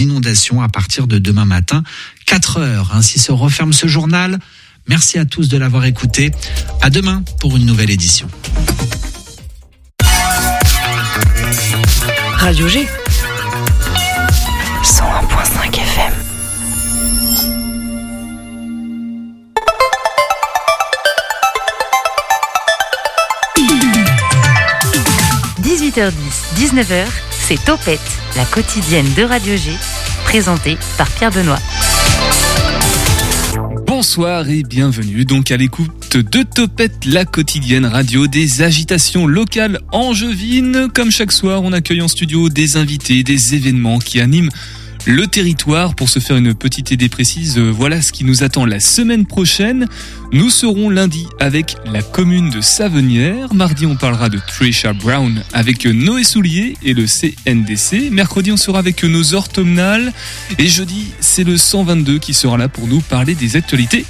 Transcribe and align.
inondations 0.00 0.62
à 0.62 0.68
partir 0.68 1.06
de 1.06 1.18
demain 1.18 1.44
matin, 1.44 1.82
4 2.26 2.58
heures. 2.58 2.90
Ainsi 2.94 3.18
se 3.18 3.32
referme 3.32 3.72
ce 3.72 3.86
journal. 3.86 4.38
Merci 4.88 5.18
à 5.18 5.24
tous 5.24 5.48
de 5.48 5.56
l'avoir 5.56 5.84
écouté. 5.84 6.32
À 6.80 6.90
demain 6.90 7.22
pour 7.40 7.56
une 7.56 7.66
nouvelle 7.66 7.90
édition. 7.90 8.28
Radio 12.36 12.68
G. 12.68 12.86
101.5 14.82 15.76
FM. 15.76 16.12
«18h10, 25.62 26.12
19h, 26.58 27.06
c'est 27.30 27.64
Topette, 27.64 28.00
la 28.36 28.44
quotidienne 28.46 29.06
de 29.14 29.24
Radio 29.24 29.56
G, 29.56 29.72
présentée 30.24 30.78
par 30.96 31.08
Pierre 31.10 31.30
Benoît. 31.30 31.58
Bonsoir 33.86 34.48
et 34.48 34.62
bienvenue 34.62 35.24
donc 35.24 35.50
à 35.50 35.56
l'écoute 35.56 36.16
de 36.16 36.42
Topette, 36.42 37.04
la 37.04 37.24
quotidienne 37.24 37.84
radio 37.84 38.26
des 38.26 38.62
agitations 38.62 39.26
locales 39.26 39.80
angevines. 39.92 40.88
Comme 40.94 41.10
chaque 41.10 41.32
soir, 41.32 41.62
on 41.62 41.72
accueille 41.72 42.00
en 42.00 42.08
studio 42.08 42.48
des 42.48 42.76
invités, 42.76 43.22
des 43.22 43.54
événements 43.54 43.98
qui 43.98 44.20
animent 44.20 44.50
le 45.06 45.26
territoire. 45.26 45.94
Pour 45.94 46.08
se 46.08 46.18
faire 46.18 46.36
une 46.36 46.54
petite 46.54 46.90
idée 46.90 47.08
précise, 47.08 47.58
euh, 47.58 47.70
voilà 47.70 48.02
ce 48.02 48.12
qui 48.12 48.24
nous 48.24 48.42
attend 48.42 48.64
la 48.64 48.80
semaine 48.80 49.26
prochaine. 49.26 49.86
Nous 50.32 50.50
serons 50.50 50.90
lundi 50.90 51.26
avec 51.40 51.76
la 51.92 52.02
commune 52.02 52.50
de 52.50 52.60
Savenière. 52.60 53.52
Mardi, 53.54 53.86
on 53.86 53.96
parlera 53.96 54.28
de 54.28 54.38
Trisha 54.38 54.92
Brown 54.92 55.42
avec 55.52 55.84
Noé 55.86 56.24
Soulier 56.24 56.76
et 56.82 56.94
le 56.94 57.06
CNDC. 57.06 58.10
Mercredi, 58.10 58.52
on 58.52 58.56
sera 58.56 58.78
avec 58.78 59.02
nos 59.04 59.34
orthomnales. 59.34 60.12
Et 60.58 60.68
jeudi, 60.68 61.12
c'est 61.20 61.44
le 61.44 61.56
122 61.56 62.18
qui 62.18 62.34
sera 62.34 62.56
là 62.56 62.68
pour 62.68 62.86
nous 62.86 63.00
parler 63.00 63.34
des 63.34 63.56
actualités 63.56 64.04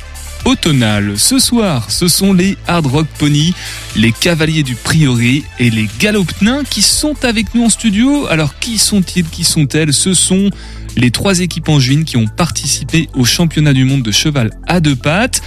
automnales. 0.45 1.19
Ce 1.19 1.39
soir, 1.39 1.91
ce 1.91 2.09
sont 2.09 2.33
les 2.33 2.57
Hard 2.67 2.87
Rock 2.87 3.07
Pony, 3.19 3.55
les 3.97 4.13
Cavaliers 4.13 4.63
du 4.63 4.75
Prieuré 4.75 5.43
et 5.59 5.71
les 5.71 5.89
Galopnins 5.99 6.65
qui 6.65 6.83
sont 6.83 7.25
avec 7.25 7.55
nous 7.55 7.65
en 7.65 7.71
studio. 7.71 8.27
Alors, 8.29 8.59
qui 8.59 8.79
sont-ils 8.79 9.25
Qui 9.25 9.45
sont-elles? 9.45 9.93
Ce 9.93 10.15
sont 10.15 10.51
les 10.97 11.11
trois 11.11 11.41
équipes 11.41 11.69
en 11.69 11.81
juin 11.81 12.05
qui 12.05 12.17
ont 12.17 12.27
participé 12.27 13.09
au 13.15 13.25
championnat 13.25 13.73
du 13.73 13.85
monde 13.85 14.03
de 14.03 14.13
cheval 14.13 14.51
à 14.67 14.81
deux 14.81 14.97
pattes. 14.97 15.43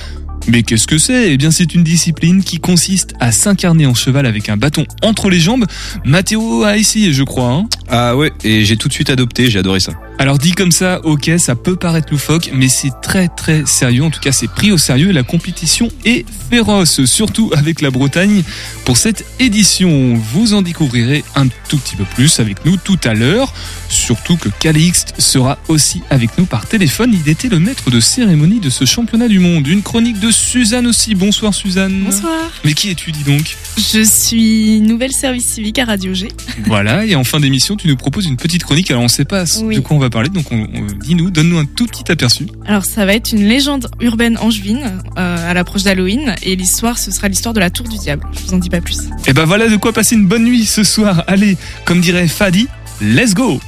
Mais 0.47 0.61
qu'est-ce 0.61 0.85
que 0.85 0.97
c'est? 0.97 1.33
Eh 1.33 1.37
bien, 1.37 1.49
c'est 1.49 1.73
une 1.73 1.83
discipline 1.83 2.43
qui 2.43 2.59
consiste 2.59 3.13
à 3.19 3.31
s'incarner 3.31 3.87
en 3.87 3.95
cheval 3.95 4.25
avec 4.25 4.49
un 4.49 4.57
bâton 4.57 4.85
entre 5.01 5.29
les 5.29 5.39
jambes. 5.39 5.65
Mathéo 6.03 6.63
a 6.63 6.77
essayé, 6.77 7.13
je 7.13 7.23
crois. 7.23 7.51
Hein 7.51 7.67
ah 7.87 8.15
ouais, 8.15 8.31
et 8.43 8.65
j'ai 8.65 8.77
tout 8.77 8.87
de 8.87 8.93
suite 8.93 9.09
adopté, 9.09 9.49
j'ai 9.49 9.59
adoré 9.59 9.79
ça. 9.79 9.93
Alors 10.17 10.37
dit 10.37 10.53
comme 10.53 10.71
ça, 10.71 11.01
ok, 11.03 11.31
ça 11.37 11.55
peut 11.55 11.75
paraître 11.75 12.07
loufoque, 12.11 12.49
mais 12.53 12.69
c'est 12.69 12.91
très 13.01 13.27
très 13.27 13.65
sérieux. 13.65 14.03
En 14.03 14.09
tout 14.09 14.21
cas, 14.21 14.31
c'est 14.31 14.47
pris 14.47 14.71
au 14.71 14.77
sérieux. 14.77 15.11
La 15.11 15.23
compétition 15.23 15.89
est 16.05 16.25
féroce, 16.49 17.03
surtout 17.05 17.51
avec 17.55 17.81
la 17.81 17.91
Bretagne. 17.91 18.43
Pour 18.85 18.97
cette 18.97 19.25
édition, 19.39 20.15
vous 20.15 20.53
en 20.53 20.61
découvrirez 20.61 21.23
un 21.35 21.47
tout 21.69 21.77
petit 21.77 21.95
peu 21.95 22.05
plus 22.05 22.39
avec 22.39 22.65
nous 22.65 22.77
tout 22.77 22.99
à 23.03 23.13
l'heure. 23.13 23.53
Surtout 23.89 24.37
que 24.37 24.49
Calixte 24.59 25.13
sera 25.19 25.57
aussi 25.67 26.01
avec 26.09 26.37
nous 26.37 26.45
par 26.45 26.65
téléphone. 26.65 27.13
Il 27.13 27.29
était 27.29 27.49
le 27.49 27.59
maître 27.59 27.91
de 27.91 27.99
cérémonie 27.99 28.59
de 28.59 28.69
ce 28.69 28.85
championnat 28.85 29.27
du 29.27 29.39
monde. 29.39 29.67
Une 29.67 29.83
chronique 29.83 30.19
de 30.19 30.31
Suzanne 30.35 30.87
aussi. 30.87 31.15
Bonsoir 31.15 31.53
Suzanne. 31.53 32.03
Bonsoir. 32.03 32.51
Mais 32.63 32.73
qui 32.73 32.89
es-tu, 32.89 33.11
dis 33.11 33.23
donc 33.23 33.55
Je 33.77 34.01
suis 34.03 34.79
nouvelle 34.81 35.11
service 35.11 35.45
civique 35.47 35.79
à 35.79 35.85
Radio 35.85 36.13
G. 36.13 36.27
Voilà, 36.65 37.05
et 37.05 37.15
en 37.15 37.23
fin 37.23 37.39
d'émission, 37.39 37.75
tu 37.75 37.87
nous 37.87 37.95
proposes 37.95 38.25
une 38.25 38.37
petite 38.37 38.63
chronique. 38.63 38.89
Alors 38.91 39.01
on 39.01 39.05
ne 39.05 39.09
sait 39.09 39.25
pas 39.25 39.45
de 39.45 39.79
quoi 39.79 39.95
on 39.95 39.99
va 39.99 40.09
parler, 40.09 40.29
donc 40.29 40.51
on, 40.51 40.67
dis-nous, 41.01 41.31
donne-nous 41.31 41.57
un 41.57 41.65
tout 41.65 41.85
petit 41.85 42.11
aperçu. 42.11 42.47
Alors 42.65 42.85
ça 42.85 43.05
va 43.05 43.13
être 43.13 43.31
une 43.31 43.47
légende 43.47 43.89
urbaine 43.99 44.37
angevine 44.37 45.01
euh, 45.17 45.49
à 45.49 45.53
l'approche 45.53 45.83
d'Halloween, 45.83 46.35
et 46.43 46.55
l'histoire, 46.55 46.97
ce 46.97 47.11
sera 47.11 47.27
l'histoire 47.27 47.53
de 47.53 47.59
la 47.59 47.69
Tour 47.69 47.87
du 47.87 47.97
Diable. 47.97 48.23
Je 48.33 48.41
vous 48.47 48.53
en 48.53 48.57
dis 48.57 48.69
pas 48.69 48.81
plus. 48.81 48.99
Et 49.27 49.33
ben 49.33 49.45
voilà 49.45 49.67
de 49.67 49.75
quoi 49.75 49.93
passer 49.93 50.15
une 50.15 50.27
bonne 50.27 50.43
nuit 50.43 50.65
ce 50.65 50.83
soir. 50.83 51.23
Allez, 51.27 51.57
comme 51.85 52.01
dirait 52.01 52.27
Fadi, 52.27 52.67
let's 53.01 53.33
go 53.33 53.59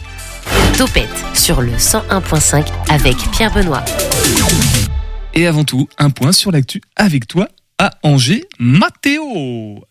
Topette 0.77 1.09
sur 1.33 1.61
le 1.61 1.71
101.5 1.71 2.65
avec 2.89 3.15
Pierre 3.31 3.53
Benoît. 3.53 3.83
Et 5.37 5.45
avant 5.45 5.65
tout, 5.65 5.87
un 5.99 6.09
point 6.09 6.31
sur 6.31 6.51
l'actu 6.51 6.81
avec 6.95 7.27
toi 7.27 7.47
à 7.77 7.91
Angers, 8.01 8.47
Mathéo. 8.57 9.83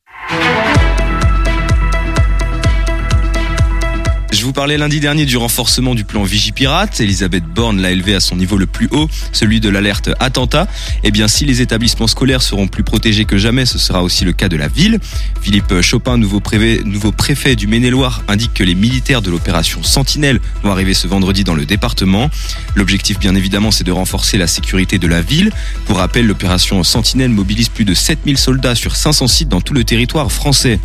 Vous 4.47 4.53
parlais 4.53 4.79
lundi 4.79 5.01
dernier 5.01 5.27
du 5.27 5.37
renforcement 5.37 5.97
du 5.97 6.05
plan 6.05 6.23
Vigipirate. 6.23 7.01
Elisabeth 7.01 7.43
Borne 7.43 7.83
l'a 7.83 7.91
élevé 7.91 8.15
à 8.15 8.21
son 8.21 8.37
niveau 8.37 8.57
le 8.57 8.67
plus 8.67 8.87
haut, 8.93 9.09
celui 9.33 9.59
de 9.59 9.69
l'alerte 9.69 10.09
attentat. 10.21 10.69
Eh 11.03 11.11
bien, 11.11 11.27
si 11.27 11.45
les 11.45 11.63
établissements 11.63 12.07
scolaires 12.07 12.43
seront 12.43 12.69
plus 12.69 12.85
protégés 12.85 13.25
que 13.25 13.39
jamais, 13.39 13.67
ce 13.67 13.77
sera 13.77 14.05
aussi 14.05 14.25
le 14.25 14.33
cas 14.33 14.49
de 14.49 14.57
la 14.57 14.69
ville. 14.69 15.01
Philippe 15.43 15.81
Chopin, 15.81 16.17
nouveau 16.17 16.39
préfet, 16.39 16.83
nouveau 16.85 17.11
préfet 17.11 17.57
du 17.57 17.67
Maine-et-Loire, 17.67 18.23
indique 18.29 18.55
que 18.55 18.63
les 18.63 18.77
militaires 18.77 19.21
de 19.21 19.33
l'opération 19.33 19.83
Sentinelle 19.83 20.39
vont 20.63 20.71
arriver 20.71 20.95
ce 20.95 21.09
vendredi 21.09 21.43
dans 21.43 21.57
le 21.57 21.67
département. 21.67 22.31
L'objectif, 22.77 23.19
bien 23.19 23.35
évidemment, 23.35 23.73
c'est 23.73 23.83
de 23.83 23.91
renforcer 23.91 24.39
la 24.39 24.47
sécurité 24.47 25.01
de 25.01 25.09
la 25.09 25.23
ville. 25.23 25.51
Pour 25.87 25.97
rappel, 25.97 26.25
l'opération 26.25 26.85
Sentinelle 26.85 27.31
mobilise 27.31 27.69
plus 27.69 27.85
de 27.85 27.95
7000 27.95 28.39
soldats 28.39 28.77
sur 28.77 28.95
500 28.95 29.27
sites 29.27 29.49
dans 29.49 29.61
tout 29.61 29.75
le 29.75 29.83
territoire 29.83 30.31
français. 30.31 30.79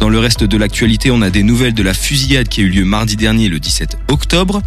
Dans 0.00 0.10
le 0.10 0.18
reste 0.18 0.44
de 0.44 0.56
l'actualité, 0.58 1.10
on 1.10 1.22
a 1.22 1.30
des 1.30 1.42
nouvelles 1.42 1.72
de 1.72 1.82
la 1.82 1.94
fusillade 1.94 2.48
qui 2.48 2.60
a 2.60 2.64
eu 2.64 2.68
lieu 2.68 2.84
mardi 2.84 3.05
dernier, 3.14 3.48
le 3.48 3.60
17 3.60 3.98
octobre. 4.08 4.62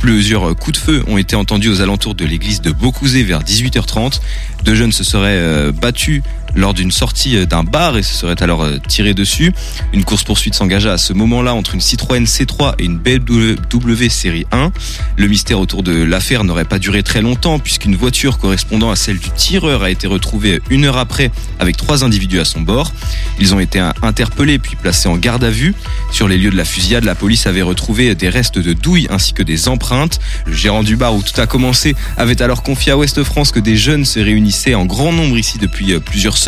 Plusieurs 0.00 0.56
coups 0.56 0.76
de 0.78 0.82
feu 0.82 1.04
ont 1.06 1.18
été 1.18 1.36
entendus 1.36 1.68
aux 1.68 1.80
alentours 1.80 2.16
de 2.16 2.24
l'église 2.24 2.60
de 2.60 2.72
Beaucouzé 2.72 3.22
vers 3.22 3.44
18h30. 3.44 4.20
Deux 4.64 4.74
jeunes 4.74 4.90
se 4.90 5.04
seraient 5.04 5.38
euh, 5.38 5.70
battus 5.70 6.22
lors 6.56 6.74
d'une 6.74 6.90
sortie 6.90 7.36
euh, 7.36 7.46
d'un 7.46 7.62
bar 7.62 7.96
et 7.96 8.02
se 8.02 8.14
seraient 8.14 8.42
alors 8.42 8.62
euh, 8.64 8.78
tirés 8.88 9.14
dessus. 9.14 9.52
Une 9.92 10.04
course-poursuite 10.04 10.54
s'engagea 10.54 10.92
à 10.92 10.98
ce 10.98 11.12
moment-là 11.12 11.54
entre 11.54 11.74
une 11.74 11.80
Citroën 11.80 12.24
C3 12.24 12.74
et 12.78 12.84
une 12.84 12.98
BMW 12.98 14.08
série 14.08 14.46
1. 14.52 14.72
Le 15.16 15.26
mystère 15.28 15.60
autour 15.60 15.82
de 15.82 15.92
l'affaire 15.92 16.44
n'aurait 16.44 16.64
pas 16.64 16.78
duré 16.78 17.02
très 17.02 17.22
longtemps 17.22 17.58
puisqu'une 17.58 17.94
voiture 17.94 18.38
correspondant 18.38 18.90
à 18.90 18.96
celle 18.96 19.18
du 19.18 19.30
tireur 19.30 19.82
a 19.82 19.90
été 19.90 20.06
retrouvée 20.06 20.60
une 20.70 20.84
heure 20.84 20.96
après 20.96 21.30
avec 21.58 21.76
trois 21.76 22.04
individus 22.04 22.40
à 22.40 22.44
son 22.44 22.60
bord. 22.60 22.92
Ils 23.38 23.54
ont 23.54 23.60
été 23.60 23.80
interpellés 24.02 24.58
puis 24.58 24.76
placés 24.76 25.08
en 25.08 25.16
garde 25.16 25.44
à 25.44 25.50
vue. 25.50 25.74
Sur 26.10 26.28
les 26.28 26.38
lieux 26.38 26.50
de 26.50 26.56
la 26.56 26.64
fusillade, 26.64 27.04
la 27.04 27.14
police 27.14 27.46
avait 27.46 27.62
retrouvé 27.62 28.14
des 28.14 28.28
restes 28.28 28.58
de 28.58 28.72
douilles 28.72 29.06
ainsi 29.10 29.32
que 29.32 29.42
des 29.42 29.68
empreintes. 29.68 30.18
Le 30.46 30.54
gérant 30.54 30.82
du 30.82 30.96
bar 30.96 31.14
où 31.14 31.22
tout 31.22 31.38
a 31.40 31.46
commencé 31.46 31.94
avait 32.16 32.40
alors 32.42 32.62
confié 32.62 32.92
à 32.92 32.96
Ouest 32.96 33.22
France 33.22 33.52
que 33.52 33.60
des 33.60 33.76
jeunes 33.76 34.04
se 34.04 34.20
réunissaient 34.20 34.74
en 34.74 34.86
grand 34.86 35.12
nombre 35.12 35.38
ici 35.38 35.58
depuis 35.58 35.92
euh, 35.92 36.00
plusieurs 36.00 36.38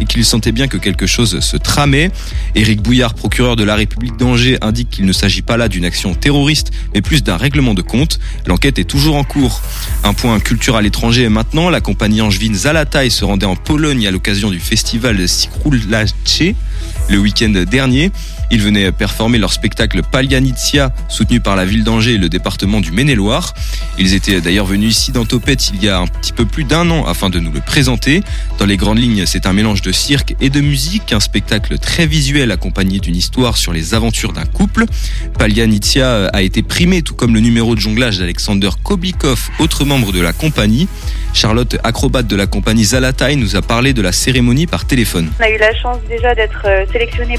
et 0.00 0.04
qu'il 0.04 0.24
sentait 0.24 0.52
bien 0.52 0.68
que 0.68 0.76
quelque 0.76 1.06
chose 1.06 1.40
se 1.40 1.56
tramait. 1.56 2.10
Éric 2.54 2.82
Bouillard, 2.82 3.14
procureur 3.14 3.56
de 3.56 3.64
la 3.64 3.74
République 3.74 4.16
d'Angers, 4.16 4.58
indique 4.60 4.90
qu'il 4.90 5.06
ne 5.06 5.12
s'agit 5.12 5.42
pas 5.42 5.56
là 5.56 5.68
d'une 5.68 5.84
action 5.84 6.14
terroriste, 6.14 6.70
mais 6.94 7.00
plus 7.00 7.22
d'un 7.22 7.36
règlement 7.36 7.74
de 7.74 7.82
compte. 7.82 8.18
L'enquête 8.46 8.78
est 8.78 8.84
toujours 8.84 9.16
en 9.16 9.24
cours. 9.24 9.62
Un 10.04 10.14
point 10.14 10.38
culturel 10.40 10.80
à 10.80 10.82
l'étranger 10.82 11.28
maintenant, 11.28 11.68
la 11.70 11.80
compagnie 11.80 12.20
angevine 12.20 12.54
Zalatai 12.54 13.10
se 13.10 13.24
rendait 13.24 13.46
en 13.46 13.56
Pologne 13.56 14.06
à 14.06 14.10
l'occasion 14.10 14.50
du 14.50 14.60
festival 14.60 15.28
Sikrulache 15.28 16.10
le 17.10 17.18
week-end 17.18 17.52
dernier. 17.68 18.10
Ils 18.52 18.62
venaient 18.62 18.90
performer 18.90 19.38
leur 19.38 19.52
spectacle 19.52 20.02
Palianitia, 20.02 20.92
soutenu 21.08 21.40
par 21.40 21.56
la 21.56 21.64
ville 21.64 21.84
d'Angers 21.84 22.14
et 22.14 22.18
le 22.18 22.28
département 22.28 22.80
du 22.80 22.90
Maine-et-Loire. 22.90 23.54
Ils 23.98 24.14
étaient 24.14 24.40
d'ailleurs 24.40 24.66
venus 24.66 24.96
ici 24.96 25.12
dans 25.12 25.24
Topette 25.24 25.70
il 25.72 25.82
y 25.82 25.88
a 25.88 25.98
un 25.98 26.06
petit 26.06 26.32
peu 26.32 26.44
plus 26.44 26.64
d'un 26.64 26.90
an 26.90 27.06
afin 27.06 27.30
de 27.30 27.38
nous 27.38 27.52
le 27.52 27.60
présenter. 27.60 28.22
Dans 28.58 28.66
les 28.66 28.76
grandes 28.76 28.98
lignes, 28.98 29.24
c'est 29.26 29.46
un 29.46 29.52
mélange 29.52 29.82
de 29.82 29.92
cirque 29.92 30.34
et 30.40 30.50
de 30.50 30.60
musique, 30.60 31.12
un 31.12 31.20
spectacle 31.20 31.78
très 31.78 32.06
visuel 32.06 32.50
accompagné 32.50 32.98
d'une 32.98 33.16
histoire 33.16 33.56
sur 33.56 33.72
les 33.72 33.94
aventures 33.94 34.32
d'un 34.32 34.46
couple. 34.46 34.84
Palianitia 35.38 36.26
a 36.26 36.42
été 36.42 36.62
primé 36.62 37.02
tout 37.02 37.14
comme 37.14 37.34
le 37.34 37.40
numéro 37.40 37.74
de 37.74 37.80
jonglage 37.80 38.18
d'Alexander 38.18 38.70
Koblikov, 38.82 39.48
autre 39.58 39.84
membre 39.84 40.12
de 40.12 40.20
la 40.20 40.32
compagnie. 40.32 40.88
Charlotte, 41.32 41.76
acrobate 41.84 42.26
de 42.26 42.34
la 42.34 42.46
compagnie 42.46 42.84
Zalatai, 42.84 43.36
nous 43.36 43.54
a 43.54 43.62
parlé 43.62 43.92
de 43.92 44.02
la 44.02 44.10
cérémonie 44.10 44.66
par 44.66 44.84
téléphone. 44.84 45.30
On 45.38 45.44
a 45.44 45.50
eu 45.50 45.58
la 45.58 45.74
chance 45.74 45.98
déjà 46.08 46.34
d'être 46.34 46.66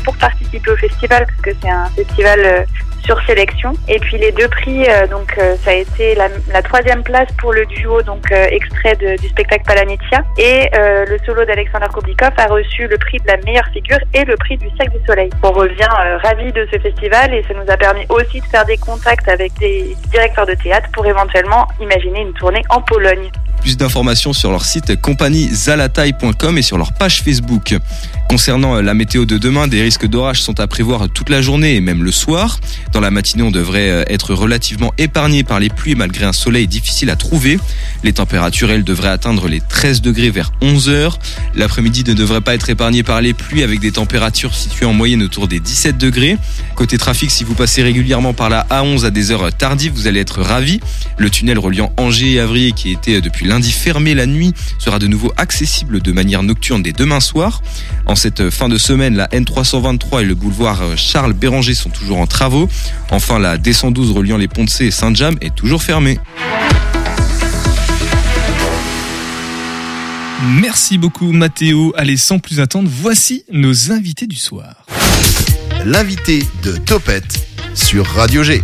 pour 0.03 0.15
participer 0.17 0.71
au 0.71 0.77
festival, 0.77 1.25
parce 1.25 1.41
que 1.41 1.51
c'est 1.61 1.69
un 1.69 1.85
festival 1.87 2.39
euh, 2.43 2.63
sur 3.03 3.19
sélection. 3.25 3.74
Et 3.88 4.00
puis 4.00 4.18
les 4.18 4.31
deux 4.31 4.48
prix, 4.48 4.86
euh, 4.88 5.07
donc 5.07 5.39
ça 5.63 5.71
a 5.71 5.74
été 5.74 6.15
la, 6.15 6.62
troisième 6.62 7.03
place 7.03 7.27
pour 7.39 7.53
le 7.53 7.65
duo, 7.65 8.01
donc 8.01 8.31
extrait 8.31 8.95
du 8.95 9.27
spectacle 9.27 9.63
Palanitia, 9.65 10.24
et 10.38 10.69
le 10.74 11.18
solo 11.25 11.44
d'Alexander 11.45 11.88
Koblikov 11.92 12.31
a 12.38 12.45
reçu 12.45 12.88
le 12.88 12.98
prix 12.98 13.18
de 13.18 13.27
la 13.27 13.38
meilleure 13.45 13.68
figure 13.74 13.98
et 14.13 14.24
le 14.24 14.36
prix 14.38 14.57
du 14.57 14.68
Sac 14.77 14.92
du 14.92 15.03
Soleil. 15.06 15.30
On 15.44 15.51
revient 15.51 15.89
ravi 16.24 16.51
de 16.51 16.68
ce 16.71 16.80
festival 16.80 17.33
et 17.33 17.44
ça 17.44 17.53
nous 17.53 17.69
a 17.71 17.77
permis 17.77 18.06
aussi 18.09 18.39
de 18.39 18.45
faire 18.45 18.65
des 18.65 18.77
contacts 18.77 19.27
avec 19.27 19.54
des 19.59 19.95
directeurs 20.12 20.45
de 20.45 20.54
théâtre 20.54 20.88
pour 20.94 21.06
éventuellement 21.06 21.68
imaginer 21.81 22.21
une 22.21 22.33
tournée 22.33 22.62
en 22.69 22.81
Pologne. 22.81 23.31
Plus 23.62 23.77
d'informations 23.77 24.33
sur 24.33 24.50
leur 24.50 24.65
site 24.65 25.00
compagniezalataille.com 25.00 26.57
et 26.57 26.62
sur 26.63 26.77
leur 26.80 26.94
page 26.94 27.21
Facebook. 27.21 27.75
Concernant 28.27 28.77
euh, 28.77 28.81
la 28.81 28.94
météo 28.94 29.25
de 29.25 29.38
demain, 29.38 29.68
des 29.68 29.81
risques 29.83 30.07
d'orage 30.07 30.42
sont 30.42 30.59
à 30.59 30.68
prévoir 30.68 31.09
toute 31.09 31.30
la 31.30 31.42
journée 31.42 31.75
et 31.75 31.81
même 31.81 32.04
le 32.04 32.12
soir. 32.12 32.59
Dans 32.91 32.99
la 32.99 33.11
matinée, 33.11 33.43
on 33.43 33.51
devrait 33.51 33.89
euh, 33.89 34.03
être 34.07 34.33
relativement 34.33 34.93
épargné 34.97 35.43
par 35.43 35.59
les 35.59 35.69
pluies 35.69 35.95
malgré 35.95 36.25
un 36.25 36.33
soleil 36.33 36.67
difficile 36.67 37.09
à 37.09 37.15
trouver. 37.15 37.57
Les 38.03 38.11
températures, 38.11 38.69
elles, 38.69 38.83
devraient 38.83 39.09
atteindre 39.09 39.47
les 39.47 39.61
13 39.61 40.01
degrés 40.01 40.29
vers 40.29 40.51
11 40.61 40.89
heures. 40.89 41.19
L'après-midi 41.55 42.03
ne 42.05 42.13
devrait 42.13 42.41
pas 42.41 42.53
être 42.53 42.69
épargné 42.69 43.03
par 43.03 43.21
les 43.21 43.33
pluies 43.33 43.63
avec 43.63 43.79
des 43.79 43.93
températures 43.93 44.53
situées 44.53 44.85
en 44.85 44.93
moyenne 44.93 45.23
autour 45.23 45.47
des 45.47 45.59
17 45.59 45.97
degrés. 45.97 46.38
Côté 46.75 46.97
trafic, 46.97 47.31
si 47.31 47.45
vous 47.45 47.53
passez 47.53 47.81
régulièrement 47.81 48.33
par 48.33 48.49
la 48.49 48.65
A11 48.69 49.05
à 49.05 49.09
des 49.09 49.31
heures 49.31 49.53
tardives, 49.53 49.94
vous 49.94 50.07
allez 50.07 50.19
être 50.19 50.41
ravi. 50.41 50.81
Le 51.17 51.29
tunnel 51.29 51.59
reliant 51.59 51.94
Angers 51.95 52.33
et 52.33 52.39
Avrier, 52.39 52.73
qui 52.73 52.91
était 52.91 53.21
depuis 53.21 53.45
lundi 53.45 53.71
fermé 53.71 54.15
la 54.15 54.25
nuit, 54.25 54.53
sera 54.79 54.99
de 54.99 55.07
nouveau 55.07 55.31
accessible 55.37 56.01
de 56.01 56.11
manière 56.11 56.44
nocturne 56.44 56.83
dès 56.83 56.91
demain 56.91 57.21
soir. 57.21 57.61
En 58.05 58.15
cette 58.15 58.49
fin 58.49 58.67
de 58.67 58.77
semaine, 58.77 59.15
la 59.15 59.27
N323 59.27 60.23
et 60.23 60.25
le 60.25 60.35
boulevard 60.35 60.81
Charles 60.97 61.33
Béranger 61.33 61.73
sont 61.73 61.89
toujours 61.89 62.19
en 62.19 62.27
travaux. 62.27 62.67
Enfin, 63.10 63.39
la 63.39 63.57
D112 63.57 64.13
reliant 64.13 64.38
les 64.38 64.48
ponts 64.48 64.63
de 64.63 64.69
C 64.69 64.86
et 64.86 64.92
Saint-James 64.92 65.38
est 65.42 65.54
toujours 65.56 65.83
fermée. 65.83 66.19
Merci 70.44 70.98
beaucoup 70.98 71.31
Mathéo. 71.31 71.94
Allez, 71.95 72.18
sans 72.18 72.39
plus 72.39 72.60
attendre, 72.60 72.89
voici 72.92 73.44
nos 73.51 73.92
invités 73.92 74.28
du 74.28 74.38
soir. 74.38 74.86
L'invité 75.86 76.44
de 76.63 76.78
Topette 76.78 77.45
sur 77.75 78.06
Radio 78.06 78.44
G. 78.44 78.62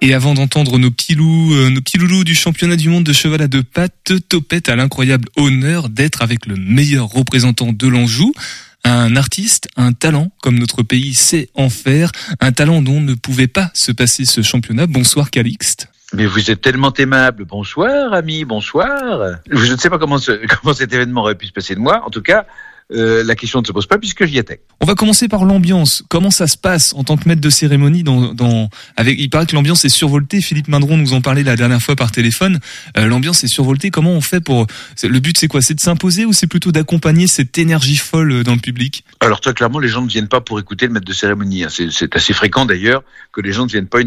Et 0.00 0.14
avant 0.14 0.34
d'entendre 0.34 0.78
nos 0.78 0.90
petits 0.90 1.14
loups, 1.14 1.54
euh, 1.54 1.70
nos 1.70 1.80
petits 1.80 1.96
loulous 1.96 2.24
du 2.24 2.34
championnat 2.34 2.74
du 2.74 2.88
monde 2.88 3.04
de 3.04 3.12
cheval 3.12 3.40
à 3.40 3.46
deux 3.46 3.62
pattes, 3.62 4.12
Topette 4.28 4.68
a 4.68 4.74
l'incroyable 4.74 5.28
honneur 5.36 5.88
d'être 5.88 6.22
avec 6.22 6.46
le 6.46 6.56
meilleur 6.56 7.06
représentant 7.06 7.72
de 7.72 7.86
l'Anjou, 7.86 8.32
un 8.84 9.16
artiste, 9.16 9.68
un 9.76 9.92
talent, 9.92 10.30
comme 10.42 10.58
notre 10.58 10.82
pays 10.82 11.14
sait 11.14 11.48
en 11.54 11.70
faire, 11.70 12.10
un 12.40 12.52
talent 12.52 12.82
dont 12.82 13.00
ne 13.00 13.14
pouvait 13.14 13.46
pas 13.46 13.70
se 13.74 13.92
passer 13.92 14.24
ce 14.24 14.42
championnat. 14.42 14.86
Bonsoir 14.86 15.30
Calixte. 15.30 15.88
Mais 16.14 16.26
vous 16.26 16.50
êtes 16.50 16.60
tellement 16.60 16.92
aimable. 16.94 17.44
Bonsoir, 17.44 18.12
ami, 18.12 18.44
bonsoir. 18.44 19.38
Je 19.50 19.72
ne 19.72 19.78
sais 19.78 19.88
pas 19.88 19.98
comment, 19.98 20.18
ce, 20.18 20.32
comment 20.46 20.74
cet 20.74 20.92
événement 20.92 21.22
aurait 21.22 21.36
pu 21.36 21.46
se 21.46 21.52
passer 21.52 21.74
de 21.74 21.80
moi. 21.80 22.02
En 22.04 22.10
tout 22.10 22.22
cas, 22.22 22.46
euh, 22.94 23.24
la 23.24 23.34
question 23.34 23.60
ne 23.60 23.66
se 23.66 23.72
pose 23.72 23.86
pas 23.86 23.98
puisque 23.98 24.24
j'y 24.24 24.38
étais. 24.38 24.60
On 24.80 24.86
va 24.86 24.94
commencer 24.94 25.28
par 25.28 25.44
l'ambiance. 25.44 26.02
Comment 26.08 26.30
ça 26.30 26.46
se 26.46 26.56
passe 26.56 26.94
en 26.94 27.04
tant 27.04 27.16
que 27.16 27.28
maître 27.28 27.40
de 27.40 27.50
cérémonie 27.50 28.02
dans, 28.02 28.34
dans 28.34 28.68
avec 28.96 29.18
il 29.18 29.30
paraît 29.30 29.46
que 29.46 29.54
l'ambiance 29.54 29.84
est 29.84 29.88
survoltée. 29.88 30.40
Philippe 30.40 30.68
Mindron 30.68 30.96
nous 30.96 31.12
en 31.12 31.20
parlait 31.20 31.42
la 31.42 31.56
dernière 31.56 31.80
fois 31.80 31.96
par 31.96 32.10
téléphone. 32.12 32.58
Euh, 32.96 33.06
l'ambiance 33.06 33.44
est 33.44 33.48
survoltée. 33.48 33.90
Comment 33.90 34.10
on 34.10 34.20
fait 34.20 34.40
pour 34.40 34.66
le 35.02 35.20
but 35.20 35.38
c'est 35.38 35.48
quoi? 35.48 35.62
C'est 35.62 35.74
de 35.74 35.80
s'imposer 35.80 36.24
ou 36.24 36.32
c'est 36.32 36.46
plutôt 36.46 36.72
d'accompagner 36.72 37.26
cette 37.26 37.56
énergie 37.58 37.96
folle 37.96 38.32
euh, 38.32 38.42
dans 38.42 38.54
le 38.54 38.60
public? 38.60 39.04
Alors 39.20 39.40
très 39.40 39.54
clairement, 39.54 39.78
les 39.78 39.88
gens 39.88 40.02
ne 40.02 40.08
viennent 40.08 40.28
pas 40.28 40.40
pour 40.40 40.58
écouter 40.58 40.86
le 40.86 40.92
maître 40.92 41.06
de 41.06 41.12
cérémonie. 41.12 41.64
Hein. 41.64 41.68
C'est 41.70 42.16
assez 42.16 42.32
fréquent 42.32 42.66
d'ailleurs 42.66 43.02
que 43.32 43.40
les 43.40 43.52
gens 43.52 43.64
ne 43.64 43.70
viennent 43.70 43.86
pas 43.86 44.00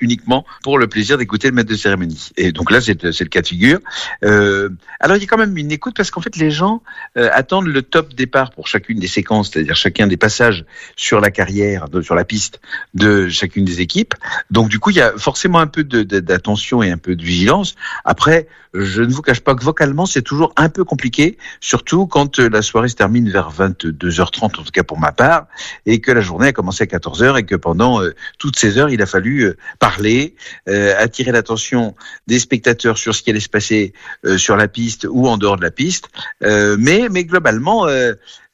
uniquement 0.00 0.44
pour 0.62 0.78
le 0.78 0.86
plaisir 0.86 1.18
d'écouter 1.18 1.48
le 1.48 1.54
maître 1.54 1.70
de 1.70 1.76
cérémonie. 1.76 2.30
Et 2.36 2.52
donc 2.52 2.70
là, 2.70 2.80
c'est 2.80 3.02
le 3.02 3.28
cas 3.28 3.42
de 3.42 3.46
figure. 3.46 3.78
Euh, 4.24 4.70
alors 5.00 5.16
il 5.16 5.20
y 5.20 5.24
a 5.24 5.28
quand 5.28 5.38
même 5.38 5.56
une 5.56 5.70
écoute 5.70 5.94
parce 5.96 6.10
qu'en 6.10 6.20
fait 6.20 6.36
les 6.36 6.50
gens 6.50 6.82
attendent 7.14 7.66
le 7.66 7.82
top 7.82 8.14
départ 8.24 8.50
pour 8.50 8.66
chacune 8.66 8.98
des 8.98 9.06
séquences, 9.06 9.50
c'est-à-dire 9.50 9.76
chacun 9.76 10.06
des 10.06 10.16
passages 10.16 10.64
sur 10.96 11.20
la 11.20 11.30
carrière, 11.30 11.88
de, 11.88 12.00
sur 12.00 12.14
la 12.14 12.24
piste 12.24 12.60
de 12.94 13.28
chacune 13.28 13.64
des 13.64 13.80
équipes. 13.80 14.14
Donc 14.50 14.68
du 14.68 14.78
coup, 14.78 14.90
il 14.90 14.96
y 14.96 15.00
a 15.00 15.12
forcément 15.18 15.58
un 15.58 15.66
peu 15.66 15.84
d'attention 15.84 16.82
et 16.82 16.90
un 16.90 16.98
peu 16.98 17.16
de 17.16 17.22
vigilance. 17.22 17.74
Après, 18.04 18.46
je 18.74 19.02
ne 19.02 19.12
vous 19.12 19.22
cache 19.22 19.40
pas 19.40 19.54
que 19.54 19.62
vocalement, 19.62 20.04
c'est 20.04 20.22
toujours 20.22 20.52
un 20.56 20.68
peu 20.68 20.84
compliqué, 20.84 21.38
surtout 21.60 22.06
quand 22.06 22.40
euh, 22.40 22.48
la 22.48 22.60
soirée 22.60 22.88
se 22.88 22.96
termine 22.96 23.30
vers 23.30 23.50
22h30, 23.52 24.44
en 24.44 24.48
tout 24.48 24.64
cas 24.72 24.82
pour 24.82 24.98
ma 24.98 25.12
part, 25.12 25.46
et 25.86 26.00
que 26.00 26.10
la 26.10 26.20
journée 26.20 26.48
a 26.48 26.52
commencé 26.52 26.82
à 26.82 26.86
14h 26.86 27.38
et 27.38 27.44
que 27.44 27.54
pendant 27.54 28.02
euh, 28.02 28.14
toutes 28.38 28.58
ces 28.58 28.76
heures, 28.76 28.90
il 28.90 29.00
a 29.00 29.06
fallu 29.06 29.42
euh, 29.42 29.56
parler, 29.78 30.34
attirer 30.66 31.30
l'attention 31.30 31.94
des 32.26 32.38
spectateurs 32.38 32.98
sur 32.98 33.14
ce 33.14 33.22
qui 33.22 33.30
allait 33.30 33.38
se 33.38 33.48
passer 33.48 33.92
sur 34.36 34.56
la 34.56 34.66
piste 34.66 35.06
ou 35.08 35.28
en 35.28 35.36
dehors 35.36 35.56
de 35.56 35.62
la 35.62 35.70
piste. 35.70 36.08
mais, 36.40 37.08
mais 37.10 37.24
globalement, 37.24 37.86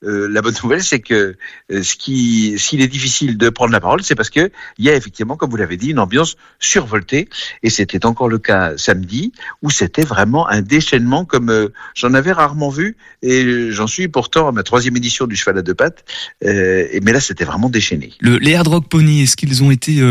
euh, 0.02 0.28
la 0.30 0.40
bonne 0.40 0.54
nouvelle, 0.62 0.82
c'est 0.82 1.00
que 1.00 1.36
euh, 1.70 1.82
s'il 1.82 2.80
est 2.80 2.88
difficile 2.88 3.36
de 3.36 3.50
prendre 3.50 3.72
la 3.72 3.80
parole, 3.80 4.02
c'est 4.02 4.14
parce 4.14 4.30
que 4.30 4.50
il 4.78 4.84
y 4.84 4.88
a 4.88 4.94
effectivement, 4.94 5.36
comme 5.36 5.50
vous 5.50 5.56
l'avez 5.56 5.76
dit, 5.76 5.90
une 5.90 5.98
ambiance 5.98 6.36
survoltée. 6.58 7.28
Et 7.62 7.70
c'était 7.70 8.06
encore 8.06 8.28
le 8.28 8.38
cas 8.38 8.76
samedi, 8.78 9.32
où 9.62 9.70
c'était 9.70 10.04
vraiment 10.04 10.48
un 10.48 10.62
déchaînement 10.62 11.24
comme 11.24 11.50
euh, 11.50 11.68
j'en 11.94 12.14
avais 12.14 12.32
rarement 12.32 12.70
vu. 12.70 12.96
Et 13.22 13.70
j'en 13.72 13.86
suis 13.86 14.08
pourtant 14.08 14.48
à 14.48 14.52
ma 14.52 14.62
troisième 14.62 14.96
édition 14.96 15.26
du 15.26 15.36
cheval 15.36 15.58
à 15.58 15.62
deux 15.62 15.74
pattes. 15.74 16.04
mais 16.42 17.12
là, 17.12 17.20
c'était 17.20 17.44
vraiment 17.44 17.68
déchaîné. 17.68 18.14
Le, 18.20 18.38
les 18.38 18.54
Hard 18.54 18.68
Rock 18.68 18.88
Pony, 18.88 19.22
est-ce 19.22 19.36
qu'ils 19.36 19.62
ont 19.62 19.70
été 19.70 20.02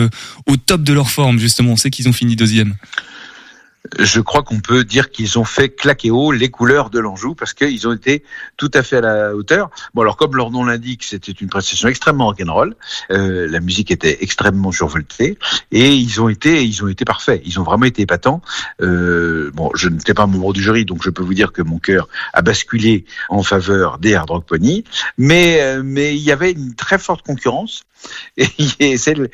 au 0.45 0.57
top 0.57 0.83
de 0.83 0.93
leur 0.93 1.09
forme 1.09 1.39
justement? 1.39 1.71
On 1.71 1.77
sait 1.77 1.89
qu'ils 1.89 2.07
ont 2.07 2.13
fini 2.13 2.35
deuxième 2.35 2.75
je 3.97 4.19
crois 4.19 4.43
qu'on 4.43 4.59
peut 4.59 4.83
dire 4.83 5.09
qu'ils 5.09 5.39
ont 5.39 5.45
fait 5.45 5.69
claquer 5.69 6.11
haut 6.11 6.31
les 6.31 6.49
couleurs 6.49 6.89
de 6.89 6.99
l'Anjou 6.99 7.33
parce 7.33 7.53
qu'ils 7.53 7.87
ont 7.87 7.93
été 7.93 8.23
tout 8.57 8.71
à 8.73 8.83
fait 8.83 8.97
à 8.97 9.01
la 9.01 9.35
hauteur. 9.35 9.69
Bon 9.93 10.01
alors 10.01 10.17
comme 10.17 10.35
leur 10.35 10.51
nom 10.51 10.65
l'indique, 10.65 11.03
c'était 11.03 11.31
une 11.31 11.49
prestation 11.49 11.87
extrêmement 11.87 12.27
rock'n'roll. 12.27 12.75
Euh, 13.11 13.47
la 13.49 13.59
musique 13.59 13.91
était 13.91 14.17
extrêmement 14.21 14.71
survoltée 14.71 15.37
et 15.71 15.93
ils 15.93 16.21
ont 16.21 16.29
été 16.29 16.63
ils 16.65 16.83
ont 16.83 16.87
été 16.87 17.05
parfaits. 17.05 17.41
Ils 17.45 17.59
ont 17.59 17.63
vraiment 17.63 17.85
été 17.85 18.01
épatants. 18.01 18.41
Euh, 18.81 19.51
bon, 19.53 19.71
je 19.75 19.87
n'étais 19.87 20.13
pas 20.13 20.27
membre 20.27 20.53
du 20.53 20.61
jury 20.61 20.85
donc 20.85 21.01
je 21.03 21.09
peux 21.09 21.23
vous 21.23 21.33
dire 21.33 21.53
que 21.53 21.61
mon 21.61 21.79
cœur 21.79 22.07
a 22.33 22.41
basculé 22.41 23.05
en 23.29 23.43
faveur 23.43 23.97
des 23.97 24.15
Hard 24.15 24.29
Rock 24.29 24.45
Pony, 24.45 24.83
mais 25.17 25.61
euh, 25.61 25.81
mais 25.83 26.15
il 26.15 26.21
y 26.21 26.31
avait 26.31 26.51
une 26.51 26.75
très 26.75 26.97
forte 26.97 27.25
concurrence 27.25 27.83
et 28.37 28.97
celles, 28.97 29.29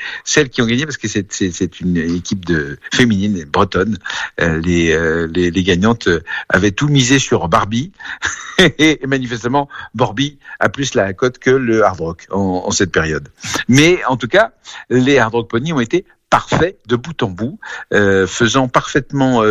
qui 0.50 0.62
ont 0.62 0.66
gagné 0.66 0.86
parce 0.86 0.98
que 0.98 1.08
c'est 1.08 1.80
une 1.80 1.98
équipe 1.98 2.46
de 2.46 2.78
féminine 2.94 3.46
bretonne. 3.46 3.98
Euh, 4.42 4.60
les, 4.60 4.92
euh, 4.94 5.28
les, 5.28 5.52
les, 5.52 5.64
gagnantes 5.64 6.10
avaient 6.50 6.72
tout 6.72 6.88
misé 6.88 7.20
sur 7.20 7.48
Barbie 7.48 7.92
et 8.80 9.00
manifestement 9.06 9.70
Barbie 9.94 10.40
a 10.60 10.70
plus 10.70 10.94
la 10.94 11.14
cote 11.14 11.38
que 11.38 11.50
le 11.50 11.84
hard 11.84 12.00
rock 12.00 12.28
en, 12.32 12.72
cette 12.72 12.92
période. 12.92 13.30
Mais 13.68 14.04
en 14.06 14.18
tout 14.18 14.28
cas, 14.28 14.52
les 14.90 15.18
hard 15.18 15.34
rock 15.34 15.50
pony 15.50 15.74
ont 15.74 15.80
été 15.80 16.06
parfaits 16.30 16.78
de 16.88 16.96
bout 16.96 17.22
en 17.24 17.30
bout, 17.30 17.60
euh, 17.94 18.28
faisant 18.28 18.68
parfaitement 18.68 19.44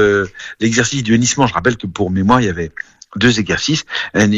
l'exercice 0.61 1.03
du 1.03 1.15
hennissement. 1.15 1.47
Je 1.47 1.55
rappelle 1.55 1.77
que 1.77 1.87
pour 1.87 2.11
mémoire, 2.11 2.41
il 2.41 2.47
y 2.47 2.51
avait 2.51 2.73
deux 3.17 3.39
exercices, 3.39 3.85
un, 4.15 4.31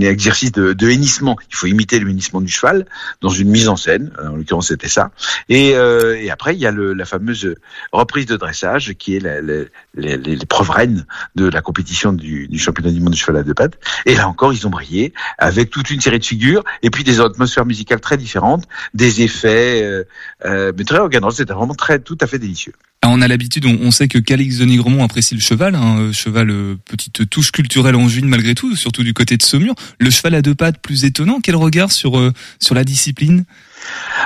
exercice 0.00 0.52
de, 0.52 0.72
de, 0.72 0.90
hennissement. 0.90 1.36
Il 1.50 1.56
faut 1.56 1.66
imiter 1.66 1.98
le 1.98 2.08
hennissement 2.10 2.40
du 2.40 2.50
cheval 2.50 2.86
dans 3.20 3.28
une 3.28 3.48
mise 3.48 3.68
en 3.68 3.76
scène. 3.76 4.12
En 4.22 4.36
l'occurrence, 4.36 4.68
c'était 4.68 4.88
ça. 4.88 5.10
Et, 5.48 5.74
euh, 5.74 6.20
et, 6.20 6.30
après, 6.30 6.54
il 6.54 6.60
y 6.60 6.66
a 6.66 6.70
le, 6.70 6.92
la 6.92 7.04
fameuse 7.04 7.54
reprise 7.92 8.26
de 8.26 8.36
dressage 8.36 8.94
qui 8.94 9.16
est 9.16 9.20
l'épreuve 9.94 10.70
reine 10.70 11.06
de 11.34 11.48
la 11.48 11.60
compétition 11.60 12.12
du, 12.12 12.58
championnat 12.58 12.90
du 12.90 13.00
monde 13.00 13.12
du 13.12 13.18
cheval 13.18 13.36
à 13.38 13.42
deux 13.42 13.54
pattes. 13.54 13.78
Et 14.06 14.14
là 14.14 14.28
encore, 14.28 14.52
ils 14.52 14.66
ont 14.66 14.70
brillé 14.70 15.12
avec 15.38 15.70
toute 15.70 15.90
une 15.90 16.00
série 16.00 16.18
de 16.18 16.24
figures 16.24 16.64
et 16.82 16.90
puis 16.90 17.04
des 17.04 17.20
atmosphères 17.20 17.66
musicales 17.66 18.00
très 18.00 18.16
différentes, 18.16 18.64
des 18.94 19.22
effets, 19.22 19.82
euh, 19.82 20.04
euh, 20.44 20.72
mais 20.76 20.84
très 20.84 20.98
organisés. 20.98 21.38
C'était 21.38 21.52
vraiment 21.52 21.74
très, 21.74 21.98
tout 21.98 22.18
à 22.20 22.26
fait 22.26 22.38
délicieux. 22.38 22.72
Ah, 23.02 23.08
on 23.08 23.22
a 23.22 23.28
l'habitude, 23.28 23.64
on, 23.64 23.90
sait 23.90 24.08
que 24.08 24.18
Calix 24.18 24.58
de 24.58 24.66
Nigremont 24.66 25.02
apprécie 25.02 25.34
le 25.34 25.40
cheval, 25.40 25.74
hein, 25.74 25.98
euh, 26.00 26.12
cheval 26.12 26.50
euh, 26.50 26.76
petite 26.84 27.30
touche 27.30 27.50
culturelle 27.50 27.96
en 27.96 28.08
juin 28.08 28.26
malgré 28.26 28.54
tout, 28.54 28.76
surtout 28.76 29.02
du 29.02 29.14
côté 29.14 29.38
de 29.38 29.42
Saumur. 29.42 29.74
Le 29.98 30.10
cheval 30.10 30.34
à 30.34 30.42
deux 30.42 30.54
pattes 30.54 30.82
plus 30.82 31.06
étonnant, 31.06 31.40
quel 31.42 31.56
regard 31.56 31.92
sur 31.92 32.18
euh, 32.18 32.34
sur 32.58 32.74
la 32.74 32.84
discipline? 32.84 33.46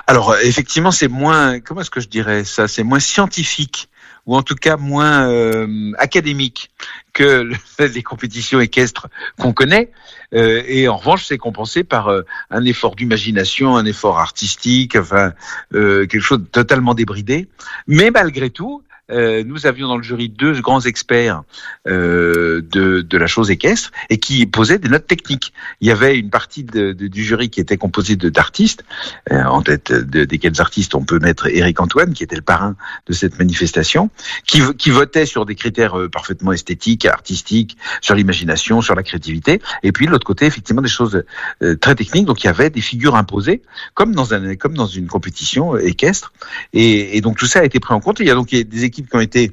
Alors 0.08 0.34
effectivement, 0.42 0.90
c'est 0.90 1.06
moins, 1.06 1.60
comment 1.60 1.82
est-ce 1.82 1.90
que 1.90 2.00
je 2.00 2.08
dirais 2.08 2.42
ça, 2.42 2.66
c'est 2.66 2.82
moins 2.82 2.98
scientifique 2.98 3.88
ou 4.26 4.36
en 4.36 4.42
tout 4.42 4.54
cas 4.54 4.76
moins 4.76 5.28
euh, 5.28 5.92
académique 5.98 6.70
que 7.12 7.50
les 7.78 8.02
compétitions 8.02 8.60
équestres 8.60 9.08
qu'on 9.38 9.52
connaît. 9.52 9.90
Euh, 10.34 10.62
et 10.66 10.88
en 10.88 10.96
revanche, 10.96 11.26
c'est 11.26 11.38
compensé 11.38 11.84
par 11.84 12.08
euh, 12.08 12.22
un 12.50 12.64
effort 12.64 12.96
d'imagination, 12.96 13.76
un 13.76 13.84
effort 13.84 14.18
artistique, 14.18 14.96
enfin 14.96 15.32
quelque 15.72 16.20
chose 16.20 16.40
de 16.40 16.46
totalement 16.46 16.94
débridé. 16.94 17.48
Mais 17.86 18.10
malgré 18.10 18.50
tout, 18.50 18.82
euh, 19.10 19.44
nous 19.44 19.66
avions 19.66 19.88
dans 19.88 19.96
le 19.96 20.02
jury 20.02 20.28
deux 20.28 20.60
grands 20.60 20.80
experts 20.80 21.42
euh, 21.86 22.62
de, 22.62 23.02
de, 23.02 23.18
la 23.18 23.26
chose 23.26 23.50
équestre 23.50 23.92
et 24.08 24.18
qui 24.18 24.46
posaient 24.46 24.78
des 24.78 24.88
notes 24.88 25.06
techniques. 25.06 25.52
Il 25.80 25.88
y 25.88 25.90
avait 25.90 26.18
une 26.18 26.30
partie 26.30 26.64
de, 26.64 26.92
de, 26.92 27.06
du 27.08 27.22
jury 27.22 27.50
qui 27.50 27.60
était 27.60 27.76
composée 27.76 28.16
d'artistes, 28.16 28.84
euh, 29.30 29.44
en 29.44 29.62
tête 29.62 29.92
de, 29.92 30.24
desquels 30.24 30.60
artistes 30.60 30.94
on 30.94 31.04
peut 31.04 31.18
mettre 31.18 31.48
Éric 31.48 31.80
Antoine, 31.80 32.14
qui 32.14 32.22
était 32.22 32.36
le 32.36 32.42
parrain 32.42 32.76
de 33.06 33.12
cette 33.12 33.38
manifestation, 33.38 34.10
qui, 34.46 34.62
qui 34.78 34.90
votait 34.90 35.26
sur 35.26 35.44
des 35.44 35.54
critères 35.54 35.98
euh, 35.98 36.08
parfaitement 36.08 36.52
esthétiques, 36.52 37.04
artistiques, 37.04 37.76
sur 38.00 38.14
l'imagination, 38.14 38.80
sur 38.80 38.94
la 38.94 39.02
créativité, 39.02 39.60
et 39.82 39.92
puis 39.92 40.06
de 40.06 40.10
l'autre 40.10 40.26
côté, 40.26 40.46
effectivement, 40.46 40.82
des 40.82 40.88
choses 40.88 41.24
euh, 41.62 41.76
très 41.76 41.94
techniques. 41.94 42.24
Donc 42.24 42.42
il 42.42 42.46
y 42.46 42.50
avait 42.50 42.70
des 42.70 42.80
figures 42.80 43.16
imposées, 43.16 43.62
comme 43.92 44.14
dans, 44.14 44.32
un, 44.32 44.56
comme 44.56 44.74
dans 44.74 44.86
une 44.86 45.08
compétition 45.08 45.76
équestre, 45.76 46.32
et, 46.72 47.16
et 47.16 47.20
donc 47.20 47.36
tout 47.36 47.46
ça 47.46 47.60
a 47.60 47.64
été 47.64 47.80
pris 47.80 47.92
en 47.92 48.00
compte. 48.00 48.20
il 48.20 48.26
y 48.26 48.30
a 48.30 48.34
donc 48.34 48.48
des 48.48 48.84
équipes 48.94 49.10
qui 49.10 49.16
ont 49.16 49.20
été 49.20 49.52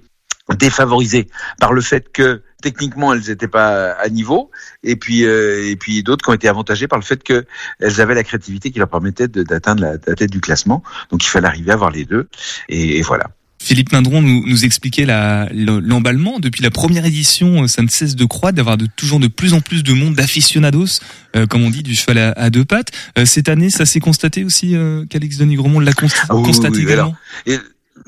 défavorisées 0.56 1.28
par 1.60 1.74
le 1.74 1.82
fait 1.82 2.12
que 2.12 2.42
techniquement 2.62 3.14
elles 3.14 3.28
n'étaient 3.28 3.48
pas 3.48 3.92
à 3.94 4.10
niveau, 4.10 4.52
et 4.84 4.96
puis 4.96 5.26
euh, 5.26 5.70
et 5.70 5.76
puis 5.76 6.04
d'autres 6.04 6.24
qui 6.24 6.30
ont 6.30 6.34
été 6.34 6.48
avantagées 6.48 6.88
par 6.88 7.00
le 7.00 7.06
fait 7.06 7.24
qu'elles 7.24 8.02
avaient 8.02 8.16
la 8.16 8.24
créativité 8.24 8.72
qui 8.72 8.80
leur 8.80 8.90
permettait 8.90 9.28
d'atteindre 9.28 9.82
la, 9.82 9.94
la, 9.94 10.16
tête 10.16 10.32
du 10.32 10.42
classement. 10.42 10.84
Donc 11.10 11.24
il 11.24 11.28
fallait 11.28 11.48
arriver 11.48 11.72
à 11.72 11.76
avoir 11.76 11.92
les 11.92 12.06
deux, 12.06 12.28
et, 12.70 12.98
et 12.98 13.02
voilà. 13.02 13.32
Philippe 13.62 13.92
Lindron 13.92 14.24
nous, 14.24 14.44
nous 14.48 14.66
expliquait 14.66 15.06
l'emballement. 15.06 16.40
Depuis 16.40 16.64
la 16.64 16.72
première 16.72 17.06
édition, 17.06 17.68
ça 17.68 17.84
ne 17.84 17.90
cesse 17.90 18.16
de 18.16 18.26
croître, 18.26 18.56
d'avoir 18.56 18.76
de, 18.76 18.88
toujours 18.88 19.20
de 19.20 19.28
plus 19.28 19.54
en 19.54 19.62
plus 19.62 19.84
de 19.84 19.94
monde, 19.94 20.16
d'aficionados, 20.16 21.00
euh, 21.36 21.46
comme 21.46 21.64
on 21.64 21.70
dit, 21.70 21.84
du 21.84 21.94
cheval 21.94 22.18
à, 22.18 22.32
à 22.32 22.50
deux 22.50 22.66
pattes. 22.66 22.90
Euh, 23.20 23.26
cette 23.26 23.50
année, 23.50 23.70
ça 23.70 23.86
s'est 23.86 24.00
constaté 24.00 24.44
aussi 24.44 24.76
euh, 24.76 25.06
qu'Alex 25.06 25.38
Denis 25.38 25.58
Gromont 25.58 25.80
l'a 25.80 25.94
constaté 25.94 26.26
Ah 26.30 26.36
oui, 26.36 26.52
oui, 26.52 26.70
oui, 26.72 26.82
également? 26.82 27.16
Et 27.46 27.60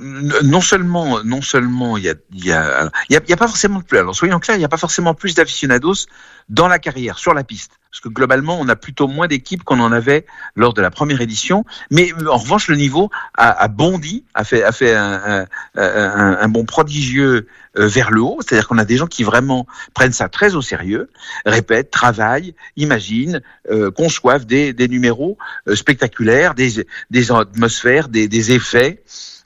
non 0.04 0.62
seulement, 0.62 1.24
non 1.24 1.42
seulement, 1.42 1.98
il 1.98 2.04
y 2.04 2.10
a, 2.10 2.16
il 2.32 2.46
y 2.46 2.52
a, 2.52 2.90
il 3.10 3.14
y 3.14 3.34
a, 3.34 3.38
pas 3.38 3.48
forcément 3.48 3.82
plus. 3.82 3.98
Alors 3.98 4.16
soyons 4.16 4.40
clairs, 4.40 4.58
il 4.58 4.60
n'y 4.60 4.66
a 4.66 4.70
pas 4.70 4.78
forcément 4.78 5.14
plus 5.14 5.36
d'aficionados 5.36 6.08
dans 6.50 6.68
la 6.68 6.80
carrière, 6.80 7.18
sur 7.18 7.34
la 7.34 7.44
piste, 7.44 7.80
parce 7.90 8.02
que 8.02 8.10
globalement, 8.10 8.60
on 8.60 8.68
a 8.68 8.76
plutôt 8.76 9.08
moins 9.08 9.28
d'équipes 9.28 9.64
qu'on 9.64 9.80
en 9.80 9.92
avait 9.92 10.26
lors 10.56 10.74
de 10.74 10.82
la 10.82 10.92
première 10.92 11.22
édition. 11.22 11.64
Mais 11.90 12.12
en 12.28 12.38
revanche, 12.38 12.68
le 12.68 12.76
niveau 12.76 13.10
a, 13.38 13.68
bondi, 13.68 14.26
a 14.34 14.44
fait, 14.44 14.64
a 14.64 14.72
fait 14.72 14.94
un, 14.94 15.48
un, 15.76 16.48
bond 16.50 16.66
prodigieux 16.66 17.48
euh, 17.78 17.88
vers 17.88 18.12
le 18.12 18.22
haut. 18.22 18.40
C'est-à-dire 18.42 18.68
qu'on 18.68 18.78
a 18.78 18.86
des 18.86 18.98
gens 18.98 19.08
qui 19.08 19.24
vraiment 19.24 19.66
prennent 19.94 20.12
ça 20.12 20.28
très 20.28 20.56
au 20.56 20.62
sérieux, 20.62 21.10
répètent, 21.46 21.92
travaillent, 21.92 22.56
imaginent, 22.76 23.42
euh, 23.72 23.90
conçoivent 23.90 24.46
des, 24.46 24.74
numéros 24.88 25.38
euh, 25.68 25.76
spectaculaires, 25.76 26.56
des, 26.56 26.86
atmosphères, 27.32 28.10
des 28.10 28.52
effets. 28.52 29.02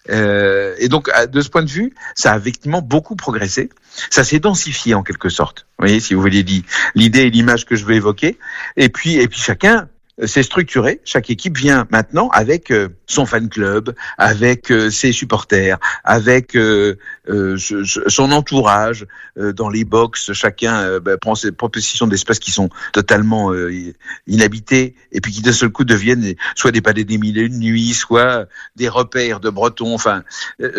Euh, 0.09 0.75
et 0.79 0.89
donc, 0.89 1.09
de 1.29 1.41
ce 1.41 1.49
point 1.49 1.63
de 1.63 1.69
vue, 1.69 1.93
ça 2.15 2.33
a 2.33 2.37
effectivement 2.37 2.81
beaucoup 2.81 3.15
progressé. 3.15 3.69
Ça 4.09 4.23
s'est 4.23 4.39
densifié 4.39 4.93
en 4.93 5.03
quelque 5.03 5.29
sorte. 5.29 5.67
Vous 5.77 5.85
voyez, 5.85 5.99
si 5.99 6.13
vous 6.13 6.21
voulez 6.21 6.45
l'idée 6.95 7.21
et 7.21 7.29
l'image 7.29 7.65
que 7.65 7.75
je 7.75 7.85
veux 7.85 7.95
évoquer. 7.95 8.37
Et 8.75 8.89
puis, 8.89 9.15
et 9.15 9.27
puis 9.27 9.39
chacun 9.39 9.89
c'est 10.25 10.41
structuré. 10.41 10.99
Chaque 11.05 11.29
équipe 11.29 11.57
vient 11.57 11.87
maintenant 11.91 12.29
avec 12.29 12.71
euh, 12.71 12.89
son 13.05 13.25
fan 13.25 13.49
club, 13.49 13.93
avec 14.17 14.71
euh, 14.71 14.89
ses 14.89 15.11
supporters, 15.11 15.77
avec 16.03 16.55
euh, 16.55 16.95
son 18.07 18.31
entourage 18.31 19.05
dans 19.35 19.69
les 19.69 19.83
box. 19.83 20.33
Chacun 20.33 20.99
bah, 20.99 21.17
prend 21.17 21.35
ses 21.35 21.51
propositions 21.51 22.07
d'espace 22.07 22.39
qui 22.39 22.51
sont 22.51 22.69
totalement 22.93 23.51
inhabités 24.25 24.95
et 25.11 25.19
puis 25.19 25.33
qui 25.33 25.41
d'un 25.41 25.51
seul 25.51 25.69
coup 25.69 25.83
deviennent 25.83 26.35
soit 26.55 26.71
des 26.71 26.81
palais 26.81 27.03
des 27.03 27.17
mille 27.17 27.37
et 27.37 27.41
une 27.41 27.59
nuits, 27.59 27.93
soit 27.93 28.47
des 28.77 28.87
repères 28.87 29.41
de 29.41 29.49
Bretons. 29.49 29.93
Enfin, 29.93 30.23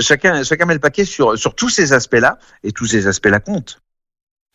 chacun 0.00 0.42
chacun 0.42 0.64
met 0.64 0.74
le 0.74 0.80
paquet 0.80 1.04
sur 1.04 1.38
sur 1.38 1.54
tous 1.54 1.68
ces 1.68 1.92
aspects-là 1.92 2.38
et 2.64 2.72
tous 2.72 2.86
ces 2.86 3.06
aspects-là 3.06 3.40
comptent. 3.40 3.82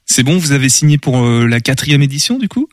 C'est 0.05 0.23
bon, 0.23 0.37
vous 0.37 0.51
avez 0.51 0.69
signé 0.69 0.97
pour 0.97 1.21
la 1.23 1.59
quatrième 1.59 2.01
édition 2.01 2.39
du 2.39 2.49
coup? 2.49 2.67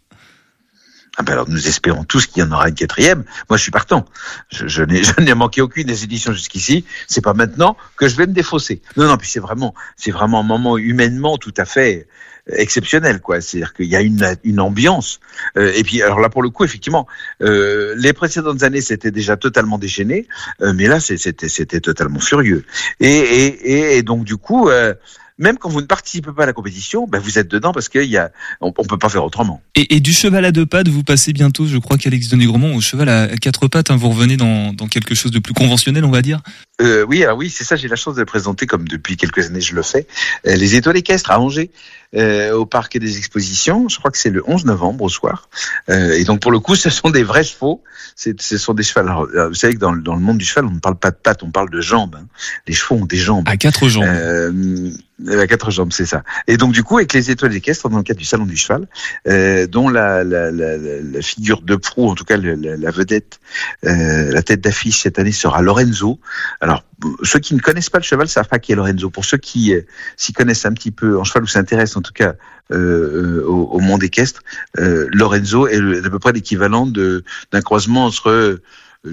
Ah 1.21 1.23
ben 1.23 1.35
alors 1.35 1.51
nous 1.51 1.69
espérons 1.69 2.05
tous 2.05 2.27
qu'il 2.27 2.43
y 2.43 2.47
en 2.47 2.51
aura 2.51 2.71
une 2.71 2.75
quatrième. 2.75 3.25
Moi 3.51 3.59
je 3.59 3.63
suis 3.63 3.71
partant. 3.71 4.07
Je, 4.51 4.67
je 4.69 5.21
n'ai 5.21 5.35
manqué 5.35 5.61
aucune 5.61 5.87
des 5.87 6.03
éditions 6.03 6.33
jusqu'ici. 6.33 6.87
C'est 7.09 7.21
pas 7.21 7.35
maintenant 7.35 7.77
que 7.97 8.09
je 8.09 8.17
vais 8.17 8.27
me 8.27 8.33
défausser. 8.33 8.81
Non 8.97 9.07
non 9.07 9.19
puis 9.19 9.29
c'est 9.29 9.39
vraiment 9.39 9.75
c'est 9.97 10.13
vraiment 10.13 10.41
un 10.41 10.45
moment 10.45 10.79
humainement 10.79 11.37
tout 11.37 11.53
à 11.59 11.67
fait 11.67 12.09
exceptionnel 12.51 13.21
quoi. 13.21 13.43
C'est-à-dire 13.43 13.75
qu'il 13.75 13.85
y 13.85 13.97
a 13.97 14.01
une 14.01 14.61
ambiance. 14.61 15.21
Euh, 15.59 15.73
et 15.77 15.83
puis 15.83 16.01
alors 16.01 16.21
là 16.21 16.31
pour 16.31 16.43
le 16.43 16.49
coup 16.49 16.65
effectivement 16.65 17.07
euh, 17.43 17.95
les 17.99 18.15
précédentes 18.15 18.63
années 18.63 18.81
c'était 18.81 19.11
déjà 19.11 19.37
totalement 19.37 19.77
déchaîné, 19.77 20.27
euh, 20.63 20.73
mais 20.75 20.87
là 20.87 21.01
c'était 21.01 21.81
totalement 21.81 22.21
furieux. 22.21 22.65
Et 22.99 24.03
donc 24.05 24.25
du 24.25 24.39
coup 24.39 24.71
euh, 24.71 24.95
même 25.41 25.57
quand 25.57 25.71
vous 25.71 25.81
ne 25.81 25.87
participez 25.87 26.31
pas 26.33 26.45
à 26.45 26.47
la 26.47 26.53
compétition, 26.53 27.07
ben 27.09 27.19
vous 27.19 27.39
êtes 27.39 27.49
dedans 27.49 27.73
parce 27.73 27.89
qu'il 27.89 28.05
y 28.05 28.19
a, 28.19 28.31
on, 28.61 28.73
on, 28.77 28.85
peut 28.85 28.99
pas 28.99 29.09
faire 29.09 29.25
autrement. 29.25 29.63
Et, 29.75 29.97
et, 29.97 30.01
du 30.01 30.13
cheval 30.13 30.45
à 30.45 30.53
deux 30.53 30.67
pattes, 30.67 30.89
vous 30.89 31.03
passez 31.03 31.33
bientôt, 31.33 31.67
je 31.67 31.79
crois 31.79 31.97
qu'Alex 31.97 32.29
Denis-Gromont, 32.29 32.77
au 32.77 32.81
cheval 32.83 33.09
à 33.09 33.27
quatre 33.39 33.67
pattes, 33.67 33.91
hein, 33.91 33.97
vous 33.97 34.11
revenez 34.11 34.37
dans, 34.37 34.75
dans, 34.75 34.87
quelque 34.87 35.15
chose 35.15 35.33
de 35.33 35.39
plus 35.39 35.55
conventionnel, 35.55 36.05
on 36.05 36.11
va 36.11 36.21
dire? 36.21 36.41
Euh, 36.83 37.05
oui, 37.09 37.25
alors 37.25 37.39
oui, 37.39 37.49
c'est 37.49 37.65
ça, 37.65 37.77
j'ai 37.77 37.89
la 37.89 37.97
chance 37.97 38.17
de 38.17 38.21
le 38.21 38.27
présenter 38.27 38.67
comme 38.67 38.87
depuis 38.87 39.17
quelques 39.17 39.47
années 39.47 39.63
je 39.63 39.75
le 39.75 39.83
fais. 39.83 40.07
Euh, 40.47 40.55
les 40.57 40.77
étoiles 40.77 40.99
équestres 40.99 41.31
à 41.31 41.41
Angers, 41.41 41.71
euh, 42.17 42.53
au 42.53 42.67
parc 42.67 42.99
des 42.99 43.19
expositions. 43.19 43.89
Je 43.89 43.99
crois 43.99 44.11
que 44.11 44.19
c'est 44.19 44.31
le 44.31 44.43
11 44.47 44.65
novembre 44.65 45.05
au 45.05 45.09
soir. 45.09 45.49
Euh, 45.89 46.13
et 46.13 46.25
donc 46.25 46.41
pour 46.41 46.51
le 46.51 46.61
coup, 46.61 46.75
ce 46.77 46.91
sont 46.91 47.11
des 47.11 47.23
vrais 47.23 47.45
chevaux. 47.45 47.83
Ce 48.17 48.59
sont 48.59 48.75
des 48.75 48.83
chevaux. 48.83 49.01
Alors, 49.01 49.27
vous 49.49 49.55
savez 49.55 49.75
que 49.75 49.79
dans, 49.79 49.95
dans, 49.95 50.15
le 50.15 50.21
monde 50.21 50.39
du 50.39 50.45
cheval, 50.45 50.67
on 50.67 50.73
ne 50.73 50.81
parle 50.81 50.97
pas 50.97 51.11
de 51.11 51.17
pattes, 51.17 51.43
on 51.43 51.51
parle 51.51 51.71
de 51.71 51.81
jambes. 51.81 52.17
Hein. 52.21 52.27
Les 52.67 52.75
chevaux 52.75 52.97
ont 52.97 53.07
des 53.07 53.17
jambes. 53.17 53.49
À 53.49 53.57
quatre 53.57 53.89
jambes. 53.89 54.05
Euh, 54.05 54.91
à 55.29 55.47
quatre 55.47 55.71
jambes, 55.71 55.93
c'est 55.93 56.07
ça. 56.07 56.23
Et 56.47 56.57
donc 56.57 56.73
du 56.73 56.83
coup, 56.83 56.97
avec 56.97 57.13
les 57.13 57.31
étoiles 57.31 57.55
équestres, 57.55 57.89
dans 57.89 57.99
le 57.99 58.03
cadre 58.03 58.19
du 58.19 58.25
salon 58.25 58.47
du 58.47 58.57
cheval, 58.57 58.87
euh, 59.27 59.67
dont 59.67 59.89
la, 59.89 60.25
la, 60.25 60.51
la, 60.51 60.77
la, 60.77 61.23
figure 61.23 61.63
de 61.63 61.77
proue, 61.77 62.09
en 62.09 62.15
tout 62.15 62.25
cas 62.25 62.37
la, 62.37 62.91
vedette, 62.91 63.41
euh, 63.85 64.31
la 64.33 64.43
tête 64.43 64.61
d'affiche 64.61 65.03
cette 65.03 65.19
année 65.19 65.33
sera 65.33 65.63
Lorenzo. 65.63 66.19
Alors 66.61 66.85
ceux 67.23 67.39
qui 67.39 67.55
ne 67.55 67.61
connaissent 67.61 67.91
pas 67.91 67.99
le 67.99 68.05
cheval 68.05 68.29
savent 68.29 68.49
pas 68.49 68.59
qui 68.59 68.73
est 68.73 68.75
Lorenzo. 68.75 69.11
Pour 69.11 69.25
ceux 69.25 69.39
qui 69.39 69.75
euh, 69.75 69.83
s'y 70.17 70.33
connaissent 70.33 70.67
un 70.67 70.73
petit 70.73 70.91
peu 70.91 71.19
en 71.19 71.25
cheval 71.25 71.45
ou 71.45 71.47
s'intéressent 71.47 71.97
en 71.97 72.03
tout 72.03 72.13
cas 72.13 72.35
euh, 72.73 73.43
au, 73.45 73.65
au, 73.73 73.81
monde 73.81 74.03
équestre, 74.03 74.43
euh, 74.79 75.09
Lorenzo 75.13 75.67
est, 75.67 76.05
à 76.05 76.11
peu 76.11 76.19
près 76.19 76.33
l'équivalent 76.33 76.87
d'un 76.87 77.61
croisement 77.63 78.07
entre 78.07 78.61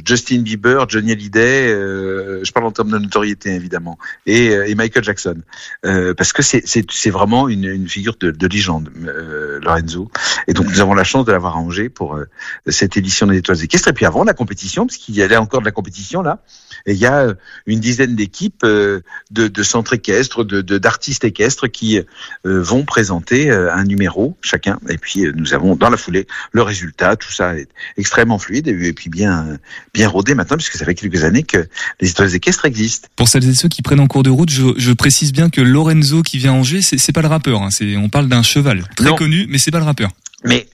Justin 0.06 0.42
Bieber, 0.42 0.90
Johnny 0.90 1.14
Hallyday, 1.14 1.72
euh, 1.72 2.44
je 2.44 2.52
parle 2.52 2.66
en 2.66 2.72
termes 2.72 2.92
de 2.92 2.98
notoriété 2.98 3.52
évidemment, 3.52 3.98
et, 4.26 4.48
et 4.48 4.76
Michael 4.76 5.04
Jackson, 5.04 5.42
euh, 5.86 6.14
parce 6.14 6.34
que 6.34 6.42
c'est 6.42 7.10
vraiment 7.10 7.48
une, 7.48 7.64
une, 7.64 7.88
figure 7.88 8.18
de, 8.20 8.32
de 8.32 8.48
légende, 8.48 8.90
euh, 9.06 9.60
Lorenzo. 9.62 10.12
Et 10.48 10.54
donc 10.54 10.68
nous 10.68 10.82
avons 10.82 10.94
la 10.94 11.06
chance 11.06 11.26
de 11.26 11.32
l'avoir 11.32 11.56
à 11.56 11.60
Angers 11.60 11.90
pour 11.90 12.20
cette 12.68 12.98
édition 12.98 13.28
des 13.28 13.38
Étoiles 13.38 13.64
équestres. 13.64 13.88
Et 13.88 13.94
puis 13.94 14.06
avant 14.06 14.26
la 14.26 14.34
compétition, 14.34 14.86
parce 14.86 14.98
qu'il 14.98 15.16
y 15.16 15.22
avait 15.22 15.38
encore 15.38 15.62
de 15.62 15.66
la 15.66 15.72
compétition 15.72 16.22
là, 16.22 16.44
et 16.86 16.94
il 16.94 16.98
y 16.98 17.06
a 17.06 17.34
une 17.66 17.80
dizaine 17.80 18.16
d'équipes 18.16 18.64
de, 18.66 19.04
de 19.32 19.64
centres 19.64 19.94
équestres, 19.94 20.44
de 20.44 20.62
d'artistes 20.78 21.24
équestres 21.24 21.68
qui 21.68 22.00
vont 22.44 22.84
présenter 22.84 23.50
un 23.52 23.84
numéro 23.84 24.38
chacun. 24.42 24.80
Et 24.90 24.98
puis 24.98 25.26
nous 25.36 25.54
avons 25.54 25.76
dans 25.76 25.90
la 25.90 25.98
foulée 25.98 26.28
le 26.52 26.62
résultat. 26.62 27.16
Tout 27.16 27.32
ça 27.32 27.56
est 27.58 27.70
extrêmement 27.98 28.40
fluide 28.40 28.68
et 28.68 28.94
puis 28.94 29.10
bien 29.10 29.58
bien 29.94 30.08
rodé 30.08 30.36
maintenant, 30.36 30.58
puisque 30.58 30.76
ça 30.76 30.86
fait 30.86 30.96
quelques 30.96 31.24
années 31.24 31.44
que 31.44 31.68
les 32.00 32.10
étoiles 32.10 32.36
équestres 32.36 32.66
existent. 32.66 33.08
Pour 33.16 33.28
celles 33.28 33.48
et 33.50 33.54
ceux 33.54 33.70
qui 33.70 33.82
prennent 33.82 34.00
en 34.00 34.08
cours 34.08 34.24
de 34.24 34.30
route, 34.30 34.50
je, 34.50 34.64
je 34.78 34.92
précise 34.92 35.32
bien 35.34 35.50
que 35.50 35.62
Lorenzo 35.62 36.22
qui 36.22 36.38
vient 36.38 36.54
à 36.54 36.56
Angers, 36.56 36.82
c'est 36.82 37.12
pas 37.12 37.22
le 37.22 37.28
rappeur. 37.28 37.62
Hein, 37.62 37.70
on 37.98 38.10
parle 38.10 38.28
d'un 38.28 38.44
cheval 38.44 38.84
très 38.96 39.10
non. 39.10 39.16
connu, 39.16 39.46
mais 39.50 39.58
c'est 39.58 39.72
pas 39.72 39.80
le 39.80 39.86
rappeur. 39.86 40.12
Mais 40.44 40.68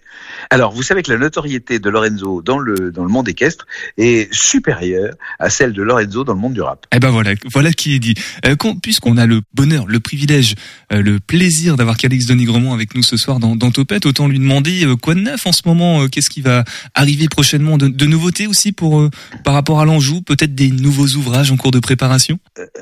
alors, 0.49 0.73
vous 0.73 0.83
savez 0.83 1.03
que 1.03 1.11
la 1.11 1.17
notoriété 1.17 1.79
de 1.79 1.89
Lorenzo 1.89 2.41
dans 2.41 2.59
le 2.59 2.91
dans 2.91 3.03
le 3.03 3.09
monde 3.09 3.27
équestre 3.27 3.65
est 3.97 4.33
supérieure 4.33 5.13
à 5.39 5.49
celle 5.49 5.73
de 5.73 5.81
Lorenzo 5.81 6.23
dans 6.23 6.33
le 6.33 6.39
monde 6.39 6.53
du 6.53 6.61
rap. 6.61 6.85
Eh 6.93 6.99
ben 6.99 7.09
voilà, 7.09 7.31
voilà 7.51 7.71
qui 7.71 7.95
est 7.95 7.99
dit. 7.99 8.15
Euh, 8.45 8.55
Puisqu'on 8.81 9.17
a 9.17 9.25
le 9.25 9.41
bonheur, 9.53 9.85
le 9.87 9.99
privilège, 9.99 10.55
euh, 10.91 11.01
le 11.01 11.19
plaisir 11.19 11.75
d'avoir 11.75 11.97
Calix 11.97 12.25
Denigremont 12.25 12.73
avec 12.73 12.95
nous 12.95 13.03
ce 13.03 13.17
soir 13.17 13.39
dans, 13.39 13.55
dans 13.55 13.71
Topette, 13.71 14.05
autant 14.05 14.27
lui 14.27 14.39
demander 14.39 14.85
euh, 14.85 14.95
quoi 14.95 15.15
de 15.15 15.19
neuf 15.19 15.45
en 15.45 15.51
ce 15.51 15.61
moment, 15.65 16.07
qu'est-ce 16.07 16.29
qui 16.29 16.41
va 16.41 16.63
arriver 16.95 17.27
prochainement, 17.27 17.77
de, 17.77 17.87
de 17.87 18.05
nouveautés 18.05 18.47
aussi 18.47 18.71
pour 18.71 19.09
par 19.43 19.53
rapport 19.53 19.81
à 19.81 19.85
l'Anjou, 19.85 20.21
peut-être 20.21 20.55
des 20.55 20.69
nouveaux 20.69 21.07
ouvrages 21.07 21.51
en 21.51 21.57
cours 21.57 21.71
de 21.71 21.79
préparation? 21.79 22.39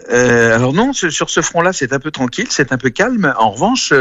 alors 0.10 0.74
non, 0.74 0.94
sur 0.94 1.30
ce 1.30 1.42
front-là, 1.42 1.74
c'est 1.74 1.94
un 1.94 2.00
peu 2.00 2.12
tranquille, 2.12 2.48
c'est 2.50 2.72
un 2.72 2.78
peu 2.78 2.90
calme. 2.90 3.34
En 3.40 3.52
revanche, 3.52 3.94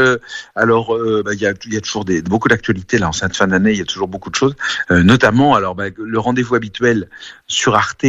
alors 0.55 0.95
bah, 0.95 0.97
il 0.97 1.23
bah, 1.23 1.33
y, 1.33 1.45
a, 1.45 1.53
y 1.67 1.77
a 1.77 1.81
toujours 1.81 2.05
des, 2.05 2.21
beaucoup 2.21 2.47
d'actualités 2.47 2.97
là 2.97 3.09
en 3.09 3.13
cette 3.13 3.35
fin 3.35 3.47
il 3.51 3.77
y 3.77 3.81
a 3.81 3.85
toujours 3.85 4.07
beaucoup 4.07 4.29
de 4.29 4.35
choses, 4.35 4.55
euh, 4.89 5.03
notamment 5.03 5.55
alors 5.55 5.75
bah, 5.75 5.85
le 5.97 6.19
rendez-vous 6.19 6.55
habituel 6.55 7.09
sur 7.47 7.75
Arte 7.75 8.05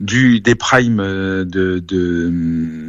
du 0.00 0.40
des 0.40 0.54
primes 0.54 0.98
de, 0.98 1.78
de, 1.78 2.30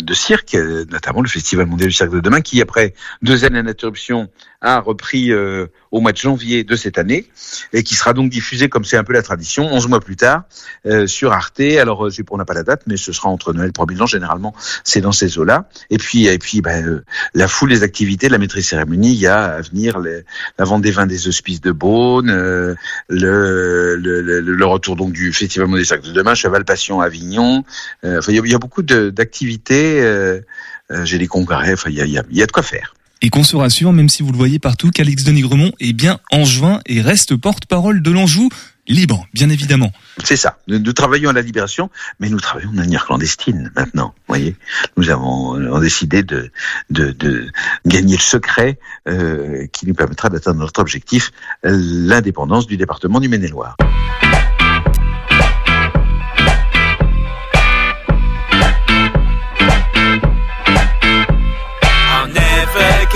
de 0.04 0.14
cirque, 0.14 0.56
notamment 0.92 1.22
le 1.22 1.30
Festival 1.30 1.66
mondial 1.66 1.90
du 1.90 1.96
cirque 1.96 2.12
de 2.12 2.20
demain, 2.20 2.42
qui 2.42 2.62
après 2.62 2.94
deux 3.22 3.46
années 3.46 3.64
d'interruption 3.64 4.30
a 4.62 4.80
repris 4.80 5.32
euh, 5.32 5.68
au 5.92 6.02
mois 6.02 6.12
de 6.12 6.18
janvier 6.18 6.64
de 6.64 6.76
cette 6.76 6.98
année 6.98 7.28
et 7.74 7.84
qui 7.84 7.96
sera 7.96 8.14
donc 8.14 8.30
diffusé 8.30 8.70
comme 8.70 8.84
c'est 8.86 8.98
un 8.98 9.04
peu 9.04 9.14
la 9.14 9.22
tradition 9.22 9.72
11 9.72 9.88
mois 9.88 10.00
plus 10.00 10.16
tard 10.16 10.44
euh, 10.86 11.06
sur 11.06 11.32
Arte. 11.32 11.60
Alors 11.60 12.12
c'est 12.12 12.26
on 12.32 12.38
n'a 12.38 12.46
pas 12.46 12.56
la 12.56 12.64
date, 12.64 12.84
mais 12.88 12.98
ce 12.98 13.12
sera 13.12 13.30
entre 13.30 13.54
Noël 13.54 13.70
et 13.70 13.72
3 13.72 13.86
ans 14.02 14.06
généralement. 14.08 14.56
C'est 14.84 15.02
dans 15.02 15.12
ces 15.12 15.38
eaux-là. 15.38 15.70
Et 15.90 15.98
puis 15.98 16.26
et 16.26 16.40
puis 16.40 16.62
ben, 16.62 17.04
la 17.34 17.48
foule 17.48 17.70
des 17.70 17.84
activités, 17.84 18.30
la 18.30 18.38
maîtrise 18.40 18.68
cérémonie, 18.68 19.14
il 19.14 19.20
y 19.20 19.28
a 19.28 19.44
à 19.46 19.62
venir 19.62 20.00
les, 20.00 20.24
la 20.58 20.66
vente 20.66 20.82
des 20.82 20.92
vins 20.92 21.08
des 21.08 21.28
hospices 21.28 21.62
de 21.62 21.72
Beaune, 21.72 22.30
euh, 22.30 22.76
le, 23.10 23.96
le, 23.96 24.22
le, 24.22 24.42
le, 24.42 24.66
retour 24.66 24.96
donc 24.96 25.14
du 25.14 25.32
Festival 25.34 25.68
mondial 25.68 26.02
de 26.02 26.12
demain, 26.12 26.34
Cheval 26.34 26.66
Passion 26.66 26.97
Avignon. 27.02 27.64
Euh, 28.04 28.20
enfin, 28.20 28.32
il 28.32 28.36
y, 28.36 28.40
a, 28.40 28.42
il 28.46 28.52
y 28.52 28.56
a 28.56 28.60
beaucoup 28.60 28.84
d'activités. 28.84 30.02
Euh, 30.02 30.42
J'ai 31.04 31.18
des 31.18 31.28
congrès. 31.28 31.74
Enfin, 31.74 31.90
il 31.90 31.96
y 31.98 32.02
a, 32.02 32.06
il 32.06 32.12
y 32.12 32.18
a, 32.18 32.24
il 32.30 32.38
y 32.38 32.42
a 32.44 32.46
de 32.46 32.52
quoi 32.52 32.64
faire. 32.64 32.94
Et 33.22 33.30
qu'on 33.30 33.44
se 33.44 33.56
rassure, 33.56 33.94
même 33.94 34.10
si 34.10 34.22
vous 34.22 34.32
le 34.32 34.38
voyez 34.38 34.60
partout, 34.60 34.92
qu'Alex 34.92 35.24
Denigremont 35.24 35.72
est 35.80 35.94
bien 35.94 36.20
angevin 36.32 36.82
et 36.86 37.02
reste 37.02 37.36
porte-parole 37.36 38.02
de 38.04 38.12
l'Anjou. 38.12 38.48
libre, 38.88 39.28
bien 39.34 39.50
évidemment. 39.50 39.92
C'est 40.24 40.36
ça. 40.38 40.60
Nous, 40.68 40.78
nous 40.80 40.94
travaillons 40.94 41.32
à 41.32 41.34
la 41.34 41.42
libération, 41.42 41.90
mais 42.20 42.30
nous 42.30 42.40
travaillons 42.40 42.72
de 42.72 42.76
manière 42.78 43.06
clandestine 43.06 43.72
maintenant. 43.76 44.14
Vous 44.16 44.24
voyez, 44.36 44.56
nous 44.98 45.10
avons, 45.10 45.56
avons 45.56 45.80
décidé 45.80 46.22
de, 46.22 46.52
de, 46.92 47.12
de 47.12 47.50
gagner 47.88 48.16
le 48.16 48.22
secret 48.22 48.78
euh, 49.10 49.66
qui 49.74 49.88
nous 49.88 49.96
permettra 49.96 50.30
d'atteindre 50.30 50.60
notre 50.60 50.80
objectif, 50.80 51.32
euh, 51.66 51.76
l'indépendance 51.76 52.68
du 52.68 52.78
département 52.78 53.20
du 53.20 53.30
Maine-et-Loire. 53.30 53.76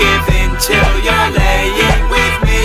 Give 0.02 0.26
in 0.40 0.50
till 0.58 0.92
you're 1.06 1.30
laying 1.30 2.04
with 2.10 2.36
me. 2.48 2.64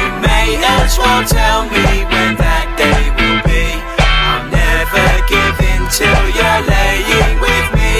You 0.00 0.08
may 0.20 0.48
as 0.76 0.98
well 1.00 1.22
tell 1.24 1.64
me 1.72 1.86
when 2.12 2.36
that 2.36 2.68
day 2.76 3.02
will 3.16 3.40
be. 3.48 3.64
I'll 4.28 4.46
never 4.52 5.08
give 5.32 5.56
in 5.72 5.82
till 5.88 6.24
you're 6.36 6.62
laying 6.68 7.36
with 7.40 7.66
me. 7.80 7.94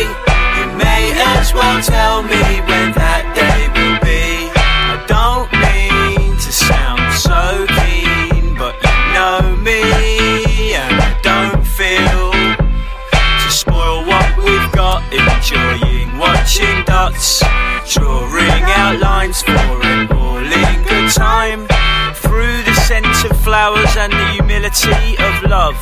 You 0.61 0.67
may 0.77 1.05
as 1.37 1.55
well 1.57 1.79
tell 1.81 2.21
me 2.23 2.43
when 2.69 2.89
that 3.01 3.25
day 3.41 3.61
will 3.77 3.99
be. 4.05 4.53
I 4.93 4.97
don't 5.09 5.49
mean 5.65 6.37
to 6.37 6.51
sound 6.53 7.05
so 7.17 7.65
keen, 7.81 8.55
but 8.61 8.75
you 8.85 8.97
know 9.17 9.41
me, 9.65 9.81
and 10.77 10.97
I 11.01 11.13
don't 11.25 11.65
feel 11.65 12.29
to 13.41 13.49
spoil 13.49 14.05
what 14.05 14.29
we've 14.37 14.71
got. 14.73 15.01
Enjoying 15.13 16.19
watching 16.19 16.85
dots, 16.85 17.43
drawing 17.89 18.65
out 18.65 18.99
lines 19.01 19.43
for 19.43 19.53
an 19.53 20.11
all-in 20.13 20.83
good 20.83 21.11
time. 21.13 21.67
Through 22.15 22.63
the 22.63 22.75
scent 22.87 23.07
of 23.31 23.39
flowers 23.43 23.97
and 23.97 24.13
the 24.13 24.27
humility 24.33 25.17
of 25.19 25.43
love, 25.51 25.77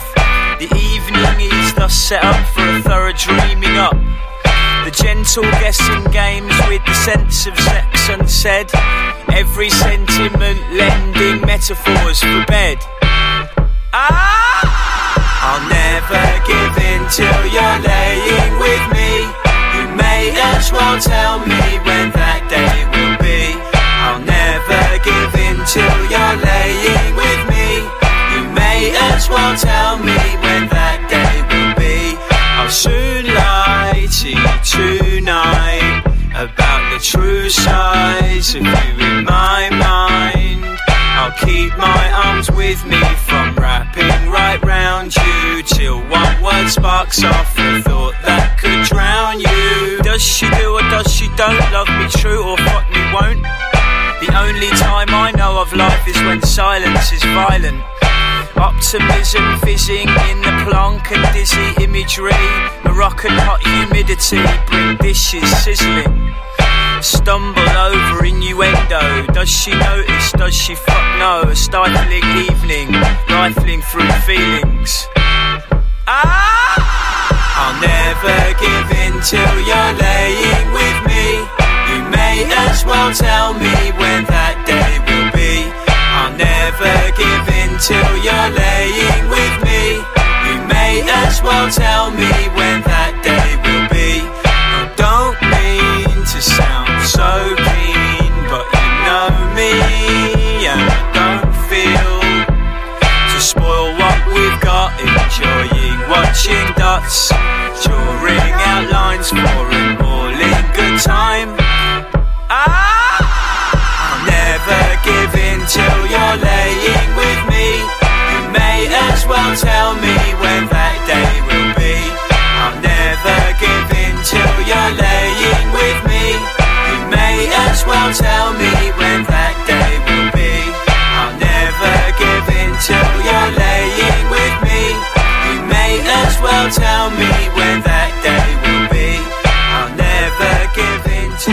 the 0.59 0.69
evening 0.75 1.51
is 1.51 1.75
thus 1.75 1.95
set 1.95 2.23
up 2.25 2.47
for 2.49 2.69
a 2.69 2.83
thorough 2.83 3.13
dreaming 3.13 3.77
up. 3.77 3.97
The 4.85 4.91
gentle 4.91 5.45
guessing 5.63 6.05
games 6.13 6.55
with 6.69 6.85
the 6.85 6.95
sense 6.95 7.47
of 7.47 7.59
sex 7.59 8.09
unsaid. 8.09 8.71
Every 9.33 9.71
sentiment 9.71 10.61
lending 10.73 11.41
metaphors 11.47 12.21
for 12.21 12.45
bed. 12.47 12.79
Ah! 13.93 14.85
I'll 15.47 15.69
never 15.69 16.25
give 16.47 16.75
in 16.85 17.09
till 17.09 17.47
you're 17.53 17.79
laying 17.81 18.59
with 18.59 18.85
me. 18.93 19.44
May 19.97 20.35
as 20.55 20.73
well 20.73 20.99
tell 21.01 21.39
me 21.41 21.63
when 21.87 22.11
that 22.13 22.43
day 22.51 22.85
will 22.93 23.17
be. 23.23 23.55
I'll 24.05 24.21
never 24.21 24.83
give 25.07 25.33
in 25.47 25.57
till 25.67 26.01
you're 26.11 26.37
laying 26.43 27.15
with 27.15 27.43
me. 27.51 27.69
You 28.35 28.43
may 28.53 28.91
as 29.13 29.29
well 29.29 29.55
tell 29.57 29.99
me 29.99 30.19
when 30.43 30.69
that 30.69 31.01
day 31.07 31.35
will 31.51 31.75
be. 31.79 32.19
I'll 32.59 32.71
soon 32.71 33.27
lie 33.35 34.07
to 34.11 34.29
you 34.29 34.55
tonight 34.65 36.03
about 36.35 36.83
the 36.93 37.01
true 37.03 37.49
size 37.49 38.55
of 38.55 38.63
you 38.63 39.07
in 39.07 39.25
my 39.25 39.71
mind. 39.71 40.65
I'll 41.17 41.37
keep 41.47 41.77
my 41.79 42.05
arms 42.27 42.51
with 42.51 42.85
me 42.87 43.01
from 43.27 43.55
wrapping 43.57 44.31
right 44.31 44.63
round 44.65 45.15
you 45.17 45.63
till 45.63 46.01
one 46.09 46.43
word 46.43 46.69
sparks 46.69 47.23
off 47.23 47.57
Does 50.15 50.23
she 50.23 50.49
do 50.51 50.71
or 50.71 50.81
does 50.95 51.13
she 51.13 51.27
don't 51.35 51.59
love 51.73 51.89
me 51.89 52.07
true 52.07 52.41
or 52.49 52.57
fuck 52.59 52.89
me 52.89 53.03
won't? 53.13 53.43
The 54.23 54.31
only 54.39 54.69
time 54.79 55.09
I 55.11 55.33
know 55.37 55.61
of 55.61 55.73
life 55.73 56.07
is 56.07 56.15
when 56.23 56.41
silence 56.41 57.11
is 57.11 57.21
violent. 57.25 57.83
Optimism 58.55 59.59
fizzing 59.59 60.07
in 60.31 60.39
the 60.41 60.55
plonk 60.63 61.11
and 61.11 61.35
dizzy 61.35 61.83
imagery. 61.83 62.31
Moroccan 62.85 63.33
hot 63.33 63.61
humidity 63.67 64.39
bring 64.71 64.97
dishes 64.99 65.51
sizzling. 65.65 66.33
Stumble 67.03 67.69
over 67.77 68.25
innuendo. 68.25 69.27
Does 69.33 69.51
she 69.51 69.73
notice? 69.73 70.31
Does 70.31 70.55
she 70.55 70.77
fuck 70.77 71.19
no? 71.19 71.43
A 71.51 71.57
stifling 71.57 72.23
evening, 72.39 72.93
rifling 73.29 73.83
through 73.83 74.13
feelings. 74.23 75.09
Ah! 76.07 76.94
I'll 77.57 77.79
never 77.79 78.39
give 78.59 78.89
in 78.99 79.15
till 79.23 79.57
you're 79.63 79.95
laying 79.95 80.69
with 80.75 80.99
me. 81.07 81.27
You 81.87 82.03
may 82.11 82.43
as 82.67 82.85
well 82.85 83.15
tell 83.15 83.55
me 83.55 83.71
when 83.95 84.27
that 84.27 84.59
day 84.67 84.99
will 85.07 85.31
be. 85.31 85.63
I'll 86.19 86.35
never 86.35 86.95
give 87.15 87.47
in 87.55 87.71
till 87.79 88.13
you're 88.27 88.51
laying 88.59 89.25
with 89.31 89.55
me. 89.63 90.03
You 90.51 90.57
may 90.67 91.07
as 91.07 91.39
well 91.47 91.71
tell 91.71 92.11
me 92.11 92.44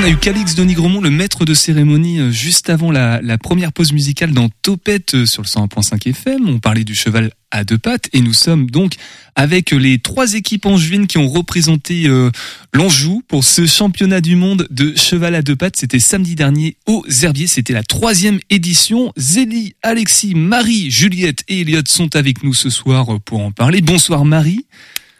On 0.02 0.04
a 0.04 0.10
eu 0.10 0.18
Calix 0.18 0.56
Denis 0.56 0.74
Gromont, 0.74 1.00
le 1.00 1.12
maître 1.12 1.46
de 1.46 1.54
cérémonie, 1.54 2.20
euh, 2.20 2.32
juste 2.32 2.72
avant 2.72 2.90
la, 2.90 3.22
la 3.22 3.38
première 3.38 3.72
pause 3.72 3.94
musicale 3.94 4.32
dans 4.32 4.50
Topette 4.64 5.14
euh, 5.14 5.26
sur 5.28 5.44
le 5.44 5.48
101.5 5.48 6.10
FM. 6.10 6.50
On 6.50 6.58
parlait 6.58 6.84
du 6.84 6.96
cheval 6.96 7.30
à 7.52 7.64
deux 7.64 7.78
pattes 7.78 8.10
et 8.12 8.22
nous 8.22 8.34
sommes 8.34 8.72
donc 8.72 8.96
avec 9.36 9.70
les 9.70 10.00
trois 10.00 10.34
équipes 10.34 10.66
angevines 10.66 11.06
qui 11.06 11.20
ont 11.20 11.28
représenté 11.28 12.08
euh, 12.08 12.32
l'Anjou 12.74 13.22
pour 13.28 13.44
ce 13.44 13.68
championnat 13.68 14.22
du 14.22 14.36
monde 14.36 14.66
de 14.72 14.96
cheval 14.98 15.36
à 15.36 15.44
deux 15.44 15.56
pattes. 15.56 15.78
C'était 15.78 16.00
samedi 16.00 16.34
dernier 16.34 16.78
au 16.88 17.06
Herbiers. 17.22 17.46
C'était 17.46 17.74
la 17.74 17.84
troisième 17.84 18.40
édition. 18.50 19.14
Zélie, 19.18 19.76
Alexis, 19.84 20.34
Marie, 20.34 20.90
Juliette 20.90 21.44
et 21.48 21.62
Elliot 21.62 21.84
sont 21.88 22.16
avec 22.16 22.42
nous 22.42 22.56
ce 22.56 22.72
soir 22.72 23.14
euh, 23.14 23.20
pour 23.20 23.42
en 23.42 23.52
parler. 23.52 23.82
Bonsoir 23.82 24.26
Marie, 24.26 24.66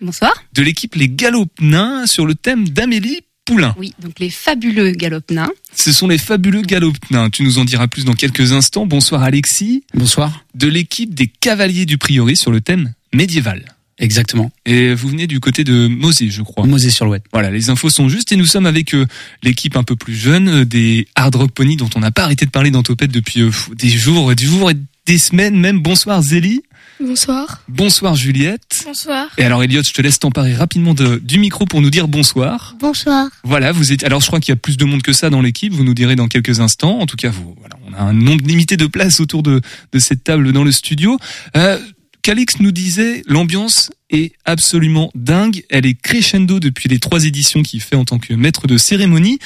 Bonsoir. 0.02 0.34
de 0.54 0.64
l'équipe 0.64 0.96
Les 0.96 1.08
Galopnins 1.08 2.08
sur 2.08 2.26
le 2.26 2.34
thème 2.34 2.68
d'Amélie 2.68 3.20
Poulain. 3.52 3.76
Oui, 3.78 3.94
donc 4.02 4.18
les 4.22 4.30
fabuleux 4.30 4.92
galopnins. 4.92 5.52
Ce 5.76 5.92
sont 5.92 6.08
les 6.08 6.18
fabuleux 6.18 6.62
galopnins. 6.62 7.30
Tu 7.30 7.44
nous 7.44 7.60
en 7.60 7.66
diras 7.66 7.90
plus 7.90 8.06
dans 8.06 8.14
quelques 8.14 8.54
instants. 8.54 8.86
Bonsoir 8.86 9.24
Alexis. 9.24 9.84
Bonsoir. 9.94 10.46
De 10.56 10.70
l'équipe 10.70 11.14
des 11.14 11.28
cavaliers 11.28 11.86
du 11.86 11.98
Prieuré 11.98 12.36
sur 12.36 12.50
le 12.50 12.62
thème 12.62 12.94
médiéval. 13.14 13.66
Exactement. 14.00 14.54
Et 14.66 14.94
vous 14.94 15.10
venez 15.10 15.28
du 15.28 15.42
côté 15.42 15.66
de 15.66 15.88
Mosée, 15.88 16.30
je 16.30 16.44
crois. 16.44 16.66
Mosée-sur-Louette. 16.66 17.26
Voilà, 17.34 17.52
les 17.52 17.70
infos 17.70 17.90
sont 17.90 18.08
justes 18.08 18.32
et 18.32 18.38
nous 18.38 18.46
sommes 18.46 18.66
avec 18.66 18.96
euh, 18.96 19.06
l'équipe 19.44 19.76
un 19.76 19.84
peu 19.84 19.98
plus 19.98 20.16
jeune 20.16 20.48
euh, 20.48 20.66
des 20.66 21.10
Hard 21.16 21.36
Rock 21.36 21.52
Pony 21.52 21.76
dont 21.76 21.90
on 21.96 22.00
n'a 22.00 22.12
pas 22.12 22.24
arrêté 22.24 22.46
de 22.46 22.52
parler 22.52 22.72
dans 22.72 22.84
Topette 22.84 23.12
depuis 23.12 23.42
euh, 23.42 23.52
des 23.76 23.90
jours, 23.90 24.34
des 24.34 24.46
jours 24.46 24.72
et 24.72 24.78
des 25.06 25.18
semaines 25.18 25.60
même. 25.60 25.82
Bonsoir 25.82 26.22
Zélie. 26.22 26.64
Bonsoir. 27.04 27.62
Bonsoir 27.68 28.16
Juliette. 28.16 28.84
Bonsoir. 28.86 29.28
Et 29.38 29.44
alors 29.44 29.64
Elliot, 29.64 29.82
je 29.84 29.92
te 29.92 30.02
laisse 30.02 30.20
t'emparer 30.20 30.54
rapidement 30.54 30.94
de- 30.94 31.18
du 31.24 31.40
micro 31.40 31.66
pour 31.66 31.82
nous 31.82 31.90
dire 31.90 32.08
bonsoir. 32.08 32.76
Bonsoir. 32.80 33.28
Voilà, 33.44 33.72
vous 33.72 33.92
êtes. 33.92 34.04
Alors, 34.04 34.22
je 34.22 34.28
crois 34.28 34.40
qu'il 34.40 34.52
y 34.52 34.54
a 34.54 34.58
plus 34.58 34.78
de 34.78 34.86
monde 34.86 35.02
que 35.02 35.14
ça 35.14 35.30
dans 35.30 35.42
l'équipe. 35.42 35.74
Vous 35.74 35.84
nous 35.84 35.94
direz 35.94 36.16
dans 36.16 36.28
quelques 36.28 36.60
instants. 36.60 37.00
En 37.00 37.06
tout 37.06 37.18
cas, 37.18 37.30
vous, 37.30 37.56
voilà, 37.60 37.76
on 37.88 37.94
a 37.94 38.02
un 38.02 38.14
nombre 38.14 38.46
limité 38.46 38.78
de 38.78 38.86
places 38.86 39.20
autour 39.20 39.42
de, 39.44 39.62
de 39.92 40.00
cette 40.00 40.24
table 40.24 40.52
dans 40.54 40.64
le 40.64 40.72
studio. 40.72 41.18
Euh, 41.58 41.80
Calix 42.22 42.60
nous 42.60 42.72
disait 42.72 43.24
l'ambiance 43.26 43.90
est 44.12 44.34
absolument 44.46 45.10
dingue. 45.16 45.64
Elle 45.70 45.88
est 45.88 46.00
crescendo 46.00 46.60
depuis 46.60 46.88
les 46.88 47.00
trois 47.00 47.26
éditions 47.26 47.64
qu'il 47.64 47.82
fait 47.82 47.96
en 47.96 48.06
tant 48.06 48.20
que 48.20 48.34
maître 48.36 48.68
de 48.68 48.78
cérémonie. 48.78 49.40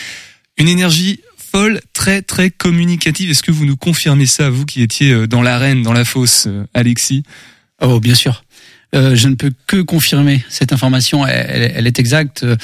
Une 0.57 0.67
énergie 0.67 1.19
folle, 1.55 1.79
très 1.93 2.21
très 2.21 2.49
communicative. 2.49 3.29
Est-ce 3.29 3.41
que 3.41 3.51
vous 3.51 3.65
nous 3.65 3.77
confirmez 3.77 4.25
ça, 4.25 4.49
vous 4.49 4.65
qui 4.65 4.81
étiez 4.81 5.13
euh, 5.13 5.25
dans 5.25 5.41
l'arène, 5.41 5.83
dans 5.83 5.93
la 5.93 6.03
fosse, 6.03 6.47
euh, 6.47 6.65
Alexis? 6.73 7.23
Oh, 7.81 8.01
bien 8.01 8.13
sûr. 8.13 8.43
Euh, 8.93 9.15
je 9.15 9.29
ne 9.29 9.35
peux 9.35 9.53
que 9.65 9.77
confirmer 9.77 10.43
cette 10.49 10.73
information. 10.73 11.25
Elle, 11.25 11.87
est 11.87 11.97
exacte. 11.97 12.43
Euh, 12.43 12.57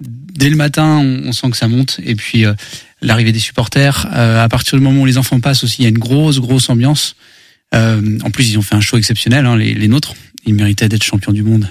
Dès 0.00 0.50
le 0.50 0.56
matin, 0.56 0.98
on, 0.98 1.30
sent 1.30 1.50
que 1.50 1.56
ça 1.56 1.68
monte. 1.68 2.00
Et 2.04 2.16
puis, 2.16 2.44
l'arrivée 3.00 3.30
des 3.30 3.38
supporters. 3.38 4.08
à 4.10 4.48
partir 4.48 4.76
du 4.76 4.82
moment 4.82 5.02
où 5.02 5.06
les 5.06 5.16
enfants 5.16 5.38
passent 5.38 5.62
aussi, 5.62 5.76
il 5.78 5.82
y 5.82 5.86
a 5.86 5.90
une 5.90 5.98
grosse, 5.98 6.40
grosse 6.40 6.68
ambiance. 6.70 7.14
En 7.72 8.30
plus, 8.32 8.50
ils 8.50 8.58
ont 8.58 8.62
fait 8.62 8.74
un 8.74 8.80
show 8.80 8.96
exceptionnel, 8.96 9.46
hein, 9.46 9.56
les 9.56 9.86
nôtres. 9.86 10.14
Ils 10.44 10.54
méritaient 10.54 10.88
d'être 10.88 11.04
champions 11.04 11.32
du 11.32 11.44
monde. 11.44 11.68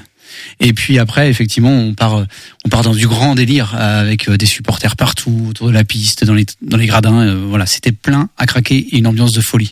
Et 0.60 0.74
puis 0.74 1.00
après, 1.00 1.30
effectivement, 1.30 1.72
on 1.72 1.94
part, 1.94 2.26
on 2.66 2.70
part 2.70 2.84
dans 2.84 2.94
du 2.94 3.08
grand 3.08 3.36
délire 3.36 3.76
euh, 3.76 4.02
avec 4.02 4.30
euh, 4.30 4.38
des 4.38 4.46
supporters 4.46 4.96
partout 4.96 5.48
autour 5.50 5.68
de 5.68 5.74
la 5.74 5.84
piste, 5.84 6.24
dans 6.24 6.34
les, 6.34 6.46
dans 6.62 6.78
les 6.78 6.88
gradins. 6.88 7.28
euh, 7.28 7.46
voilà, 7.48 7.66
c'était 7.66 7.92
plein 7.92 8.30
à 8.38 8.46
craquer 8.46 8.78
et 8.78 8.98
une 8.98 9.08
ambiance 9.08 9.32
de 9.32 9.42
folie. 9.42 9.72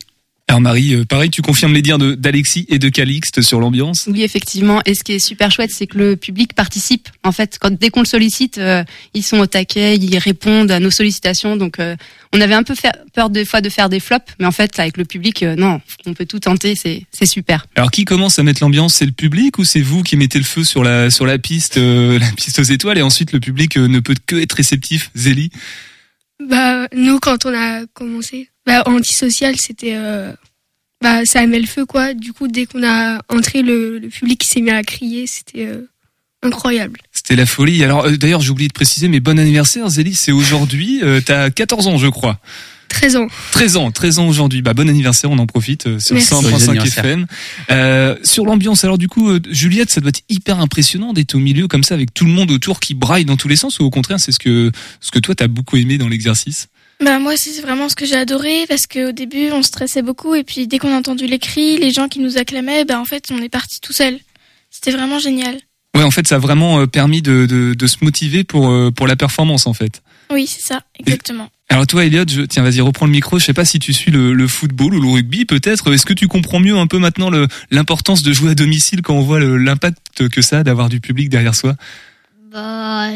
Alors 0.50 0.62
Marie, 0.62 0.96
euh, 0.96 1.06
pareil, 1.06 1.30
tu 1.30 1.44
confirmes 1.44 1.74
les 1.76 1.84
dires 1.84 2.00
de- 2.00 2.16
d'Alexis 2.16 2.66
et 2.70 2.80
de 2.80 2.90
Calixte 2.90 3.44
sur 3.44 3.60
l'ambiance? 3.60 4.06
Oui, 4.12 4.24
effectivement. 4.24 4.82
Et 4.88 4.96
ce 4.96 5.04
qui 5.04 5.12
est 5.14 5.20
super 5.20 5.52
chouette, 5.52 5.70
c'est 5.72 5.86
que 5.86 5.96
le 6.00 6.16
public 6.16 6.54
participe. 6.56 7.08
En 7.24 7.32
fait, 7.32 7.60
quand 7.62 7.72
dès 7.72 7.92
qu'on 7.92 8.00
le 8.00 8.08
sollicite, 8.08 8.58
euh, 8.58 8.84
ils 9.14 9.22
sont 9.22 9.38
au 9.38 9.46
taquet, 9.46 9.96
ils 9.98 10.18
répondent 10.18 10.72
à 10.72 10.80
nos 10.80 10.90
sollicitations. 10.90 11.56
Donc, 11.56 11.80
euh, 11.80 11.96
on 12.34 12.42
avait 12.42 12.56
un 12.56 12.64
peu 12.64 12.74
fait- 12.74 12.98
peur 13.14 13.30
des 13.30 13.46
fois 13.46 13.62
de 13.62 13.70
faire 13.70 13.90
des 13.90 14.00
flops, 14.00 14.26
mais 14.40 14.48
en 14.48 14.52
fait, 14.52 14.80
avec 14.80 14.98
le 14.98 15.06
public, 15.06 15.44
euh, 15.44 15.56
non, 15.56 15.82
on 16.08 16.16
peut 16.16 16.26
tout 16.26 16.40
tenter. 16.40 16.74
C'est 16.76 17.04
c'est 17.12 17.28
super. 17.28 17.68
Alors 17.76 17.92
qui 17.92 18.04
commence 18.04 18.40
à 18.40 18.44
mettre 18.44 18.64
l'ambiance? 18.64 18.96
C'est 18.96 19.06
le 19.06 19.12
public 19.12 19.60
ou 19.60 19.66
c'est 19.66 19.82
vous 19.82 20.02
qui 20.02 20.18
mettez 20.18 20.40
le 20.40 20.46
feu 20.46 20.64
sur 20.64 20.84
la 20.84 21.12
sur 21.12 21.28
la 21.28 21.38
piste, 21.38 21.78
euh, 21.78 22.18
la 22.20 22.32
piste 22.32 22.58
aux 22.58 22.64
étoiles 22.64 22.98
et 22.98 23.04
ensuite 23.04 23.34
le 23.34 23.40
public 23.40 23.78
euh, 23.78 23.88
ne 23.88 24.00
peut 24.00 24.16
que 24.26 24.36
être 24.38 24.54
réceptif? 24.54 25.12
Zélie? 25.14 25.52
Bah, 26.50 26.88
nous, 26.96 27.20
quand 27.20 27.46
on 27.46 27.54
a 27.54 27.86
commencé, 27.94 28.50
bah, 28.70 28.84
antisocial, 28.86 29.56
c'était. 29.58 29.96
Euh, 29.96 30.32
bah, 31.02 31.26
ça 31.26 31.44
aimait 31.44 31.60
le 31.60 31.68
feu, 31.68 31.86
quoi. 31.86 32.14
Du 32.14 32.34
coup, 32.34 32.48
dès 32.48 32.66
qu'on 32.66 32.84
a 32.84 33.20
entré, 33.30 33.62
le, 33.62 34.00
le 34.00 34.10
public 34.10 34.44
s'est 34.44 34.62
mis 34.62 34.72
à 34.72 34.84
crier. 34.84 35.28
C'était 35.28 35.66
euh, 35.66 35.88
incroyable. 36.44 37.00
C'était 37.12 37.36
la 37.36 37.46
folie. 37.46 37.84
Alors 37.84 38.06
euh, 38.06 38.18
d'ailleurs 38.18 38.42
j'ai 38.42 38.52
oublié 38.52 38.68
de 38.68 38.74
préciser, 38.74 39.08
mais 39.08 39.20
bon 39.20 39.40
anniversaire 39.40 39.90
Zélie, 39.90 40.16
c'est 40.16 40.32
aujourd'hui. 40.32 41.00
Euh, 41.04 41.22
T'as 41.26 41.50
14 41.50 41.88
ans 41.88 41.98
je 41.98 42.08
crois. 42.08 42.40
13 42.90 43.16
ans. 43.18 43.28
13 43.52 43.78
ans, 43.78 43.92
13 43.92 44.20
ans 44.20 44.28
aujourd'hui. 44.28 44.62
Bah 44.62 44.74
bon 44.74 44.90
anniversaire, 44.90 45.30
on 45.30 45.38
en 45.38 45.46
profite 45.46 45.88
euh, 45.88 46.00
sur 46.00 46.16
Merci. 46.16 46.34
100.5 46.34 46.42
Joyeux 46.42 46.70
anniversaire. 46.70 47.06
FM. 47.06 47.28
Euh, 47.72 48.16
sur 48.24 48.46
l'ambiance, 48.46 48.84
alors 48.84 48.98
du 48.98 49.08
coup, 49.08 49.30
euh, 49.30 49.40
Juliette, 49.50 49.90
ça 49.92 50.02
doit 50.02 50.10
être 50.10 50.24
hyper 50.28 50.60
impressionnant 50.60 51.14
d'être 51.14 51.36
au 51.36 51.40
milieu 51.40 51.68
comme 51.68 51.84
ça 51.84 51.94
avec 51.94 52.14
tout 52.14 52.26
le 52.26 52.32
monde 52.32 52.52
autour 52.52 52.80
qui 52.80 52.96
braille 52.96 53.26
dans 53.26 53.38
tous 53.38 53.48
les 53.48 53.56
sens 53.56 53.80
ou 53.80 53.84
au 53.84 53.90
contraire, 53.90 54.20
c'est 54.20 54.32
ce 54.32 54.40
que 54.40 54.72
ce 55.02 55.12
que 55.12 55.20
toi 55.20 55.36
t'as 55.36 55.48
beaucoup 55.48 55.78
aimé 55.78 55.98
dans 55.98 56.08
l'exercice? 56.08 56.68
Bah 57.04 57.18
moi 57.20 57.38
c'est 57.38 57.62
vraiment 57.62 57.88
ce 57.88 57.96
que 57.96 58.06
j'ai 58.06 58.16
adoré 58.16 58.66
parce 58.68 58.86
qu'au 58.86 59.14
début 59.14 59.52
on 59.52 59.64
stressait 59.64 60.02
beaucoup 60.02 60.36
et 60.36 60.44
puis 60.44 60.68
dès 60.68 60.80
qu'on 60.80 60.94
a 60.94 60.98
entendu 60.98 61.28
les 61.28 61.40
cris, 61.40 61.78
les 61.78 61.92
gens 61.92 62.10
qui 62.10 62.20
nous 62.20 62.38
acclamaient, 62.38 62.84
bah 62.84 63.00
en 63.00 63.06
fait 63.06 63.30
on 63.32 63.42
est 63.42 63.50
parti 63.50 63.80
tout 63.80 63.94
seul. 63.94 64.20
C'était 64.70 64.92
vraiment 64.92 65.18
génial. 65.20 65.58
Ouais, 65.96 66.04
en 66.04 66.12
fait, 66.12 66.28
ça 66.28 66.36
a 66.36 66.40
vraiment 66.40 66.82
euh, 66.82 66.86
permis 66.86 67.22
de, 67.24 67.48
de, 67.48 67.74
de 67.74 67.88
se 67.88 67.98
motiver 68.02 68.44
pour 68.44 68.70
euh, 68.70 68.92
pour 68.92 69.08
la 69.08 69.16
performance 69.16 69.66
en 69.66 69.74
fait. 69.74 70.02
Oui 70.32 70.46
c'est 70.46 70.62
ça, 70.62 70.82
exactement. 71.00 71.50
Alors 71.72 71.86
toi, 71.88 72.04
Elliot, 72.04 72.26
je, 72.28 72.42
tiens, 72.42 72.64
vas-y, 72.64 72.82
reprends 72.82 73.06
le 73.06 73.12
micro. 73.12 73.38
Je 73.40 73.46
sais 73.46 73.54
pas 73.54 73.66
si 73.66 73.78
tu 73.80 73.94
suis 73.94 74.12
le, 74.12 74.34
le 74.34 74.48
football 74.48 74.96
ou 74.96 75.02
le 75.02 75.08
rugby, 75.08 75.46
peut-être. 75.46 75.94
Est-ce 75.94 76.06
que 76.06 76.14
tu 76.14 76.28
comprends 76.28 76.60
mieux 76.60 76.76
un 76.76 76.88
peu 76.88 76.98
maintenant 76.98 77.30
l'importance 77.70 78.24
de 78.24 78.34
jouer 78.34 78.52
à 78.52 78.56
domicile 78.56 79.04
quand 79.04 79.14
on 79.14 79.22
voit 79.22 79.40
l'impact 79.40 80.30
que 80.30 80.42
ça 80.42 80.60
a 80.60 80.64
d'avoir 80.64 80.90
du 80.90 81.00
public 81.00 81.30
derrière 81.30 81.54
soi? 81.54 81.76
Bah, 82.52 83.10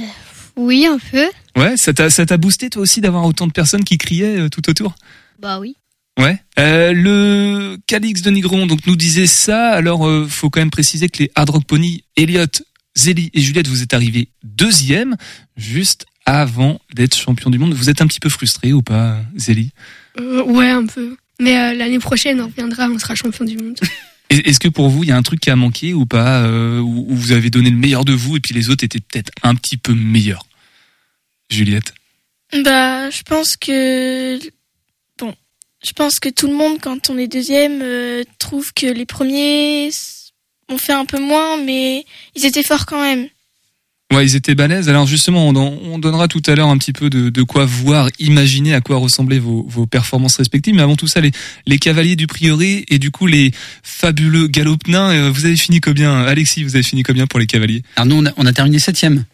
oui, 0.56 0.86
un 0.86 1.00
peu. 1.00 1.26
Ouais, 1.56 1.78
ça 1.78 1.94
t'a 1.94 2.10
ça 2.10 2.26
t'a 2.26 2.38
boosté 2.38 2.70
toi 2.70 2.82
aussi 2.82 3.00
d'avoir 3.02 3.26
autant 3.26 3.46
de 3.48 3.52
personnes 3.52 3.84
qui 3.84 3.98
criaient 3.98 4.40
euh, 4.40 4.50
tout 4.50 4.68
autour? 4.70 4.96
Bah 5.40 5.60
oui. 5.60 5.76
Ouais. 6.20 6.38
Euh, 6.60 6.94
le 6.94 7.78
Calix 7.88 8.22
de 8.22 8.30
Nigron 8.32 8.66
donc 8.68 8.86
nous 8.88 8.96
disait 8.96 9.28
ça. 9.28 9.72
Alors 9.72 10.08
euh, 10.08 10.28
faut 10.28 10.50
quand 10.50 10.62
même 10.62 10.72
préciser 10.72 11.10
que 11.10 11.24
les 11.24 11.32
Hard 11.36 11.50
Rock 11.52 11.66
Pony, 11.66 12.04
Elliot, 12.16 12.46
Zélie 12.96 13.30
et 13.34 13.42
Juliette, 13.42 13.68
vous 13.68 13.82
êtes 13.84 13.94
arrivés 13.94 14.30
deuxième, 14.44 15.16
juste 15.58 16.06
avant 16.26 16.80
d'être 16.96 17.16
champion 17.18 17.50
du 17.50 17.58
monde. 17.60 17.74
Vous 17.74 17.90
êtes 17.90 18.02
un 18.02 18.08
petit 18.08 18.20
peu 18.20 18.30
frustré 18.30 18.74
ou 18.74 18.82
pas, 18.82 19.20
Zélie? 19.36 19.72
Euh, 20.20 20.42
ouais, 20.44 20.70
un 20.70 20.86
peu. 20.86 21.16
Mais 21.40 21.58
euh, 21.60 21.74
l'année 21.74 22.00
prochaine, 22.00 22.40
on 22.42 22.46
reviendra, 22.48 22.88
on 22.90 22.98
sera 23.00 23.16
champion 23.16 23.44
du 23.46 23.58
monde. 23.58 23.78
Est- 24.30 24.48
Est-ce 24.48 24.60
que 24.60 24.70
pour 24.70 24.90
vous, 24.90 25.04
il 25.04 25.10
y 25.10 25.12
a 25.12 25.18
un 25.18 25.22
truc 25.24 25.40
qui 25.40 25.50
a 25.50 25.56
manqué 25.56 25.94
ou 25.94 26.06
pas, 26.06 26.44
euh, 26.44 26.80
où 26.80 27.08
où 27.12 27.16
vous 27.16 27.32
avez 27.32 27.50
donné 27.50 27.70
le 27.70 27.76
meilleur 27.78 28.06
de 28.06 28.14
vous 28.14 28.38
et 28.38 28.40
puis 28.40 28.54
les 28.54 28.70
autres 28.70 28.84
étaient 28.84 29.00
peut-être 29.02 29.32
un 29.44 29.54
petit 29.56 29.78
peu 29.78 29.94
meilleurs? 29.94 30.46
Juliette 31.54 31.94
Bah 32.64 33.10
je 33.10 33.24
pense 33.24 33.58
que 33.58 34.40
bon, 35.18 35.34
je 35.84 35.92
pense 35.94 36.20
que 36.20 36.30
tout 36.30 36.48
le 36.48 36.54
monde 36.54 36.80
quand 36.82 37.10
on 37.10 37.18
est 37.18 37.28
deuxième 37.28 37.82
euh, 37.82 38.24
trouve 38.40 38.74
que 38.74 38.88
les 38.88 39.06
premiers 39.06 39.90
ont 40.70 40.78
fait 40.78 40.94
un 40.94 41.06
peu 41.06 41.20
moins 41.20 41.58
mais 41.58 42.06
ils 42.36 42.46
étaient 42.46 42.64
forts 42.64 42.86
quand 42.86 43.02
même. 43.02 43.28
Ouais, 44.14 44.26
ils 44.26 44.36
étaient 44.36 44.54
balèzes. 44.54 44.90
Alors 44.90 45.08
justement, 45.08 45.48
on, 45.48 45.98
donnera 45.98 46.28
tout 46.28 46.42
à 46.46 46.54
l'heure 46.54 46.68
un 46.68 46.78
petit 46.78 46.94
peu 46.94 47.10
de, 47.10 47.30
de 47.30 47.42
quoi 47.42 47.66
voir, 47.66 48.10
imaginer 48.20 48.76
à 48.76 48.82
quoi 48.82 48.98
ressemblaient 48.98 49.40
vos, 49.40 49.66
vos 49.68 49.88
performances 49.88 50.38
respectives. 50.38 50.76
Mais 50.76 50.84
avant 50.84 50.96
tout 50.96 51.08
ça, 51.08 51.20
les, 51.20 51.32
les 51.66 51.80
cavaliers 51.80 52.16
du 52.16 52.28
prieuré 52.28 52.86
et 52.90 53.00
du 53.00 53.10
coup 53.10 53.26
les 53.26 53.52
fabuleux 53.82 54.48
galopnins, 54.48 55.10
euh, 55.12 55.32
vous 55.32 55.46
avez 55.46 55.58
fini 55.58 55.82
combien 55.82 56.14
Alexis, 56.22 56.64
vous 56.64 56.76
avez 56.76 56.84
fini 56.84 57.02
combien 57.02 57.26
pour 57.26 57.40
les 57.40 57.48
cavaliers? 57.48 57.82
Alors 57.96 58.06
nous, 58.06 58.18
on 58.18 58.26
a, 58.28 58.34
on 58.38 58.46
a 58.46 58.54
terminé 58.54 58.78
septième. 58.78 59.26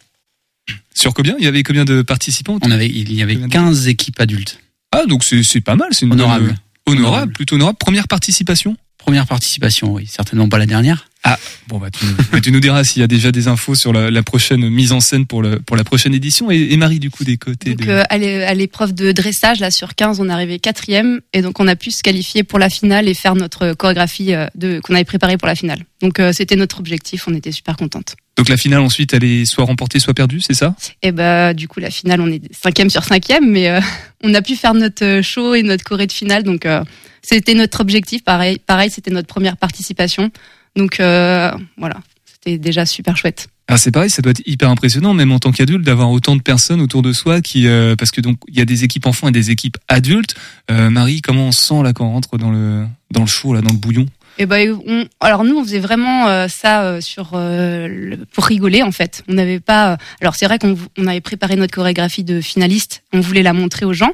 Sur 1.00 1.14
combien? 1.14 1.34
Il 1.38 1.44
y 1.44 1.48
avait 1.48 1.62
combien 1.62 1.84
de 1.84 2.02
participants? 2.02 2.58
On 2.62 2.70
avait, 2.70 2.86
il 2.88 3.12
y 3.12 3.22
avait 3.22 3.36
15 3.36 3.88
équipes 3.88 4.20
adultes. 4.20 4.58
Ah, 4.92 5.06
donc 5.06 5.24
c'est 5.24 5.60
pas 5.60 5.76
mal, 5.76 5.88
c'est 5.92 6.04
une 6.06 6.12
Honorable. 6.12 6.54
bonne- 6.86 6.98
honorable, 6.98 7.32
plutôt 7.32 7.54
honorable. 7.54 7.78
Première 7.78 8.08
participation? 8.08 8.76
Première 8.98 9.26
participation, 9.26 9.94
oui, 9.94 10.06
certainement 10.06 10.48
pas 10.50 10.58
la 10.58 10.66
dernière. 10.66 11.08
Ah, 11.24 11.38
bon 11.68 11.78
bah 11.78 11.88
tu, 11.90 12.04
tu 12.42 12.52
nous 12.52 12.60
diras 12.60 12.84
s'il 12.84 13.00
y 13.00 13.02
a 13.02 13.06
déjà 13.06 13.32
des 13.32 13.48
infos 13.48 13.74
sur 13.74 13.92
la, 13.94 14.10
la 14.10 14.22
prochaine 14.22 14.68
mise 14.68 14.92
en 14.92 15.00
scène 15.00 15.24
pour, 15.26 15.40
le, 15.42 15.58
pour 15.60 15.76
la 15.76 15.84
prochaine 15.84 16.12
édition. 16.14 16.50
Et, 16.50 16.72
et 16.72 16.76
Marie, 16.76 16.98
du 16.98 17.10
coup, 17.10 17.24
des 17.24 17.36
côtés 17.38 17.74
Donc 17.74 17.86
de... 17.86 17.92
euh, 17.92 18.02
à 18.10 18.18
l'é- 18.18 18.44
à 18.44 18.52
l'épreuve 18.52 18.92
de 18.94 19.12
dressage, 19.12 19.60
là 19.60 19.70
sur 19.70 19.94
15, 19.94 20.20
on 20.20 20.28
est 20.28 20.32
arrivé 20.32 20.58
quatrième 20.58 21.20
et 21.32 21.40
donc 21.40 21.60
on 21.60 21.68
a 21.68 21.76
pu 21.76 21.90
se 21.92 22.02
qualifier 22.02 22.42
pour 22.42 22.58
la 22.58 22.68
finale 22.68 23.08
et 23.08 23.14
faire 23.14 23.34
notre 23.36 23.72
chorégraphie 23.72 24.34
euh, 24.34 24.46
de 24.54 24.80
qu'on 24.82 24.94
avait 24.94 25.04
préparée 25.04 25.38
pour 25.38 25.48
la 25.48 25.54
finale. 25.54 25.84
Donc 26.02 26.18
euh, 26.20 26.32
c'était 26.34 26.56
notre 26.56 26.78
objectif, 26.80 27.26
on 27.26 27.34
était 27.34 27.52
super 27.52 27.76
contente. 27.76 28.16
Donc 28.36 28.48
la 28.48 28.56
finale 28.56 28.80
ensuite, 28.80 29.12
elle 29.12 29.24
est 29.24 29.44
soit 29.44 29.64
remportée, 29.64 29.98
soit 29.98 30.14
perdue, 30.14 30.40
c'est 30.40 30.54
ça? 30.54 30.74
Et 31.02 31.12
bah 31.12 31.52
du 31.52 31.68
coup 31.68 31.80
la 31.80 31.90
finale, 31.90 32.20
on 32.20 32.28
est 32.28 32.40
cinquième 32.54 32.90
sur 32.90 33.04
cinquième, 33.04 33.50
mais 33.50 33.68
euh, 33.68 33.80
on 34.24 34.32
a 34.34 34.42
pu 34.42 34.56
faire 34.56 34.74
notre 34.74 35.04
euh, 35.04 35.22
show 35.22 35.54
et 35.54 35.62
notre 35.62 35.84
choré 35.84 36.06
de 36.06 36.12
finale, 36.12 36.42
donc 36.42 36.66
euh, 36.66 36.82
c'était 37.22 37.54
notre 37.54 37.80
objectif. 37.80 38.24
Pareil, 38.24 38.58
pareil, 38.58 38.90
c'était 38.90 39.10
notre 39.10 39.28
première 39.28 39.56
participation, 39.56 40.30
donc 40.76 41.00
euh, 41.00 41.50
voilà, 41.76 41.96
c'était 42.24 42.58
déjà 42.58 42.86
super 42.86 43.16
chouette. 43.16 43.48
Alors 43.68 43.78
c'est 43.78 43.92
pareil, 43.92 44.10
ça 44.10 44.22
doit 44.22 44.30
être 44.30 44.42
hyper 44.46 44.68
impressionnant, 44.68 45.14
même 45.14 45.30
en 45.32 45.38
tant 45.38 45.52
qu'adulte, 45.52 45.84
d'avoir 45.84 46.10
autant 46.10 46.34
de 46.34 46.42
personnes 46.42 46.80
autour 46.80 47.02
de 47.02 47.12
soi 47.12 47.40
qui, 47.40 47.68
parce 47.96 48.10
que 48.10 48.20
donc 48.20 48.38
il 48.48 48.58
y 48.58 48.60
a 48.60 48.64
des 48.64 48.82
équipes 48.82 49.06
enfants 49.06 49.28
et 49.28 49.32
des 49.32 49.52
équipes 49.52 49.76
adultes. 49.86 50.34
Marie, 50.68 51.20
comment 51.20 51.46
on 51.46 51.52
se 51.52 51.60
sent 51.60 51.80
là 51.84 51.92
quand 51.92 52.04
on 52.04 52.10
rentre 52.10 52.36
dans 52.36 52.50
le 52.50 52.84
dans 53.12 53.20
le 53.20 53.28
show 53.28 53.54
là, 53.54 53.60
dans 53.60 53.70
le 53.70 53.78
bouillon? 53.78 54.06
Et 54.40 54.46
ben, 54.46 54.74
on, 54.86 55.04
alors 55.20 55.44
nous, 55.44 55.58
on 55.58 55.62
faisait 55.62 55.80
vraiment 55.80 56.26
euh, 56.26 56.48
ça 56.48 56.82
euh, 56.82 57.00
sur 57.02 57.32
euh, 57.34 57.86
le- 57.88 58.16
pour 58.32 58.44
rigoler 58.46 58.82
en 58.82 58.90
fait. 58.90 59.22
On 59.28 59.34
n'avait 59.34 59.60
pas. 59.60 59.98
alors 60.22 60.34
c'est 60.34 60.46
vrai 60.46 60.58
qu'on 60.58 60.76
on 60.96 61.06
avait 61.06 61.20
préparé 61.20 61.56
notre 61.56 61.74
chorégraphie 61.74 62.24
de 62.24 62.40
finaliste. 62.40 63.02
On 63.12 63.20
voulait 63.20 63.42
la 63.42 63.52
montrer 63.52 63.84
aux 63.84 63.92
gens. 63.92 64.12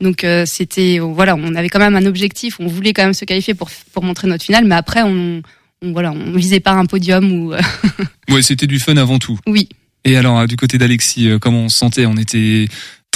Donc 0.00 0.24
euh, 0.24 0.44
c'était 0.46 0.98
voilà, 0.98 1.36
on 1.36 1.54
avait 1.54 1.68
quand 1.68 1.78
même 1.78 1.94
un 1.94 2.06
objectif. 2.06 2.56
On 2.58 2.66
voulait 2.66 2.92
quand 2.92 3.04
même 3.04 3.14
se 3.14 3.24
qualifier 3.24 3.54
pour 3.54 3.70
pour 3.92 4.02
montrer 4.02 4.26
notre 4.26 4.44
finale. 4.44 4.64
Mais 4.64 4.74
après, 4.74 5.02
on, 5.02 5.42
on 5.80 5.92
voilà, 5.92 6.10
on 6.12 6.32
visait 6.32 6.58
pas 6.60 6.72
un 6.72 6.86
podium 6.86 7.30
ou. 7.32 7.52
euh, 7.52 7.60
Ouais, 8.30 8.42
c'était 8.42 8.66
du 8.66 8.80
fun 8.80 8.96
avant 8.96 9.18
tout. 9.20 9.38
oui. 9.46 9.68
Et 10.04 10.16
alors, 10.16 10.38
euh, 10.40 10.46
du 10.46 10.56
côté 10.56 10.78
d'Alexis, 10.78 11.28
euh, 11.28 11.38
comment 11.38 11.64
on 11.64 11.68
se 11.68 11.76
sentait? 11.78 12.06
On 12.06 12.16
était 12.16 12.66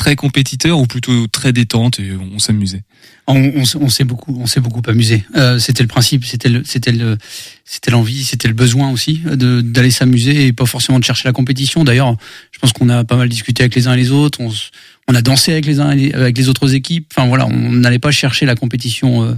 très 0.03 0.17
compétiteur 0.17 0.81
ou 0.81 0.87
plutôt 0.87 1.29
très 1.29 1.53
détente 1.53 2.01
et 2.01 2.11
on 2.35 2.41
s'amusait 2.41 2.83
On, 3.29 3.65
s'est 3.89 4.03
beaucoup, 4.03 4.37
on 4.37 4.47
s'est 4.47 4.59
beaucoup 4.59 4.83
amusé. 4.89 5.23
Euh, 5.37 5.61
c'était 5.61 5.85
le 5.85 5.89
principe, 5.89 6.25
c'était 6.25 6.49
le, 6.49 6.65
c'était 6.65 6.91
le, 6.91 7.19
c'était 7.65 7.93
l'envie, 7.93 8.25
c'était 8.25 8.49
le 8.49 8.55
besoin 8.55 8.91
aussi 8.91 9.21
de 9.25 9.61
d'aller 9.61 9.93
s'amuser 9.93 10.49
et 10.49 10.53
pas 10.53 10.67
forcément 10.67 10.99
de 10.99 11.05
chercher 11.05 11.29
la 11.29 11.33
compétition. 11.33 11.85
D'ailleurs, 11.85 12.17
je 12.51 12.59
pense 12.59 12.73
qu'on 12.73 12.89
a 12.89 13.05
pas 13.05 13.15
mal 13.15 13.29
discuté 13.29 13.63
avec 13.63 13.77
les 13.77 13.87
uns 13.87 13.93
et 13.93 13.97
les 13.97 14.11
autres. 14.11 14.41
On, 14.41 15.15
a 15.15 15.23
dansé 15.23 15.53
avec 15.53 15.67
les 15.67 15.79
uns 15.79 15.97
et 15.97 16.13
avec 16.15 16.37
les 16.37 16.49
autres 16.49 16.75
équipes. 16.75 17.07
Enfin 17.15 17.29
voilà, 17.29 17.47
on 17.47 17.71
n'allait 17.71 18.01
pas 18.01 18.11
chercher 18.11 18.45
la 18.45 18.57
compétition 18.57 19.23
euh, 19.23 19.35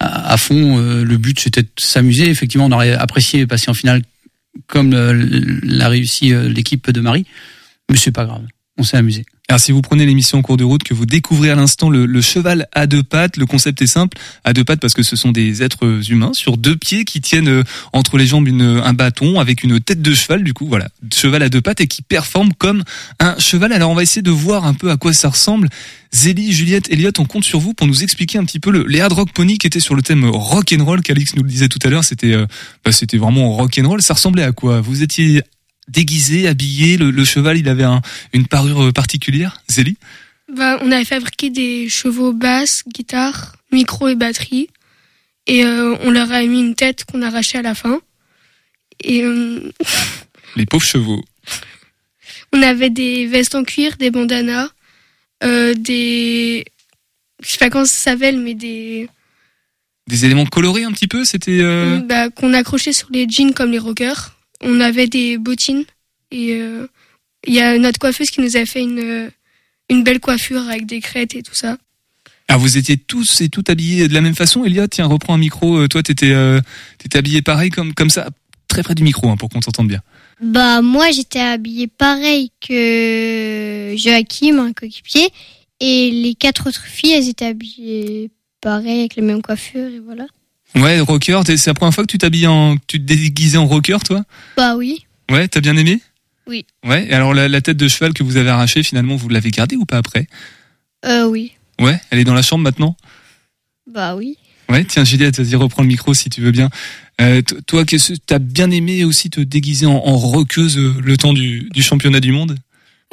à, 0.00 0.36
fond. 0.36 0.76
Euh, 0.78 1.02
le 1.02 1.16
but 1.16 1.40
c'était 1.40 1.62
de 1.62 1.70
s'amuser. 1.78 2.28
Effectivement, 2.28 2.66
on 2.66 2.72
aurait 2.72 2.92
apprécié 2.92 3.46
passer 3.46 3.70
en 3.70 3.74
finale 3.74 4.02
comme 4.66 4.92
l'a 5.62 5.88
réussi 5.88 6.34
l'équipe 6.56 6.90
de 6.90 7.00
Marie, 7.00 7.24
mais 7.90 7.96
c'est 7.96 8.12
pas 8.12 8.26
grave. 8.26 8.44
On 8.76 8.82
s'est 8.82 8.98
amusé. 8.98 9.24
Alors 9.50 9.60
si 9.60 9.72
vous 9.72 9.80
prenez 9.80 10.04
l'émission 10.04 10.36
en 10.36 10.42
cours 10.42 10.58
de 10.58 10.64
route, 10.64 10.82
que 10.82 10.92
vous 10.92 11.06
découvrez 11.06 11.48
à 11.48 11.54
l'instant 11.54 11.88
le, 11.88 12.20
cheval 12.20 12.68
à 12.72 12.86
deux 12.86 13.02
pattes, 13.02 13.38
le 13.38 13.46
concept 13.46 13.80
est 13.80 13.86
simple, 13.86 14.18
à 14.44 14.52
deux 14.52 14.62
pattes 14.62 14.78
parce 14.78 14.92
que 14.92 15.02
ce 15.02 15.16
sont 15.16 15.32
des 15.32 15.62
êtres 15.62 16.10
humains 16.10 16.34
sur 16.34 16.58
deux 16.58 16.76
pieds 16.76 17.06
qui 17.06 17.22
tiennent 17.22 17.48
euh, 17.48 17.62
entre 17.94 18.18
les 18.18 18.26
jambes 18.26 18.46
un 18.46 18.92
bâton 18.92 19.40
avec 19.40 19.62
une 19.62 19.80
tête 19.80 20.02
de 20.02 20.12
cheval, 20.12 20.44
du 20.44 20.52
coup 20.52 20.66
voilà, 20.66 20.88
cheval 21.14 21.42
à 21.42 21.48
deux 21.48 21.62
pattes 21.62 21.80
et 21.80 21.86
qui 21.86 22.02
performe 22.02 22.52
comme 22.58 22.84
un 23.20 23.38
cheval. 23.38 23.72
Alors 23.72 23.90
on 23.90 23.94
va 23.94 24.02
essayer 24.02 24.20
de 24.20 24.30
voir 24.30 24.66
un 24.66 24.74
peu 24.74 24.90
à 24.90 24.98
quoi 24.98 25.14
ça 25.14 25.30
ressemble. 25.30 25.70
Zélie, 26.12 26.52
Juliette, 26.52 26.90
Elliot, 26.90 27.12
on 27.18 27.24
compte 27.24 27.44
sur 27.44 27.58
vous 27.58 27.72
pour 27.72 27.86
nous 27.86 28.02
expliquer 28.02 28.36
un 28.36 28.44
petit 28.44 28.60
peu 28.60 28.70
le, 28.70 28.84
les 28.86 29.00
hard 29.00 29.14
rock 29.14 29.32
pony 29.32 29.56
qui 29.56 29.66
étaient 29.66 29.80
sur 29.80 29.94
le 29.94 30.02
thème 30.02 30.26
rock 30.26 30.74
and 30.78 30.84
roll, 30.84 31.00
qu'Alix 31.00 31.34
nous 31.36 31.42
le 31.42 31.48
disait 31.48 31.68
tout 31.68 31.78
à 31.84 31.88
l'heure, 31.88 32.04
c'était 32.04 32.34
euh, 32.34 32.44
bah, 32.84 32.92
c'était 32.92 33.16
vraiment 33.16 33.56
rock 33.56 33.78
and 33.80 33.88
roll. 33.88 34.02
Ça 34.02 34.12
ressemblait 34.12 34.42
à 34.42 34.52
quoi? 34.52 34.82
Vous 34.82 35.02
étiez 35.02 35.42
déguisé, 35.88 36.46
habillé, 36.48 36.96
le, 36.96 37.10
le 37.10 37.24
cheval 37.24 37.58
il 37.58 37.68
avait 37.68 37.84
un, 37.84 38.00
une 38.32 38.46
parure 38.46 38.84
euh, 38.84 38.92
particulière, 38.92 39.62
Zélie? 39.68 39.96
Bah, 40.54 40.78
on 40.82 40.90
avait 40.92 41.04
fabriqué 41.04 41.50
des 41.50 41.88
chevaux 41.88 42.32
basses, 42.32 42.82
guitare, 42.88 43.56
micro 43.72 44.08
et 44.08 44.14
batterie. 44.14 44.68
et 45.46 45.64
euh, 45.64 45.96
on 46.02 46.10
leur 46.10 46.30
a 46.32 46.42
mis 46.42 46.60
une 46.60 46.74
tête 46.74 47.04
qu'on 47.04 47.22
arrachait 47.22 47.58
à 47.58 47.62
la 47.62 47.74
fin. 47.74 48.00
Et 49.04 49.22
euh, 49.22 49.70
Les 50.56 50.66
pauvres 50.66 50.84
chevaux. 50.86 51.22
on 52.52 52.62
avait 52.62 52.90
des 52.90 53.26
vestes 53.26 53.54
en 53.54 53.62
cuir, 53.64 53.96
des 53.98 54.10
bandanas, 54.10 54.70
euh, 55.44 55.74
des 55.74 56.64
je 57.42 57.50
sais 57.50 57.58
pas 57.58 57.70
comment 57.70 57.84
ça 57.84 58.10
s'appelle, 58.12 58.38
mais 58.38 58.54
des 58.54 59.08
Des 60.08 60.24
éléments 60.24 60.46
colorés 60.46 60.82
un 60.84 60.90
petit 60.92 61.06
peu, 61.08 61.24
c'était. 61.24 61.60
bah, 62.08 62.30
qu'on 62.30 62.52
accrochait 62.54 62.92
sur 62.94 63.08
les 63.12 63.28
jeans 63.28 63.52
comme 63.54 63.70
les 63.70 63.78
rockers. 63.78 64.34
On 64.62 64.80
avait 64.80 65.06
des 65.06 65.38
bottines 65.38 65.84
et 66.30 66.54
euh, 66.54 66.86
il 67.46 67.54
y 67.54 67.60
a 67.60 67.78
notre 67.78 67.98
coiffeuse 67.98 68.30
qui 68.30 68.40
nous 68.40 68.56
a 68.56 68.66
fait 68.66 68.82
une 68.82 68.98
euh, 68.98 69.30
une 69.88 70.04
belle 70.04 70.20
coiffure 70.20 70.68
avec 70.68 70.86
des 70.86 71.00
crêtes 71.00 71.34
et 71.34 71.42
tout 71.42 71.54
ça. 71.54 71.78
Ah, 72.48 72.56
vous 72.56 72.78
étiez 72.78 72.96
tous 72.96 73.42
et 73.42 73.50
toutes 73.50 73.68
habillés 73.68 74.08
de 74.08 74.14
la 74.14 74.22
même 74.22 74.34
façon. 74.34 74.64
Elia, 74.64 74.88
tiens, 74.88 75.06
reprends 75.06 75.34
un 75.34 75.38
micro. 75.38 75.76
Euh, 75.76 75.88
Toi, 75.88 76.02
t'étais, 76.02 76.32
euh, 76.32 76.60
t'étais 76.96 77.18
habillé 77.18 77.42
pareil 77.42 77.68
comme 77.68 77.92
comme 77.92 78.08
ça, 78.08 78.28
très 78.68 78.82
près 78.82 78.94
du 78.94 79.02
micro, 79.02 79.28
hein, 79.28 79.36
pour 79.36 79.50
qu'on 79.50 79.60
t'entende 79.60 79.88
bien. 79.88 80.00
Bah 80.40 80.82
moi 80.82 81.10
j'étais 81.10 81.40
habillée 81.40 81.88
pareil 81.88 82.52
que 82.60 83.94
Joachim, 83.96 84.58
un 84.60 84.72
coéquipier, 84.72 85.28
et 85.80 86.10
les 86.10 86.34
quatre 86.34 86.68
autres 86.68 86.84
filles 86.84 87.12
elles 87.12 87.28
étaient 87.28 87.46
habillées 87.46 88.30
pareil 88.60 89.00
avec 89.00 89.16
les 89.16 89.22
mêmes 89.22 89.42
coiffures 89.42 89.88
et 89.88 89.98
voilà. 89.98 90.26
Ouais, 90.74 91.00
rocker. 91.00 91.40
C'est 91.46 91.66
la 91.66 91.74
première 91.74 91.94
fois 91.94 92.04
que 92.04 92.10
tu 92.10 92.18
t'habilles 92.18 92.46
en, 92.46 92.76
tu 92.86 92.98
te 93.00 93.04
déguisais 93.04 93.58
en 93.58 93.66
rocker, 93.66 93.98
toi? 94.04 94.24
Bah 94.56 94.76
oui, 94.76 95.04
Ouais, 95.30 95.46
t'as 95.48 95.60
bien 95.60 95.76
aimé? 95.76 96.00
Oui, 96.46 96.64
Ouais. 96.86 97.06
Et 97.08 97.12
alors 97.12 97.34
la, 97.34 97.48
la 97.48 97.60
tête 97.60 97.76
de 97.76 97.88
cheval 97.88 98.14
que 98.14 98.22
vous 98.22 98.36
avez 98.38 98.48
arrachée, 98.50 98.82
finalement, 98.82 99.16
vous 99.16 99.28
l'avez 99.28 99.50
gardée 99.50 99.76
ou 99.76 99.84
pas 99.84 99.98
après? 99.98 100.26
Euh 101.04 101.24
oui, 101.26 101.52
Ouais, 101.80 102.00
elle 102.10 102.18
est 102.18 102.24
dans 102.24 102.34
la 102.34 102.42
chambre 102.42 102.64
maintenant? 102.64 102.96
bah 103.86 104.14
oui. 104.16 104.36
Ouais, 104.70 104.84
tiens 104.84 105.02
Juliette, 105.04 105.38
vas-y 105.40 105.56
reprends 105.56 105.80
le 105.82 105.88
micro 105.88 106.12
si 106.12 106.28
tu 106.28 106.42
veux 106.42 106.50
bien. 106.50 106.68
Euh, 107.22 107.40
toi, 107.66 107.84
qu'est-ce 107.86 108.12
que 108.12 108.18
t'as 108.26 108.38
bien 108.38 108.70
aimé 108.70 109.04
aussi 109.04 109.30
te 109.30 109.40
déguiser 109.40 109.86
en, 109.86 109.92
en 109.94 110.16
roqueuse 110.16 110.76
euh, 110.76 110.94
le 111.02 111.16
temps 111.16 111.32
du, 111.32 111.68
du 111.72 111.82
championnat 111.82 112.20
du 112.20 112.32
monde? 112.32 112.56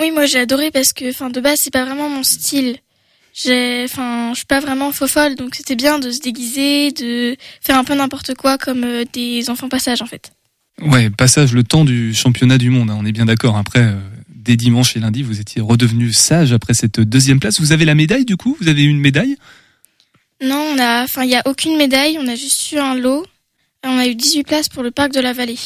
Oui, 0.02 0.12
moi 0.12 0.26
j'ai 0.26 0.40
adoré 0.40 0.72
parce 0.72 0.92
que, 0.92 1.10
enfin, 1.10 1.30
de 1.30 1.40
base 1.40 1.60
c'est 1.62 1.72
pas 1.72 1.86
vraiment 1.86 2.10
mon 2.10 2.24
style. 2.24 2.78
J'ai, 3.36 3.84
enfin, 3.84 4.30
je 4.32 4.38
suis 4.38 4.46
pas 4.46 4.62
vraiment 4.62 4.94
faux 4.94 5.08
folle, 5.08 5.36
donc 5.36 5.56
c'était 5.56 5.76
bien 5.76 6.00
de 6.00 6.10
se 6.10 6.22
déguiser, 6.22 6.94
de 6.94 7.36
faire 7.60 7.78
un 7.78 7.84
peu 7.84 7.94
n'importe 7.94 8.34
quoi 8.34 8.58
comme 8.58 8.86
euh, 8.86 9.04
des 9.12 9.50
enfants 9.50 9.68
passage 9.68 10.02
en 10.02 10.06
fait. 10.06 10.32
Ouais, 10.82 11.10
passage 11.10 11.54
le 11.54 11.64
temps 11.64 11.84
du 11.84 12.14
championnat 12.14 12.58
du 12.58 12.70
monde. 12.70 12.90
hein, 12.90 12.98
on 12.98 13.06
est 13.06 13.12
bien 13.12 13.26
d'accord. 13.26 13.58
Après, 13.58 13.84
euh, 13.84 14.00
dès 14.30 14.56
dimanche 14.56 14.96
et 14.96 15.02
lundi, 15.02 15.22
vous 15.22 15.42
étiez 15.42 15.62
redevenu 15.62 16.14
sage 16.14 16.54
après 16.54 16.74
cette 16.74 17.02
deuxième 17.02 17.42
place. 17.42 17.60
Vous 17.60 17.74
avez 17.74 17.84
la 17.84 17.94
médaille 17.94 18.24
du 18.24 18.38
coup? 18.38 18.56
Vous 18.62 18.70
avez 18.70 18.84
eu 18.84 18.90
une 18.90 19.02
médaille? 19.02 19.36
Non, 20.42 20.74
on 20.74 20.80
a, 20.80 21.04
enfin, 21.04 21.24
il 21.26 21.30
y 21.30 21.36
a 21.36 21.44
aucune 21.46 21.76
médaille, 21.76 22.18
on 22.20 22.28
a 22.28 22.36
juste 22.36 22.72
eu 22.72 22.78
un 22.78 22.96
lot. 22.96 23.26
On 23.84 23.98
a 23.98 24.08
eu 24.08 24.16
18 24.16 24.44
places 24.46 24.70
pour 24.70 24.82
le 24.82 24.92
parc 24.92 25.12
de 25.12 25.20
la 25.20 25.34
Vallée. 25.34 25.60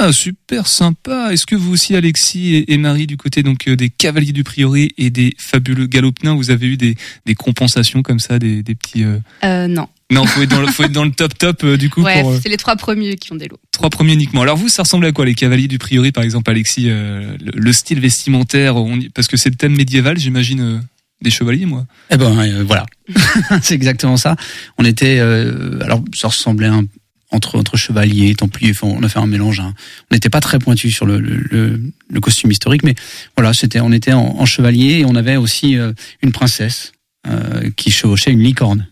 Ah, 0.00 0.12
super 0.12 0.68
sympa. 0.68 1.32
Est-ce 1.32 1.44
que 1.44 1.56
vous 1.56 1.72
aussi, 1.72 1.96
Alexis 1.96 2.54
et, 2.54 2.72
et 2.72 2.78
Marie, 2.78 3.08
du 3.08 3.16
côté 3.16 3.42
donc 3.42 3.66
euh, 3.66 3.74
des 3.74 3.90
cavaliers 3.90 4.32
du 4.32 4.44
Prieuré 4.44 4.92
et 4.96 5.10
des 5.10 5.34
fabuleux 5.38 5.86
galopins, 5.86 6.34
vous 6.36 6.50
avez 6.50 6.68
eu 6.68 6.76
des, 6.76 6.94
des 7.26 7.34
compensations 7.34 8.02
comme 8.02 8.20
ça, 8.20 8.38
des, 8.38 8.62
des 8.62 8.74
petits. 8.76 9.02
euh, 9.04 9.18
Euh, 9.44 9.66
non. 9.66 9.88
Non, 10.10 10.24
faut 10.24 10.40
être 10.40 10.48
dans 10.50 10.60
le, 10.62 10.68
faut 10.68 10.84
être 10.84 10.92
dans 10.92 11.04
le 11.04 11.10
top 11.10 11.36
top 11.36 11.64
euh, 11.64 11.76
du 11.76 11.90
coup 11.90 12.02
Ouais, 12.02 12.22
pour 12.22 12.30
euh, 12.30 12.38
c'est 12.42 12.48
les 12.48 12.56
trois 12.56 12.76
premiers 12.76 13.16
qui 13.16 13.30
ont 13.32 13.36
des 13.36 13.46
lots. 13.48 13.58
trois 13.72 13.90
premiers 13.90 14.14
uniquement. 14.14 14.40
Alors 14.42 14.56
vous, 14.56 14.68
ça 14.68 14.82
ressemble 14.84 15.04
à 15.04 15.12
quoi 15.12 15.26
les 15.26 15.34
cavaliers 15.34 15.68
du 15.68 15.78
Prieuré, 15.78 16.12
par 16.12 16.22
exemple, 16.24 16.50
Alexis 16.50 16.84
euh, 16.88 17.36
le, 17.44 17.50
le 17.60 17.72
style 17.74 18.00
vestimentaire, 18.00 18.76
on 18.76 18.98
y- 19.00 19.08
parce 19.10 19.26
que 19.28 19.36
c'est 19.36 19.50
le 19.50 19.56
thème 19.56 19.76
médiéval, 19.76 20.18
j'imagine. 20.18 20.60
euh, 20.60 20.78
des 21.20 21.30
chevaliers, 21.30 21.66
moi. 21.66 21.84
Eh 22.12 22.16
ben 22.16 22.38
euh, 22.38 22.62
voilà, 22.64 22.86
c'est 23.62 23.74
exactement 23.74 24.16
ça. 24.16 24.36
On 24.78 24.84
était, 24.84 25.18
euh, 25.18 25.80
alors 25.82 26.00
ça 26.14 26.28
ressemblait 26.28 26.68
un, 26.68 26.84
entre 27.30 27.58
entre 27.58 27.76
chevaliers, 27.76 28.34
templiers. 28.34 28.70
enfin, 28.70 28.86
on 28.86 29.02
a 29.02 29.08
fait 29.08 29.18
un 29.18 29.26
mélange. 29.26 29.60
hein. 29.60 29.74
On 30.10 30.14
n'était 30.14 30.30
pas 30.30 30.40
très 30.40 30.58
pointu 30.58 30.90
sur 30.90 31.04
le, 31.06 31.18
le, 31.20 31.36
le- 31.50 31.80
le 32.10 32.20
costume 32.20 32.50
historique, 32.50 32.82
mais 32.84 32.94
voilà, 33.36 33.52
c'était, 33.52 33.80
on 33.80 33.92
était 33.92 34.12
en, 34.14 34.36
en 34.38 34.46
chevalier 34.46 35.00
et 35.00 35.04
on 35.04 35.14
avait 35.14 35.36
aussi 35.36 35.76
euh, 35.76 35.92
une 36.22 36.32
princesse 36.32 36.92
euh, 37.26 37.70
qui 37.76 37.90
chevauchait 37.90 38.30
une 38.32 38.42
licorne. 38.42 38.86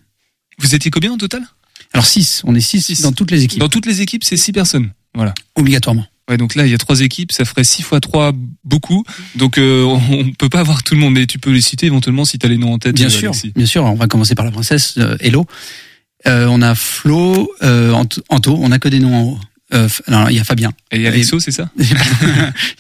Vous 0.59 0.75
étiez 0.75 0.91
combien 0.91 1.13
au 1.13 1.17
total? 1.17 1.43
Alors 1.93 2.07
6, 2.07 2.43
on 2.45 2.55
est 2.55 2.61
6 2.61 3.01
dans 3.03 3.13
toutes 3.13 3.31
les 3.31 3.45
équipes. 3.45 3.61
Dans 3.61 3.69
toutes 3.71 3.87
les 3.87 4.03
équipes, 4.03 4.25
c'est 4.25 4.37
six 4.37 4.53
personnes. 4.53 4.91
Voilà. 5.15 5.33
Obligatoirement. 5.55 6.05
Ouais, 6.29 6.37
donc 6.37 6.57
là, 6.57 6.67
il 6.67 6.71
y 6.73 6.75
a 6.75 6.79
trois 6.79 7.01
équipes, 7.03 7.31
ça 7.33 7.45
ferait 7.45 7.63
6 7.65 7.83
fois 7.83 8.01
3 8.01 8.33
beaucoup. 8.65 9.05
Donc 9.37 9.57
euh, 9.59 9.85
on 9.85 10.31
peut 10.33 10.49
pas 10.49 10.61
avoir 10.61 10.83
tout 10.83 10.95
le 10.95 11.01
monde, 11.01 11.15
mais 11.15 11.25
tu 11.27 11.39
peux 11.39 11.53
les 11.53 11.61
citer 11.61 11.87
éventuellement 11.87 12.25
si 12.25 12.37
tu 12.39 12.45
as 12.45 12.49
les 12.49 12.59
noms 12.59 12.73
en 12.75 12.79
tête. 12.79 12.97
Bien 12.97 13.07
euh, 13.07 13.11
sûr, 13.11 13.31
Alexis. 13.31 13.53
bien 13.55 13.65
sûr. 13.67 13.85
On 13.85 13.95
va 13.95 14.09
commencer 14.09 14.35
par 14.35 14.45
la 14.45 14.51
princesse 14.51 14.95
euh, 14.99 15.17
Hello. 15.21 15.47
Euh, 16.27 16.47
on 16.49 16.61
a 16.63 16.75
Flo, 16.75 17.51
euh, 17.63 17.93
Ant- 17.93 18.09
Anto. 18.29 18.57
On 18.61 18.73
a 18.73 18.79
que 18.79 18.89
des 18.89 18.99
noms 19.01 19.15
en 19.17 19.23
haut. 19.23 19.39
Euh, 19.75 19.89
il 20.31 20.37
y 20.37 20.39
a 20.39 20.45
Fabien. 20.45 20.73
Et 20.93 20.97
il 20.97 21.03
y 21.03 21.07
a 21.07 21.11
Alexo, 21.11 21.41
c'est 21.41 21.51
ça 21.51 21.69
Il 21.79 21.87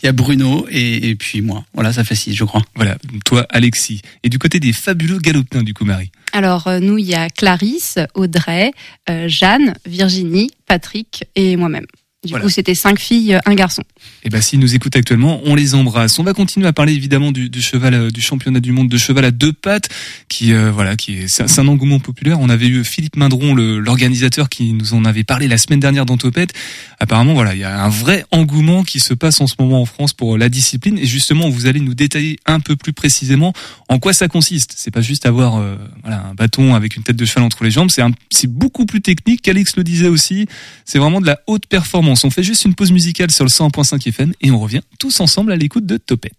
y 0.04 0.06
a 0.06 0.12
Bruno 0.12 0.66
et, 0.70 1.08
et 1.10 1.14
puis 1.16 1.40
moi. 1.42 1.64
Voilà, 1.74 1.92
ça 1.92 2.04
fait 2.04 2.14
six, 2.14 2.34
je 2.34 2.44
crois. 2.44 2.62
Voilà, 2.76 2.96
toi, 3.24 3.44
Alexis. 3.50 4.02
Et 4.22 4.28
du 4.28 4.38
côté 4.38 4.60
des 4.60 4.72
fabuleux 4.72 5.18
galopins, 5.18 5.62
du 5.64 5.74
coup, 5.74 5.84
Marie. 5.84 6.12
Alors, 6.32 6.66
euh, 6.68 6.78
nous, 6.78 6.98
il 6.98 7.06
y 7.06 7.14
a 7.14 7.28
Clarisse, 7.28 7.98
Audrey, 8.14 8.70
euh, 9.10 9.26
Jeanne, 9.28 9.74
Virginie, 9.84 10.50
Patrick 10.66 11.24
et 11.34 11.56
moi-même. 11.56 11.86
Du 12.26 12.32
Voilà. 12.32 12.44
coup, 12.44 12.50
c'était 12.50 12.74
cinq 12.74 12.98
filles, 12.98 13.34
euh, 13.34 13.38
un 13.46 13.54
garçon. 13.54 13.82
Et 14.22 14.28
ben 14.28 14.40
s'ils 14.40 14.60
nous 14.60 14.74
écoutent 14.74 14.96
actuellement, 14.96 15.40
on 15.44 15.54
les 15.54 15.74
embrasse. 15.74 16.18
On 16.18 16.22
va 16.24 16.32
continuer 16.34 16.66
à 16.66 16.72
parler 16.72 16.92
évidemment 16.92 17.32
du, 17.32 17.48
du 17.48 17.62
cheval, 17.62 17.94
euh, 17.94 18.10
du 18.10 18.20
championnat 18.20 18.60
du 18.60 18.72
monde 18.72 18.88
de 18.88 18.98
cheval 18.98 19.24
à 19.24 19.30
deux 19.30 19.52
pattes, 19.52 19.88
qui 20.28 20.52
euh, 20.52 20.70
voilà, 20.70 20.96
qui 20.96 21.14
est 21.20 21.28
c'est 21.28 21.58
un- 21.60 21.68
engouement 21.68 21.98
populaire. 22.00 22.38
On 22.40 22.48
avait 22.48 22.66
eu 22.68 22.84
Philippe 22.84 23.16
Mindron, 23.16 23.54
l'organisateur, 23.54 24.48
qui 24.48 24.72
nous 24.72 24.94
en 24.94 25.04
avait 25.04 25.24
parlé 25.24 25.48
la 25.48 25.58
semaine 25.58 25.80
dernière 25.80 26.06
dans 26.06 26.16
Topette. 26.16 26.52
Apparemment, 27.00 27.34
voilà, 27.34 27.54
il 27.54 27.60
y 27.60 27.64
a 27.64 27.82
un 27.84 27.88
vrai 27.88 28.24
engouement 28.30 28.82
qui 28.84 29.00
se 29.00 29.14
passe 29.14 29.40
en 29.40 29.46
ce 29.46 29.54
moment 29.58 29.80
en 29.80 29.86
France 29.86 30.12
pour 30.12 30.38
la 30.38 30.48
discipline. 30.48 30.98
Et 30.98 31.06
justement, 31.06 31.48
vous 31.48 31.66
allez 31.66 31.80
nous 31.80 31.94
détailler 31.94 32.38
un 32.46 32.60
peu 32.60 32.76
plus 32.76 32.92
précisément 32.92 33.52
en 33.88 33.98
quoi 33.98 34.12
ça 34.12 34.28
consiste. 34.28 34.74
C'est 34.76 34.90
pas 34.90 35.00
juste 35.02 35.26
avoir 35.26 35.56
euh, 35.56 35.76
voilà 36.02 36.24
un 36.30 36.34
bâton 36.34 36.74
avec 36.74 36.96
une 36.96 37.02
tête 37.02 37.16
de 37.16 37.24
cheval 37.24 37.44
entre 37.44 37.64
les 37.64 37.70
jambes. 37.70 37.90
C'est 37.90 38.02
c'est 38.30 38.50
beaucoup 38.50 38.86
plus 38.86 39.00
technique. 39.00 39.42
Qu'Alex 39.42 39.76
le 39.76 39.84
disait 39.84 40.08
aussi. 40.08 40.46
C'est 40.84 40.98
vraiment 40.98 41.20
de 41.20 41.26
la 41.26 41.38
haute 41.46 41.66
performance. 41.66 42.15
On 42.24 42.30
fait 42.30 42.42
juste 42.42 42.64
une 42.64 42.74
pause 42.74 42.92
musicale 42.92 43.30
sur 43.30 43.44
le 43.44 43.50
100.5 43.50 44.08
FM 44.08 44.32
et 44.40 44.50
on 44.50 44.58
revient 44.58 44.80
tous 44.98 45.20
ensemble 45.20 45.52
à 45.52 45.56
l'écoute 45.56 45.86
de 45.86 45.96
Topette. 45.96 46.32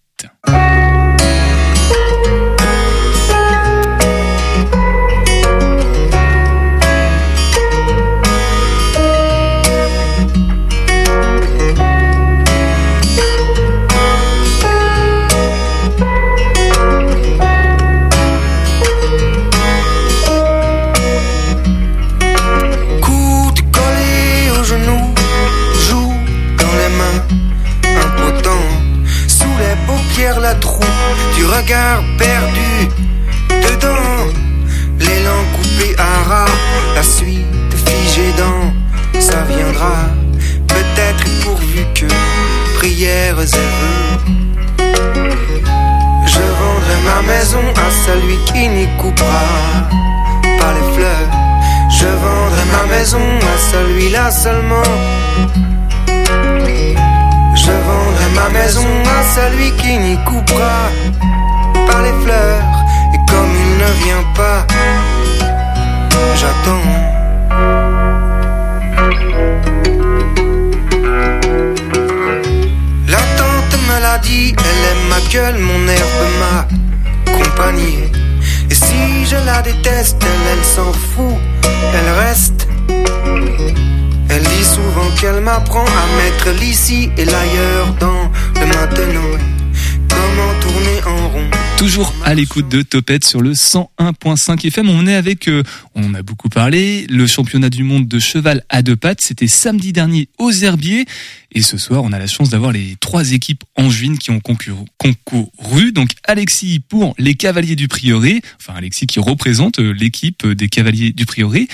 L'écoute 92.48 92.70
de 92.70 92.82
Topette 92.82 93.26
sur 93.26 93.42
le 93.42 93.52
101.5 93.52 94.66
FM. 94.68 94.90
On 94.90 95.06
est 95.06 95.16
avec, 95.16 95.50
euh, 95.50 95.64
on 95.96 96.14
a 96.14 96.22
beaucoup 96.22 96.48
parlé, 96.48 97.06
le 97.10 97.28
championnat 97.28 97.70
du 97.70 97.84
monde 97.84 98.08
de 98.08 98.20
cheval 98.20 98.64
à 98.70 98.82
deux 98.82 98.96
pattes. 98.96 99.20
C'était 99.20 99.50
samedi 99.50 99.92
dernier 99.92 100.30
aux 100.38 100.52
Herbiers. 100.52 101.04
Et 101.52 101.62
ce 101.62 101.78
soir, 101.78 102.04
on 102.06 102.14
a 102.14 102.20
la 102.20 102.28
chance 102.28 102.48
d'avoir 102.48 102.72
les 102.72 102.96
trois 103.02 103.34
équipes 103.34 103.66
angevines 103.76 104.18
qui 104.18 104.32
ont 104.32 104.40
concouru. 104.40 105.92
Donc 105.92 106.12
Alexis 106.24 106.80
pour 106.80 107.16
les 107.18 107.36
Cavaliers 107.36 107.76
du 107.76 107.90
Prieuré, 107.90 108.42
enfin 108.62 108.76
Alexis 108.78 109.08
qui 109.08 109.20
représente 109.20 109.80
euh, 109.80 109.92
l'équipe 109.92 110.48
des 110.48 110.70
Cavaliers 110.70 111.12
du 111.12 111.26
Prieuré. 111.26 111.68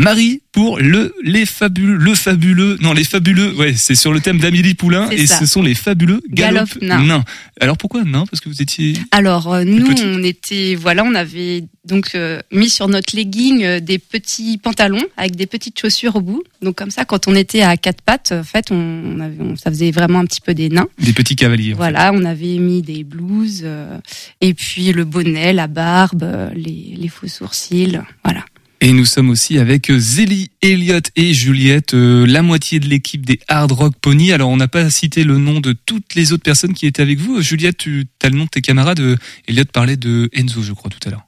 Marie 0.00 0.42
pour 0.50 0.78
le 0.78 1.14
les 1.22 1.46
fabuleux 1.46 1.96
le 1.96 2.14
fabuleux 2.14 2.76
non 2.80 2.92
les 2.92 3.04
fabuleux 3.04 3.54
ouais 3.56 3.74
c'est 3.74 3.94
sur 3.94 4.12
le 4.12 4.20
thème 4.20 4.38
d'Amélie 4.38 4.74
Poulain 4.74 5.08
et 5.10 5.26
ça. 5.26 5.38
ce 5.38 5.46
sont 5.46 5.62
les 5.62 5.74
fabuleux 5.74 6.20
galop 6.30 6.66
Galop 6.80 7.04
nain. 7.06 7.24
Alors 7.60 7.76
pourquoi 7.78 8.02
nain 8.04 8.24
parce 8.28 8.40
que 8.40 8.48
vous 8.48 8.60
étiez 8.60 8.94
Alors 9.12 9.52
euh, 9.54 9.62
nous, 9.64 9.86
on 10.04 10.22
était, 10.24 10.74
voilà, 10.74 11.04
on 11.04 11.14
avait 11.14 11.64
donc 11.84 12.10
euh, 12.16 12.40
mis 12.52 12.68
sur 12.68 12.88
notre 12.88 13.14
legging 13.16 13.62
euh, 13.62 13.78
des 13.80 13.98
petits 14.00 14.58
pantalons 14.58 15.04
avec 15.16 15.36
des 15.36 15.46
petites 15.46 15.78
chaussures 15.78 16.16
au 16.16 16.20
bout. 16.20 16.42
Donc 16.60 16.74
comme 16.74 16.90
ça, 16.90 17.04
quand 17.04 17.28
on 17.28 17.34
était 17.36 17.62
à 17.62 17.76
quatre 17.76 18.02
pattes, 18.02 18.32
en 18.32 18.42
fait, 18.42 18.72
on, 18.72 18.74
on 18.74 19.20
avait, 19.20 19.36
on- 19.40 19.54
ça 19.56 19.70
faisait 19.70 19.92
vraiment 19.92 20.18
un 20.18 20.24
petit 20.26 20.40
peu 20.40 20.54
des 20.54 20.68
nains. 20.70 20.88
des 20.98 21.12
petits 21.12 21.36
cavaliers 21.36 21.72
Voilà, 21.74 22.10
on 22.12 22.24
avait 22.24 22.58
mis 22.58 22.82
des 22.82 23.04
blouses 23.04 23.62
euh, 23.64 23.98
et 24.40 24.52
puis 24.54 24.92
le 24.92 25.04
bonnet, 25.04 25.52
la 25.52 25.68
barbe, 25.68 26.24
euh, 26.24 26.50
les, 26.56 26.96
les 26.98 27.08
faux 27.08 27.28
sourcils, 27.28 28.00
voilà. 28.24 28.44
Et 28.84 28.92
nous 28.92 29.06
sommes 29.06 29.30
aussi 29.30 29.58
avec 29.58 29.90
euh, 29.90 29.98
Zélie, 29.98 30.50
Elliot 30.60 31.00
et 31.16 31.32
Juliette, 31.32 31.94
euh, 31.94 32.26
la 32.26 32.42
moitié 32.42 32.80
de 32.80 32.86
l'équipe 32.86 33.24
des 33.24 33.40
Hard 33.48 33.72
Rock 33.72 33.94
Pony. 33.98 34.30
Alors, 34.30 34.50
on 34.50 34.58
n'a 34.58 34.68
pas 34.68 34.90
cité 34.90 35.24
le 35.24 35.38
nom 35.38 35.60
de 35.60 35.72
toutes 35.72 36.14
les 36.14 36.34
autres 36.34 36.42
personnes 36.42 36.74
qui 36.74 36.84
étaient 36.84 37.00
avec 37.00 37.18
vous. 37.18 37.38
Euh, 37.38 37.40
Juliette, 37.40 37.78
tu 37.78 38.04
as 38.22 38.28
le 38.28 38.36
nom 38.36 38.44
de 38.44 38.50
tes 38.50 38.60
camarades. 38.60 39.00
Elliot 39.48 39.64
parlait 39.72 39.96
de 39.96 40.28
Enzo, 40.34 40.60
je 40.60 40.74
crois, 40.74 40.90
tout 40.90 40.98
à 41.08 41.10
l'heure. 41.10 41.24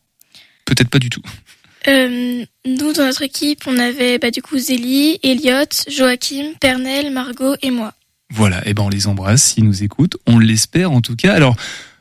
Peut-être 0.66 0.90
pas 0.90 0.98
du 0.98 1.08
tout. 1.08 1.22
Euh, 1.88 2.44
nous, 2.66 2.92
dans 2.92 3.06
notre 3.06 3.22
équipe, 3.22 3.62
on 3.66 3.78
avait 3.78 4.18
bah, 4.18 4.30
du 4.30 4.42
coup 4.42 4.58
Zélie, 4.58 5.18
Elliot, 5.22 5.64
Joachim, 5.88 6.52
Pernel, 6.60 7.10
Margot 7.10 7.56
et 7.62 7.70
moi. 7.70 7.94
Voilà, 8.34 8.68
et 8.68 8.74
ben 8.74 8.82
on 8.82 8.90
les 8.90 9.06
embrasse 9.06 9.42
s'ils 9.42 9.64
nous 9.64 9.82
écoutent. 9.82 10.18
On 10.26 10.38
l'espère 10.38 10.92
en 10.92 11.00
tout 11.00 11.16
cas. 11.16 11.32
Alors, 11.32 11.56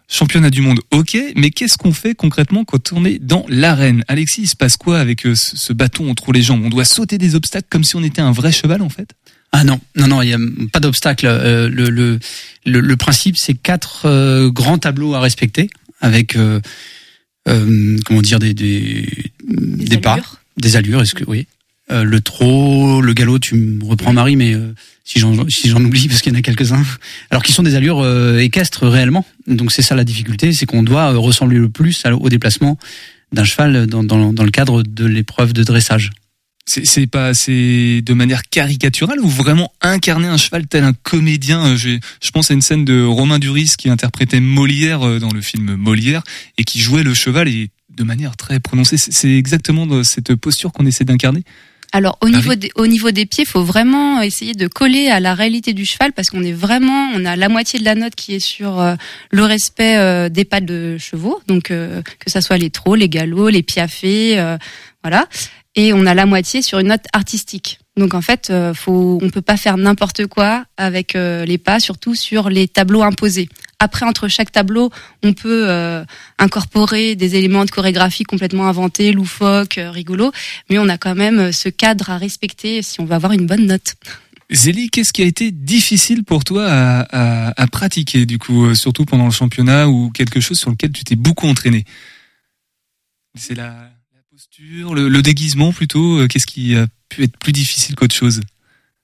championnat 0.07 0.49
du 0.49 0.61
monde, 0.61 0.79
ok, 0.91 1.17
mais 1.35 1.49
qu'est-ce 1.49 1.77
qu'on 1.77 1.93
fait 1.93 2.15
concrètement 2.15 2.63
quand 2.63 2.93
on 2.93 3.05
est 3.05 3.19
dans 3.19 3.45
l'arène? 3.49 4.03
Alexis, 4.07 4.43
il 4.43 4.47
se 4.47 4.55
passe 4.55 4.77
quoi 4.77 4.99
avec 4.99 5.25
euh, 5.25 5.33
ce 5.35 5.73
bâton 5.73 6.09
entre 6.09 6.31
les 6.31 6.41
jambes? 6.41 6.61
On 6.63 6.69
doit 6.69 6.85
sauter 6.85 7.17
des 7.17 7.35
obstacles 7.35 7.67
comme 7.69 7.83
si 7.83 7.95
on 7.95 8.03
était 8.03 8.21
un 8.21 8.31
vrai 8.31 8.51
cheval 8.51 8.81
en 8.81 8.89
fait? 8.89 9.09
Ah 9.51 9.63
non, 9.63 9.79
non, 9.95 10.07
non, 10.07 10.21
il 10.21 10.29
y 10.29 10.33
a 10.33 10.37
pas 10.73 10.79
d'obstacle. 10.79 11.25
Euh, 11.27 11.69
le, 11.69 11.89
le, 11.89 12.19
le, 12.65 12.79
le 12.81 12.97
principe, 12.97 13.37
c'est 13.37 13.53
quatre 13.53 14.05
euh, 14.05 14.49
grands 14.51 14.77
tableaux 14.77 15.13
à 15.13 15.21
respecter 15.21 15.69
avec, 16.01 16.35
euh, 16.35 16.59
euh, 17.47 17.97
comment 18.05 18.21
dire, 18.21 18.39
des, 18.39 18.53
des, 18.53 19.07
des, 19.43 19.97
pas, 19.97 20.13
allures. 20.13 20.39
des 20.57 20.75
allures. 20.75 21.01
Est-ce 21.01 21.15
que 21.15 21.23
oui, 21.25 21.47
Euh, 21.91 22.03
le 22.03 22.19
trot, 22.19 22.99
le 23.01 23.13
galop, 23.13 23.39
tu 23.39 23.55
me 23.55 23.85
reprends 23.85 24.11
Marie, 24.11 24.35
mais 24.35 24.53
euh, 24.55 24.73
si 25.05 25.19
j'en 25.19 25.47
si 25.47 25.69
j'en 25.69 25.81
oublie 25.83 26.07
parce 26.09 26.21
qu'il 26.21 26.33
y 26.33 26.35
en 26.35 26.39
a 26.39 26.41
quelques-uns, 26.41 26.83
alors 27.29 27.43
qui 27.43 27.51
sont 27.53 27.63
des 27.63 27.75
allures 27.75 27.99
euh, 28.01 28.39
équestres 28.39 28.87
réellement. 28.87 29.23
Donc 29.47 29.71
c'est 29.71 29.81
ça 29.83 29.95
la 29.95 30.03
difficulté, 30.03 30.51
c'est 30.51 30.65
qu'on 30.65 30.83
doit 30.83 31.13
euh, 31.13 31.17
ressembler 31.17 31.57
le 31.59 31.69
plus 31.69 32.03
au 32.19 32.27
déplacement 32.29 32.77
d'un 33.31 33.43
cheval 33.43 33.85
dans, 33.87 34.03
dans, 34.03 34.33
dans 34.33 34.43
le 34.43 34.51
cadre 34.51 34.81
de 34.83 35.05
l'épreuve 35.05 35.53
de 35.53 35.63
dressage. 35.63 36.11
C'est 36.67 37.05
pas 37.05 37.35
c'est 37.35 38.01
de 38.03 38.13
manière 38.15 38.41
caricaturale 38.49 39.19
ou 39.21 39.27
vraiment 39.29 39.71
incarner 39.81 40.27
un 40.27 40.37
cheval 40.37 40.65
tel 40.65 40.83
un 40.83 40.93
comédien. 40.93 41.63
Euh, 41.67 41.75
Je, 41.77 41.99
je 42.23 42.31
pense 42.31 42.49
à 42.49 42.55
une 42.55 42.61
scène 42.63 42.83
de 42.85 43.03
Romain 43.03 43.37
Duris 43.37 43.73
qui 43.77 43.87
interprétait 43.89 44.39
Molière 44.39 45.07
euh, 45.07 45.19
dans 45.19 45.29
le 45.31 45.41
film 45.41 45.75
Molière 45.75 46.23
et 46.57 46.63
qui 46.63 46.79
jouait 46.79 47.03
le 47.03 47.13
cheval 47.13 47.47
et 47.47 47.69
de 47.95 48.03
manière 48.03 48.35
très 48.35 48.59
prononcée. 48.59 48.97
C'est- 48.97 49.37
exactement 49.37 50.03
cette 50.03 50.33
posture 50.35 50.71
qu'on 50.73 50.87
essaie 50.87 51.05
d'incarner. 51.05 51.43
Alors 51.95 52.17
au 52.19 52.27
Ah 52.27 52.29
niveau 52.29 52.49
oui. 52.49 52.57
des, 52.57 52.71
au 52.75 52.87
niveau 52.87 53.11
des 53.11 53.25
pieds, 53.25 53.45
il 53.45 53.49
faut 53.49 53.63
vraiment 53.63 54.21
essayer 54.21 54.53
de 54.53 54.67
coller 54.67 55.07
à 55.07 55.21
la 55.21 55.33
réalité 55.33 55.71
du 55.71 55.85
cheval 55.85 56.11
parce 56.11 56.29
qu'on 56.29 56.43
est 56.43 56.51
vraiment, 56.51 57.09
on 57.15 57.23
a 57.23 57.37
la 57.37 57.47
moitié 57.47 57.79
de 57.79 57.85
la 57.85 57.95
note 57.95 58.15
qui 58.15 58.35
est 58.35 58.41
sur 58.41 58.81
euh, 58.81 58.95
le 59.31 59.43
respect 59.45 59.95
euh, 59.95 60.27
des 60.27 60.43
pas 60.43 60.59
de 60.59 60.97
chevaux, 60.97 61.39
donc 61.47 61.71
euh, 61.71 62.01
que 62.19 62.29
ça 62.29 62.41
soit 62.41 62.57
les 62.57 62.69
trot, 62.69 62.95
les 62.95 63.07
galops, 63.07 63.49
les 63.49 63.63
piaffés, 63.63 64.37
euh, 64.37 64.57
voilà, 65.03 65.25
et 65.75 65.93
on 65.93 66.05
a 66.05 66.13
la 66.13 66.25
moitié 66.25 66.61
sur 66.61 66.79
une 66.79 66.87
note 66.89 67.05
artistique. 67.13 67.79
Donc 67.95 68.13
en 68.13 68.21
fait, 68.21 68.51
faut, 68.73 69.17
on 69.21 69.29
peut 69.29 69.41
pas 69.41 69.55
faire 69.55 69.77
n'importe 69.77 70.25
quoi 70.27 70.65
avec 70.75 71.13
les 71.13 71.57
pas, 71.57 71.79
surtout 71.79 72.13
sur 72.13 72.49
les 72.49 72.67
tableaux 72.67 73.03
imposés. 73.03 73.47
Après, 73.79 74.05
entre 74.05 74.27
chaque 74.27 74.51
tableau, 74.51 74.89
on 75.23 75.33
peut 75.33 75.69
euh, 75.69 76.05
incorporer 76.39 77.15
des 77.15 77.35
éléments 77.35 77.65
de 77.65 77.71
chorégraphie 77.71 78.23
complètement 78.23 78.67
inventés, 78.67 79.11
loufoques, 79.11 79.77
euh, 79.77 79.91
rigolos, 79.91 80.31
mais 80.69 80.79
on 80.79 80.87
a 80.87 80.97
quand 80.97 81.15
même 81.15 81.39
euh, 81.39 81.51
ce 81.51 81.69
cadre 81.69 82.09
à 82.09 82.17
respecter 82.17 82.81
si 82.81 83.01
on 83.01 83.05
veut 83.05 83.13
avoir 83.13 83.33
une 83.33 83.45
bonne 83.45 83.65
note. 83.65 83.95
Zélie, 84.51 84.89
qu'est-ce 84.89 85.11
qui 85.11 85.23
a 85.23 85.25
été 85.25 85.51
difficile 85.51 86.23
pour 86.23 86.43
toi 86.43 86.65
à, 86.67 87.67
pratiquer, 87.71 88.27
du 88.27 88.37
coup, 88.37 88.75
surtout 88.75 89.03
pendant 89.03 89.25
le 89.25 89.31
championnat 89.31 89.89
ou 89.89 90.11
quelque 90.11 90.39
chose 90.39 90.59
sur 90.59 90.69
lequel 90.69 90.91
tu 90.91 91.03
t'es 91.03 91.15
beaucoup 91.15 91.47
entraîné? 91.47 91.83
C'est 93.33 93.55
la, 93.55 93.89
posture, 94.29 94.93
le, 94.93 95.21
déguisement 95.23 95.73
plutôt. 95.73 96.27
Qu'est-ce 96.27 96.45
qui 96.45 96.75
a 96.75 96.85
pu 97.09 97.23
être 97.23 97.35
plus 97.37 97.53
difficile 97.53 97.95
qu'autre 97.95 98.13
chose? 98.13 98.41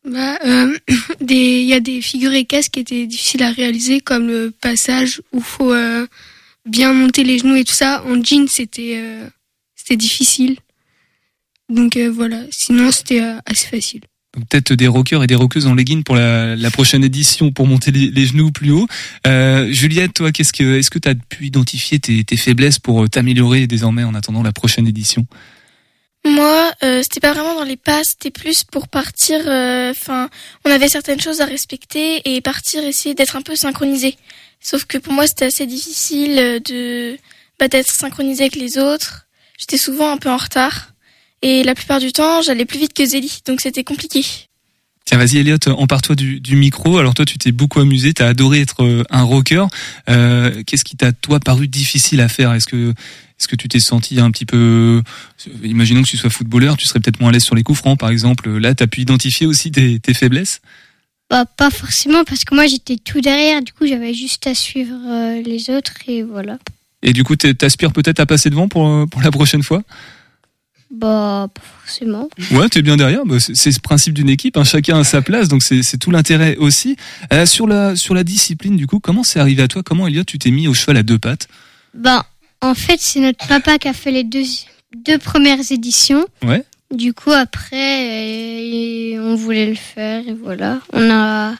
Bah, 0.05 0.37
euh, 0.45 0.77
il 1.29 1.63
y 1.63 1.73
a 1.73 1.79
des 1.79 2.01
figures 2.01 2.33
équestres 2.33 2.71
qui 2.71 2.79
étaient 2.79 3.05
difficiles 3.05 3.43
à 3.43 3.51
réaliser, 3.51 4.01
comme 4.01 4.27
le 4.27 4.51
passage 4.51 5.21
où 5.31 5.41
faut 5.41 5.73
euh, 5.73 6.07
bien 6.65 6.93
monter 6.93 7.23
les 7.23 7.39
genoux 7.39 7.55
et 7.55 7.63
tout 7.63 7.73
ça. 7.73 8.03
En 8.05 8.23
jean, 8.23 8.47
c'était 8.47 8.95
euh, 8.97 9.27
c'était 9.75 9.97
difficile. 9.97 10.57
Donc 11.69 11.97
euh, 11.97 12.11
voilà. 12.11 12.43
Sinon, 12.51 12.91
c'était 12.91 13.21
euh, 13.21 13.37
assez 13.45 13.67
facile. 13.67 14.01
Donc 14.35 14.47
peut-être 14.47 14.73
des 14.73 14.87
rockers 14.87 15.23
et 15.23 15.27
des 15.27 15.35
rockeuses 15.35 15.67
en 15.67 15.73
legging 15.73 16.03
pour 16.03 16.15
la, 16.15 16.55
la 16.55 16.71
prochaine 16.71 17.03
édition 17.03 17.51
pour 17.51 17.67
monter 17.67 17.91
les, 17.91 18.25
genoux 18.25 18.51
plus 18.51 18.71
haut. 18.71 18.87
Euh, 19.27 19.71
Juliette, 19.71 20.13
toi, 20.13 20.31
qu'est-ce 20.31 20.53
que, 20.53 20.79
est-ce 20.79 20.89
que 20.89 20.99
tu 20.99 21.09
as 21.09 21.15
pu 21.15 21.47
identifier 21.47 21.99
tes, 21.99 22.23
tes 22.23 22.37
faiblesses 22.37 22.79
pour 22.79 23.09
t'améliorer 23.09 23.67
désormais 23.67 24.03
en 24.03 24.13
attendant 24.13 24.41
la 24.41 24.53
prochaine 24.53 24.87
édition? 24.87 25.25
Moi, 26.23 26.71
euh, 26.83 27.01
c'était 27.01 27.19
pas 27.19 27.33
vraiment 27.33 27.55
dans 27.55 27.63
les 27.63 27.77
pas, 27.77 28.03
c'était 28.03 28.29
plus 28.29 28.63
pour 28.63 28.87
partir. 28.87 29.39
euh, 29.47 29.89
Enfin, 29.91 30.29
on 30.65 30.71
avait 30.71 30.87
certaines 30.87 31.19
choses 31.19 31.41
à 31.41 31.45
respecter 31.45 32.21
et 32.25 32.41
partir 32.41 32.83
essayer 32.83 33.15
d'être 33.15 33.35
un 33.35 33.41
peu 33.41 33.55
synchronisé. 33.55 34.15
Sauf 34.59 34.85
que 34.85 34.99
pour 34.99 35.13
moi, 35.13 35.25
c'était 35.25 35.45
assez 35.45 35.65
difficile 35.65 36.37
euh, 36.37 36.59
de 36.59 37.17
bah, 37.59 37.67
d'être 37.67 37.91
synchronisé 37.91 38.43
avec 38.43 38.55
les 38.55 38.77
autres. 38.77 39.25
J'étais 39.57 39.77
souvent 39.77 40.11
un 40.11 40.17
peu 40.17 40.29
en 40.29 40.37
retard 40.37 40.93
et 41.41 41.63
la 41.63 41.73
plupart 41.73 41.99
du 41.99 42.11
temps, 42.11 42.41
j'allais 42.43 42.65
plus 42.65 42.79
vite 42.79 42.93
que 42.93 43.03
Zélie, 43.03 43.39
donc 43.47 43.61
c'était 43.61 43.83
compliqué. 43.83 44.23
Tiens, 45.05 45.17
vas-y 45.17 45.39
Elliot, 45.39 45.57
empare-toi 45.67 46.15
du, 46.15 46.39
du 46.39 46.55
micro. 46.55 46.99
Alors 46.99 47.15
toi, 47.15 47.25
tu 47.25 47.39
t'es 47.39 47.51
beaucoup 47.51 47.79
amusé, 47.79 48.13
t'as 48.13 48.27
adoré 48.27 48.61
être 48.61 48.83
euh, 48.83 49.03
un 49.09 49.23
rocker. 49.23 49.65
Euh, 50.09 50.61
Qu'est-ce 50.67 50.83
qui 50.83 50.95
t'a 50.95 51.11
toi 51.11 51.39
paru 51.39 51.67
difficile 51.67 52.21
à 52.21 52.29
faire? 52.29 52.53
Est-ce 52.53 52.67
que 52.67 52.93
est-ce 53.41 53.47
que 53.47 53.55
tu 53.55 53.67
t'es 53.67 53.79
senti 53.79 54.19
un 54.19 54.29
petit 54.29 54.45
peu 54.45 55.01
Imaginons 55.63 56.03
que 56.03 56.07
tu 56.07 56.17
sois 56.17 56.29
footballeur, 56.29 56.77
tu 56.77 56.85
serais 56.85 56.99
peut-être 56.99 57.19
moins 57.19 57.29
à 57.29 57.33
l'aise 57.33 57.43
sur 57.43 57.55
les 57.55 57.63
coups 57.63 57.79
francs, 57.79 57.97
par 57.99 58.09
exemple. 58.11 58.49
Là, 58.57 58.75
t'as 58.75 58.85
pu 58.87 59.01
identifier 59.01 59.47
aussi 59.47 59.71
tes, 59.71 59.99
tes 59.99 60.13
faiblesses? 60.13 60.61
Bah, 61.31 61.45
pas 61.45 61.71
forcément, 61.71 62.23
parce 62.23 62.43
que 62.43 62.53
moi 62.53 62.67
j'étais 62.67 62.97
tout 62.97 63.21
derrière, 63.21 63.61
du 63.61 63.71
coup 63.71 63.87
j'avais 63.87 64.13
juste 64.13 64.47
à 64.47 64.53
suivre 64.53 64.97
euh, 65.07 65.41
les 65.41 65.69
autres 65.69 65.93
et 66.07 66.23
voilà. 66.23 66.57
Et 67.03 67.13
du 67.13 67.23
coup, 67.23 67.37
t'aspires 67.37 67.93
peut-être 67.93 68.19
à 68.19 68.25
passer 68.25 68.49
devant 68.49 68.67
pour 68.67 68.85
euh, 68.87 69.05
pour 69.05 69.21
la 69.21 69.31
prochaine 69.31 69.63
fois? 69.63 69.81
Bah, 70.91 71.47
pas 71.53 71.61
forcément. 71.85 72.29
Ouais, 72.51 72.67
t'es 72.67 72.81
bien 72.81 72.97
derrière. 72.97 73.25
Bah, 73.25 73.39
c'est 73.39 73.71
ce 73.71 73.79
principe 73.79 74.13
d'une 74.13 74.29
équipe. 74.29 74.57
hein. 74.57 74.65
Chacun 74.65 74.99
a 74.99 75.03
sa 75.05 75.21
place, 75.21 75.47
donc 75.47 75.63
c'est 75.63 75.83
c'est 75.83 75.97
tout 75.97 76.11
l'intérêt 76.11 76.57
aussi. 76.57 76.97
Euh, 77.31 77.45
sur 77.45 77.65
la 77.65 77.95
sur 77.95 78.13
la 78.13 78.25
discipline, 78.25 78.75
du 78.75 78.85
coup, 78.85 78.99
comment 78.99 79.23
c'est 79.23 79.39
arrivé 79.39 79.63
à 79.63 79.69
toi? 79.69 79.83
Comment 79.83 80.07
Elliot, 80.07 80.25
tu 80.25 80.37
t'es 80.37 80.51
mis 80.51 80.67
au 80.67 80.73
cheval 80.73 80.97
à 80.97 81.03
deux 81.03 81.17
pattes? 81.17 81.47
Bah, 81.93 82.25
en 82.61 82.75
fait, 82.75 82.99
c'est 82.99 83.19
notre 83.19 83.47
papa 83.47 83.77
qui 83.77 83.87
a 83.87 83.93
fait 83.93 84.11
les 84.11 84.23
deux, 84.23 84.43
deux 84.95 85.17
premières 85.17 85.71
éditions. 85.71 86.25
Ouais. 86.43 86.63
Du 86.93 87.13
coup, 87.13 87.31
après, 87.31 89.15
euh, 89.15 89.31
on 89.31 89.35
voulait 89.35 89.67
le 89.67 89.75
faire 89.75 90.27
et 90.27 90.33
voilà. 90.33 90.81
On 90.93 91.09
a, 91.09 91.55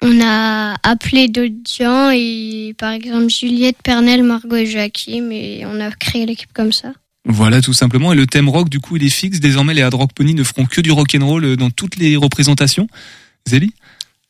on 0.00 0.20
a 0.22 0.76
appelé 0.82 1.28
d'autres 1.28 1.54
gens 1.78 2.10
et 2.10 2.74
par 2.78 2.92
exemple 2.92 3.28
Juliette, 3.28 3.76
Pernel, 3.82 4.22
Margot 4.22 4.56
et 4.56 4.66
Joachim 4.66 5.30
et 5.30 5.64
on 5.66 5.78
a 5.80 5.90
créé 5.90 6.24
l'équipe 6.26 6.52
comme 6.52 6.72
ça. 6.72 6.92
Voilà, 7.26 7.60
tout 7.62 7.72
simplement. 7.72 8.12
Et 8.12 8.16
le 8.16 8.26
thème 8.26 8.48
rock, 8.48 8.68
du 8.68 8.80
coup, 8.80 8.96
il 8.96 9.04
est 9.04 9.10
fixe. 9.10 9.40
Désormais, 9.40 9.74
les 9.74 9.82
Hard 9.82 9.94
Rock 9.94 10.12
Pony 10.14 10.34
ne 10.34 10.44
feront 10.44 10.66
que 10.66 10.80
du 10.80 10.90
rock 10.90 11.14
and 11.18 11.26
roll 11.26 11.44
euh, 11.44 11.56
dans 11.56 11.70
toutes 11.70 11.96
les 11.96 12.16
représentations. 12.16 12.86
Zélie 13.46 13.72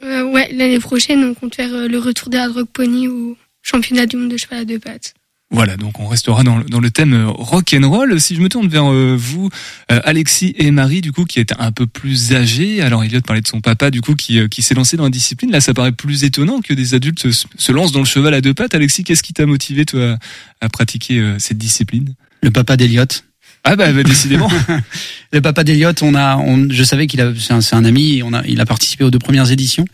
Euh, 0.02 0.24
ouais, 0.30 0.52
l'année 0.52 0.78
prochaine, 0.78 1.24
on 1.24 1.34
compte 1.34 1.54
faire 1.54 1.74
euh, 1.74 1.88
le 1.88 1.98
retour 1.98 2.30
des 2.30 2.38
Hard 2.38 2.52
Rock 2.52 2.68
Pony 2.72 3.08
au 3.08 3.36
championnat 3.62 4.06
du 4.06 4.16
monde 4.16 4.30
de 4.30 4.36
cheval 4.36 4.60
à 4.60 4.64
deux 4.64 4.78
pattes. 4.78 5.14
Voilà, 5.54 5.76
donc 5.76 6.00
on 6.00 6.06
restera 6.08 6.42
dans, 6.42 6.58
le- 6.58 6.64
dans 6.64 6.80
le 6.80 6.90
thème 6.90 7.14
euh, 7.14 7.26
rock 7.28 7.74
and 7.80 7.88
roll. 7.88 8.20
Si 8.20 8.34
je 8.34 8.40
me 8.40 8.48
tourne 8.48 8.66
vers 8.66 8.90
euh, 8.92 9.14
vous, 9.16 9.50
euh, 9.92 10.00
Alexis 10.04 10.52
et 10.58 10.70
Marie, 10.72 11.00
du 11.00 11.12
coup, 11.12 11.24
qui 11.24 11.38
est 11.38 11.52
un 11.58 11.70
peu 11.70 11.86
plus 11.86 12.34
âgés. 12.34 12.82
Alors, 12.82 13.04
Elliot 13.04 13.20
parlait 13.20 13.40
de 13.40 13.46
son 13.46 13.60
papa, 13.60 13.90
du 13.92 14.00
coup, 14.00 14.14
qui, 14.16 14.40
euh, 14.40 14.48
qui 14.48 14.62
s'est 14.62 14.74
lancé 14.74 14.96
dans 14.96 15.04
la 15.04 15.10
discipline. 15.10 15.52
Là, 15.52 15.60
ça 15.60 15.72
paraît 15.72 15.92
plus 15.92 16.24
étonnant 16.24 16.60
que 16.60 16.74
des 16.74 16.94
adultes 16.94 17.30
se, 17.30 17.44
se 17.56 17.72
lancent 17.72 17.92
dans 17.92 18.00
le 18.00 18.04
cheval 18.04 18.34
à 18.34 18.40
deux 18.40 18.52
pattes. 18.52 18.74
Alexis, 18.74 19.04
qu'est-ce 19.04 19.22
qui 19.22 19.32
t'a 19.32 19.46
motivé, 19.46 19.84
toi, 19.86 20.18
à, 20.60 20.66
à 20.66 20.68
pratiquer 20.68 21.20
euh, 21.20 21.36
cette 21.38 21.58
discipline? 21.58 22.14
Le 22.42 22.50
papa 22.50 22.76
d'Eliott. 22.76 23.24
Ah 23.62 23.76
bah, 23.76 23.92
bah, 23.92 24.02
décidément. 24.02 24.50
le 25.32 25.40
papa 25.40 25.62
d'Eliott, 25.64 26.02
on 26.02 26.14
a, 26.16 26.36
on, 26.36 26.66
je 26.68 26.82
savais 26.82 27.06
qu'il 27.06 27.20
a, 27.20 27.32
c'est 27.38 27.52
un, 27.54 27.60
c'est 27.60 27.76
un 27.76 27.84
ami, 27.84 28.18
et 28.18 28.22
on 28.22 28.32
a, 28.34 28.44
il 28.46 28.60
a 28.60 28.66
participé 28.66 29.04
aux 29.04 29.10
deux 29.10 29.18
premières 29.20 29.50
éditions. 29.52 29.84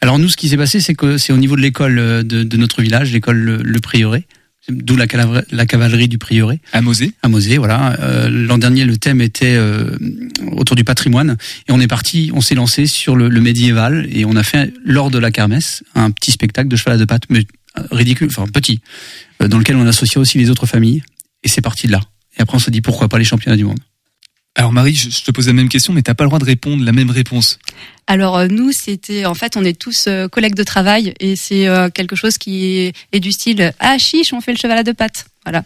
Alors 0.00 0.18
nous, 0.18 0.28
ce 0.28 0.36
qui 0.36 0.48
s'est 0.48 0.56
passé, 0.56 0.80
c'est 0.80 0.94
que 0.94 1.18
c'est 1.18 1.32
au 1.32 1.36
niveau 1.36 1.54
de 1.54 1.60
l'école 1.60 1.96
de, 2.24 2.42
de 2.42 2.56
notre 2.56 2.82
village, 2.82 3.12
l'école 3.12 3.36
le, 3.36 3.56
le 3.58 3.78
Prieuré, 3.78 4.26
d'où 4.68 4.96
la, 4.96 5.06
cavalerie 5.06 6.08
du 6.08 6.18
Prieuré. 6.18 6.60
À 6.72 6.80
Mosée. 6.82 7.12
À 7.22 7.28
Mosée, 7.28 7.58
voilà. 7.58 7.98
Euh, 8.00 8.28
L'an 8.30 8.58
dernier, 8.58 8.84
le 8.84 8.96
thème 8.96 9.20
était 9.20 9.54
euh, 9.56 9.96
autour 10.52 10.76
du 10.76 10.84
patrimoine, 10.84 11.36
et 11.68 11.72
on 11.72 11.80
est 11.80 11.88
parti, 11.88 12.30
on 12.34 12.40
s'est 12.40 12.54
lancé 12.54 12.86
sur 12.86 13.16
le, 13.16 13.28
le 13.28 13.40
médiéval, 13.40 14.06
et 14.10 14.24
on 14.24 14.36
a 14.36 14.42
fait 14.42 14.72
lors 14.84 15.10
de 15.10 15.18
la 15.18 15.30
kermesse 15.30 15.82
un 15.94 16.10
petit 16.10 16.30
spectacle 16.30 16.68
de 16.68 16.76
cheval 16.76 16.94
à 16.94 16.98
deux 16.98 17.06
pattes, 17.06 17.24
mais 17.28 17.46
euh, 17.78 17.82
ridicule, 17.90 18.28
enfin 18.28 18.46
petit, 18.46 18.80
euh, 19.42 19.48
dans 19.48 19.58
lequel 19.58 19.76
on 19.76 19.86
associait 19.86 20.18
aussi 20.18 20.38
les 20.38 20.50
autres 20.50 20.66
familles, 20.66 21.02
et 21.42 21.48
c'est 21.48 21.62
parti 21.62 21.86
de 21.86 21.92
là. 21.92 22.00
Et 22.38 22.42
après, 22.42 22.56
on 22.56 22.60
s'est 22.60 22.70
dit 22.70 22.82
pourquoi 22.82 23.08
pas 23.08 23.18
les 23.18 23.24
championnats 23.24 23.56
du 23.56 23.64
monde. 23.64 23.80
Alors 24.54 24.72
Marie, 24.72 24.94
je, 24.94 25.08
je 25.08 25.22
te 25.22 25.30
pose 25.30 25.46
la 25.46 25.54
même 25.54 25.68
question, 25.68 25.92
mais 25.92 26.02
t'as 26.02 26.14
pas 26.14 26.24
le 26.24 26.28
droit 26.28 26.38
de 26.38 26.44
répondre 26.44 26.84
la 26.84 26.92
même 26.92 27.10
réponse. 27.10 27.58
Alors 28.06 28.36
euh, 28.36 28.48
nous, 28.48 28.72
c'était 28.72 29.24
en 29.24 29.34
fait, 29.34 29.56
on 29.56 29.64
est 29.64 29.78
tous 29.78 30.04
euh, 30.08 30.28
collègues 30.28 30.54
de 30.54 30.64
travail 30.64 31.14
et 31.20 31.36
c'est 31.36 31.68
euh, 31.68 31.88
quelque 31.88 32.16
chose 32.16 32.36
qui 32.36 32.92
est, 33.12 33.20
du 33.20 33.32
style 33.32 33.72
ah 33.78 33.96
chiche, 33.98 34.32
on 34.32 34.40
fait 34.40 34.52
le 34.52 34.58
cheval 34.58 34.78
à 34.78 34.82
deux 34.82 34.94
pattes. 34.94 35.26
Voilà. 35.44 35.64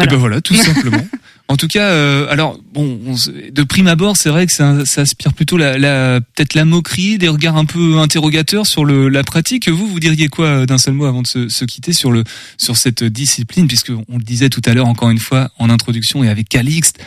Et 0.00 0.06
ben 0.06 0.16
voilà, 0.16 0.40
tout 0.40 0.54
simplement. 0.54 1.04
en 1.48 1.56
tout 1.56 1.66
cas, 1.66 1.88
euh, 1.88 2.28
alors 2.30 2.60
bon, 2.72 3.00
on 3.06 3.14
de 3.50 3.62
prime 3.62 3.86
abord, 3.86 4.16
c'est 4.16 4.28
vrai 4.28 4.46
que 4.46 4.52
ça, 4.52 4.84
ça 4.84 5.00
aspire 5.00 5.32
plutôt 5.32 5.56
la, 5.56 5.78
la 5.78 6.20
peut-être 6.20 6.54
la 6.54 6.64
moquerie, 6.64 7.18
des 7.18 7.28
regards 7.28 7.56
un 7.56 7.64
peu 7.64 7.98
interrogateurs 7.98 8.66
sur 8.66 8.84
le, 8.84 9.08
la 9.08 9.24
pratique. 9.24 9.68
Vous, 9.68 9.88
vous 9.88 10.00
diriez 10.00 10.28
quoi 10.28 10.66
d'un 10.66 10.78
seul 10.78 10.94
mot 10.94 11.06
avant 11.06 11.22
de 11.22 11.26
se, 11.26 11.48
se 11.48 11.64
quitter 11.64 11.92
sur 11.92 12.12
le 12.12 12.22
sur 12.58 12.76
cette 12.76 13.02
discipline, 13.02 13.66
puisque 13.66 13.90
on 13.90 14.18
le 14.18 14.22
disait 14.22 14.50
tout 14.50 14.62
à 14.66 14.74
l'heure 14.74 14.86
encore 14.86 15.10
une 15.10 15.18
fois 15.18 15.50
en 15.58 15.70
introduction 15.70 16.22
et 16.22 16.28
avec 16.28 16.48
Calixte. 16.48 17.00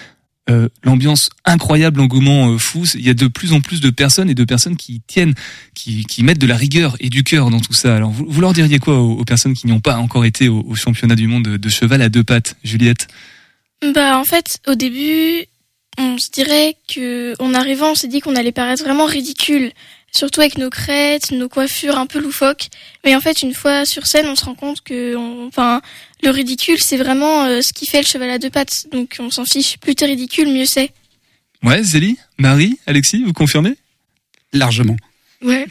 Euh, 0.49 0.69
l'ambiance 0.83 1.29
incroyable, 1.45 1.99
l'engouement 1.99 2.49
euh, 2.49 2.57
fou. 2.57 2.83
Il 2.95 3.05
y 3.05 3.09
a 3.09 3.13
de 3.13 3.27
plus 3.27 3.53
en 3.53 3.61
plus 3.61 3.79
de 3.79 3.89
personnes 3.89 4.29
et 4.29 4.33
de 4.33 4.43
personnes 4.43 4.75
qui 4.75 5.01
tiennent, 5.05 5.35
qui, 5.75 6.03
qui 6.05 6.23
mettent 6.23 6.39
de 6.39 6.47
la 6.47 6.57
rigueur 6.57 6.95
et 6.99 7.09
du 7.09 7.23
cœur 7.23 7.49
dans 7.51 7.59
tout 7.59 7.73
ça. 7.73 7.95
Alors, 7.95 8.11
vous, 8.11 8.41
leur 8.41 8.53
diriez 8.53 8.79
quoi 8.79 8.99
aux, 8.99 9.23
personnes 9.23 9.53
qui 9.53 9.67
n'y 9.67 9.73
ont 9.73 9.79
pas 9.79 9.97
encore 9.97 10.25
été 10.25 10.49
au, 10.49 10.73
championnat 10.73 11.15
du 11.15 11.27
monde 11.27 11.43
de, 11.43 11.57
de 11.57 11.69
cheval 11.69 12.01
à 12.01 12.09
deux 12.09 12.23
pattes, 12.23 12.55
Juliette? 12.63 13.07
Bah 13.93 14.17
en 14.17 14.23
fait, 14.23 14.59
au 14.67 14.75
début, 14.75 15.45
on 15.97 16.17
se 16.17 16.29
dirait 16.31 16.75
que 16.87 17.35
en 17.39 17.53
arrivant, 17.53 17.91
on 17.91 17.95
s'est 17.95 18.07
dit 18.07 18.19
qu'on 18.19 18.35
allait 18.35 18.51
paraître 18.51 18.83
vraiment 18.83 19.05
ridicule, 19.05 19.71
surtout 20.11 20.41
avec 20.41 20.57
nos 20.57 20.69
crêtes, 20.69 21.31
nos 21.31 21.49
coiffures 21.49 21.97
un 21.97 22.05
peu 22.05 22.19
loufoques. 22.19 22.67
Mais 23.05 23.15
en 23.15 23.21
fait, 23.21 23.41
une 23.41 23.53
fois 23.53 23.85
sur 23.85 24.05
scène, 24.07 24.27
on 24.27 24.35
se 24.35 24.45
rend 24.45 24.55
compte 24.55 24.81
que, 24.81 25.15
on- 25.15 25.47
enfin, 25.47 25.81
le 26.23 26.29
ridicule, 26.29 26.79
c'est 26.81 26.97
vraiment 26.97 27.45
euh, 27.45 27.61
ce 27.61 27.73
qui 27.73 27.85
fait 27.85 28.01
le 28.01 28.07
cheval 28.07 28.29
à 28.29 28.37
deux 28.39 28.49
pattes. 28.49 28.87
Donc 28.91 29.17
on 29.19 29.29
s'en 29.31 29.45
fiche. 29.45 29.77
Plus 29.77 29.95
t'es 29.95 30.05
ridicule, 30.05 30.49
mieux 30.51 30.65
c'est. 30.65 30.91
Ouais, 31.63 31.81
Zélie, 31.83 32.17
Marie, 32.37 32.79
Alexis, 32.87 33.23
vous 33.23 33.33
confirmez? 33.33 33.77
Largement. 34.53 34.97
Ouais. 35.41 35.65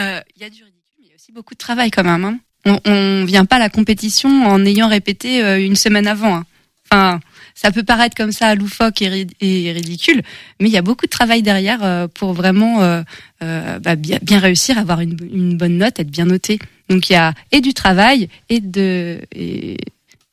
Euh, 0.00 0.20
Il 0.36 0.42
y 0.42 0.44
a 0.44 0.50
du 0.50 0.62
ridicule, 0.64 0.82
mais 0.98 1.04
il 1.06 1.08
y 1.10 1.12
a 1.12 1.14
aussi 1.16 1.32
beaucoup 1.32 1.54
de 1.54 1.58
travail 1.58 1.90
quand 1.90 2.04
même. 2.04 2.24
Hein. 2.24 2.38
On, 2.64 2.80
on 2.90 3.24
vient 3.26 3.44
pas 3.44 3.56
à 3.56 3.58
la 3.60 3.68
compétition 3.68 4.46
en 4.46 4.64
ayant 4.64 4.88
répété 4.88 5.42
euh, 5.44 5.60
une 5.64 5.76
semaine 5.76 6.06
avant. 6.06 6.36
hein. 6.36 6.46
Enfin, 6.90 7.20
ça 7.54 7.70
peut 7.70 7.84
paraître 7.84 8.16
comme 8.16 8.32
ça 8.32 8.54
loufoque 8.54 9.00
et, 9.02 9.08
ri- 9.08 9.26
et 9.40 9.72
ridicule, 9.72 10.22
mais 10.60 10.68
il 10.68 10.72
y 10.72 10.76
a 10.76 10.82
beaucoup 10.82 11.06
de 11.06 11.10
travail 11.10 11.42
derrière 11.42 11.82
euh, 11.82 12.08
pour 12.08 12.32
vraiment 12.32 12.82
euh, 12.82 13.02
euh, 13.42 13.78
bah, 13.78 13.96
bien, 13.96 14.18
bien 14.22 14.40
réussir, 14.40 14.76
avoir 14.78 15.00
une, 15.00 15.56
bonne 15.56 15.78
note, 15.78 16.00
être 16.00 16.10
bien 16.10 16.26
noté. 16.26 16.58
Donc 16.88 17.08
il 17.08 17.12
y 17.12 17.16
a 17.16 17.32
et 17.52 17.60
du 17.60 17.72
travail 17.72 18.28
et 18.48 18.60
de 18.60 19.20
et, 19.34 19.76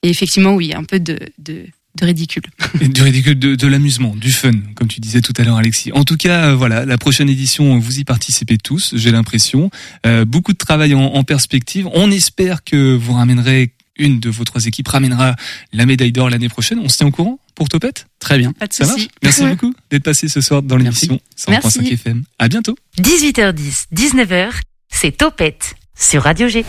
effectivement 0.04 0.54
oui 0.54 0.74
un 0.74 0.84
peu 0.84 1.00
de, 1.00 1.20
de, 1.38 1.66
de 2.00 2.06
ridicule. 2.06 2.44
Du 2.82 3.02
ridicule, 3.04 3.38
de, 3.38 3.56
de 3.56 3.68
l'amusement, 3.68 4.16
du 4.16 4.32
fun, 4.32 4.52
comme 4.76 4.88
tu 4.88 5.00
disais 5.00 5.22
tout 5.22 5.34
à 5.38 5.44
l'heure, 5.44 5.58
Alexis. 5.58 5.92
En 5.94 6.04
tout 6.04 6.18
cas, 6.18 6.54
voilà, 6.54 6.86
la 6.86 6.98
prochaine 6.98 7.30
édition, 7.30 7.78
vous 7.78 8.00
y 8.00 8.04
participez 8.04 8.58
tous, 8.58 8.94
j'ai 8.96 9.12
l'impression. 9.12 9.70
Euh, 10.06 10.26
beaucoup 10.26 10.54
de 10.54 10.58
travail 10.58 10.96
en, 10.96 11.04
en 11.04 11.24
perspective. 11.24 11.88
On 11.94 12.10
espère 12.10 12.64
que 12.64 12.96
vous 12.96 13.14
ramènerez 13.14 13.74
une 14.02 14.20
de 14.20 14.30
vos 14.30 14.44
trois 14.44 14.66
équipes 14.66 14.88
ramènera 14.88 15.36
la 15.72 15.86
médaille 15.86 16.12
d'or 16.12 16.30
l'année 16.30 16.50
prochaine. 16.50 16.80
On 16.80 16.90
se 16.90 16.98
tient 16.98 17.08
au 17.08 17.12
courant 17.12 17.40
pour 17.56 17.70
Topette? 17.70 18.08
Très 18.20 18.38
bien. 18.38 18.54
Pas 18.54 18.68
de 18.68 18.74
Ça 18.74 18.86
marche 18.86 19.08
Merci 19.24 19.46
beaucoup 19.46 19.74
d'être 19.90 20.04
passé 20.04 20.28
ce 20.28 20.42
soir 20.42 20.62
dans 20.62 20.78
l'émission 20.78 21.20
100.5 21.38 21.50
Merci. 21.50 21.80
FM. 21.94 22.24
À 22.40 22.48
bientôt. 22.48 22.76
18h10, 23.00 23.86
19h, 23.94 24.50
c'est 24.90 25.18
Topette 25.18 25.76
sur 25.98 26.24
Radio 26.24 26.48
G. 26.48 26.66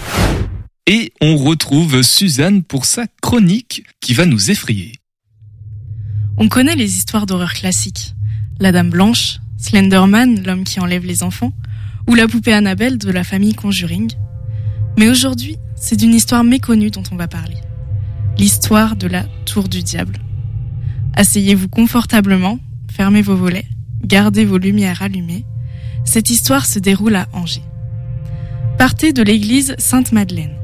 Et 0.87 1.13
on 1.21 1.37
retrouve 1.37 2.03
Suzanne 2.03 2.63
pour 2.63 2.85
sa 2.85 3.07
chronique 3.21 3.85
qui 4.01 4.15
va 4.15 4.27
nous 4.27 4.51
effrayer. 4.51 4.93
On 6.37 6.49
connaît 6.49 6.77
les 6.77 6.97
histoires 6.97 7.27
d'horreur 7.27 7.53
classiques. 7.55 8.15
La 8.59 8.73
Dame 8.73 8.91
Blanche, 8.91 9.39
Slenderman, 9.59 10.43
l'homme 10.45 10.65
qui 10.65 10.81
enlève 10.81 11.05
les 11.05 11.23
enfants, 11.23 11.53
ou 12.09 12.15
la 12.15 12.27
poupée 12.27 12.53
Annabelle 12.53 12.99
de 12.99 13.11
la 13.11 13.23
famille 13.25 13.55
Conjuring. 13.55 14.11
Mais 14.99 15.09
aujourd'hui, 15.09 15.57
c'est 15.83 15.97
d'une 15.97 16.15
histoire 16.15 16.45
méconnue 16.45 16.93
dont 16.93 17.03
on 17.11 17.17
va 17.17 17.27
parler. 17.27 17.57
L'histoire 18.39 18.95
de 18.95 19.09
la 19.09 19.25
Tour 19.45 19.69
du 19.69 19.83
Diable. 19.83 20.17
Asseyez-vous 21.15 21.69
confortablement, 21.69 22.61
fermez 22.89 23.21
vos 23.21 23.35
volets, 23.35 23.67
gardez 24.05 24.45
vos 24.45 24.59
lumières 24.59 25.03
allumées. 25.03 25.45
Cette 26.05 26.31
histoire 26.31 26.67
se 26.67 26.79
déroule 26.79 27.17
à 27.17 27.27
Angers. 27.33 27.65
Partez 28.79 29.13
de 29.13 29.25
l'église 29.25 29.75
Sainte-Madeleine. 29.77 30.55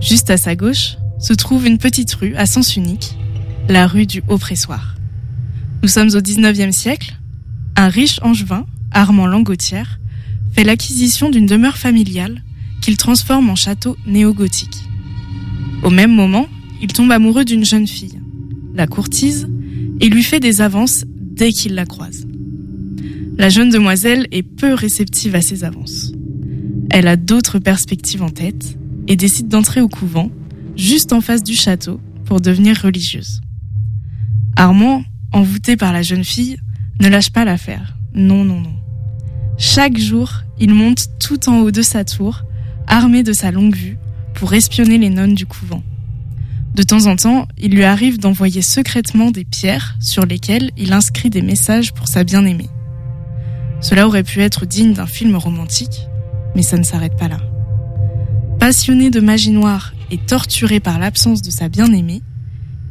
Juste 0.00 0.30
à 0.30 0.36
sa 0.36 0.54
gauche 0.54 0.96
se 1.18 1.32
trouve 1.32 1.66
une 1.66 1.78
petite 1.78 2.14
rue 2.14 2.36
à 2.36 2.46
sens 2.46 2.76
unique, 2.76 3.18
la 3.68 3.88
rue 3.88 4.06
du 4.06 4.22
Haut-Pressoir. 4.28 4.94
Nous 5.82 5.88
sommes 5.88 6.14
au 6.14 6.20
19e 6.20 6.70
siècle. 6.70 7.16
Un 7.74 7.88
riche 7.88 8.20
angevin, 8.22 8.66
Armand 8.92 9.26
Langotière, 9.26 9.98
fait 10.52 10.64
l'acquisition 10.64 11.28
d'une 11.28 11.46
demeure 11.46 11.76
familiale 11.76 12.42
qu'il 12.80 12.96
transforme 12.96 13.50
en 13.50 13.56
château 13.56 13.96
néo-gothique. 14.06 14.88
Au 15.82 15.90
même 15.90 16.14
moment, 16.14 16.46
il 16.80 16.92
tombe 16.92 17.10
amoureux 17.10 17.44
d'une 17.44 17.64
jeune 17.64 17.86
fille, 17.86 18.20
la 18.74 18.86
courtise, 18.86 19.48
et 20.00 20.08
lui 20.08 20.22
fait 20.22 20.40
des 20.40 20.60
avances 20.60 21.04
dès 21.08 21.52
qu'il 21.52 21.74
la 21.74 21.86
croise. 21.86 22.26
La 23.36 23.48
jeune 23.48 23.70
demoiselle 23.70 24.26
est 24.32 24.42
peu 24.42 24.74
réceptive 24.74 25.34
à 25.34 25.40
ses 25.40 25.64
avances. 25.64 26.12
Elle 26.90 27.06
a 27.06 27.16
d'autres 27.16 27.58
perspectives 27.58 28.22
en 28.22 28.30
tête 28.30 28.76
et 29.06 29.16
décide 29.16 29.48
d'entrer 29.48 29.80
au 29.80 29.88
couvent, 29.88 30.30
juste 30.76 31.12
en 31.12 31.20
face 31.20 31.42
du 31.42 31.54
château, 31.54 32.00
pour 32.24 32.40
devenir 32.40 32.80
religieuse. 32.82 33.40
Armand, 34.56 35.04
envoûté 35.32 35.76
par 35.76 35.92
la 35.92 36.02
jeune 36.02 36.24
fille, 36.24 36.58
ne 37.00 37.08
lâche 37.08 37.30
pas 37.30 37.44
l'affaire. 37.44 37.96
Non, 38.14 38.44
non, 38.44 38.60
non. 38.60 38.74
Chaque 39.56 39.98
jour, 39.98 40.42
il 40.58 40.74
monte 40.74 41.08
tout 41.20 41.48
en 41.48 41.60
haut 41.60 41.70
de 41.70 41.82
sa 41.82 42.04
tour, 42.04 42.42
armé 42.88 43.22
de 43.22 43.32
sa 43.32 43.50
longue 43.50 43.76
vue, 43.76 43.98
pour 44.34 44.54
espionner 44.54 44.98
les 44.98 45.10
nonnes 45.10 45.34
du 45.34 45.46
couvent. 45.46 45.82
De 46.74 46.82
temps 46.82 47.06
en 47.06 47.16
temps, 47.16 47.48
il 47.58 47.72
lui 47.72 47.84
arrive 47.84 48.18
d'envoyer 48.18 48.62
secrètement 48.62 49.30
des 49.30 49.44
pierres 49.44 49.96
sur 50.00 50.26
lesquelles 50.26 50.70
il 50.76 50.92
inscrit 50.92 51.30
des 51.30 51.42
messages 51.42 51.92
pour 51.92 52.08
sa 52.08 52.24
bien-aimée. 52.24 52.68
Cela 53.80 54.06
aurait 54.06 54.22
pu 54.22 54.40
être 54.40 54.66
digne 54.66 54.92
d'un 54.92 55.06
film 55.06 55.34
romantique, 55.36 56.06
mais 56.54 56.62
ça 56.62 56.78
ne 56.78 56.84
s'arrête 56.84 57.16
pas 57.16 57.28
là. 57.28 57.40
Passionné 58.58 59.10
de 59.10 59.20
magie 59.20 59.50
noire 59.50 59.92
et 60.10 60.18
torturé 60.18 60.80
par 60.80 60.98
l'absence 60.98 61.42
de 61.42 61.50
sa 61.50 61.68
bien-aimée, 61.68 62.22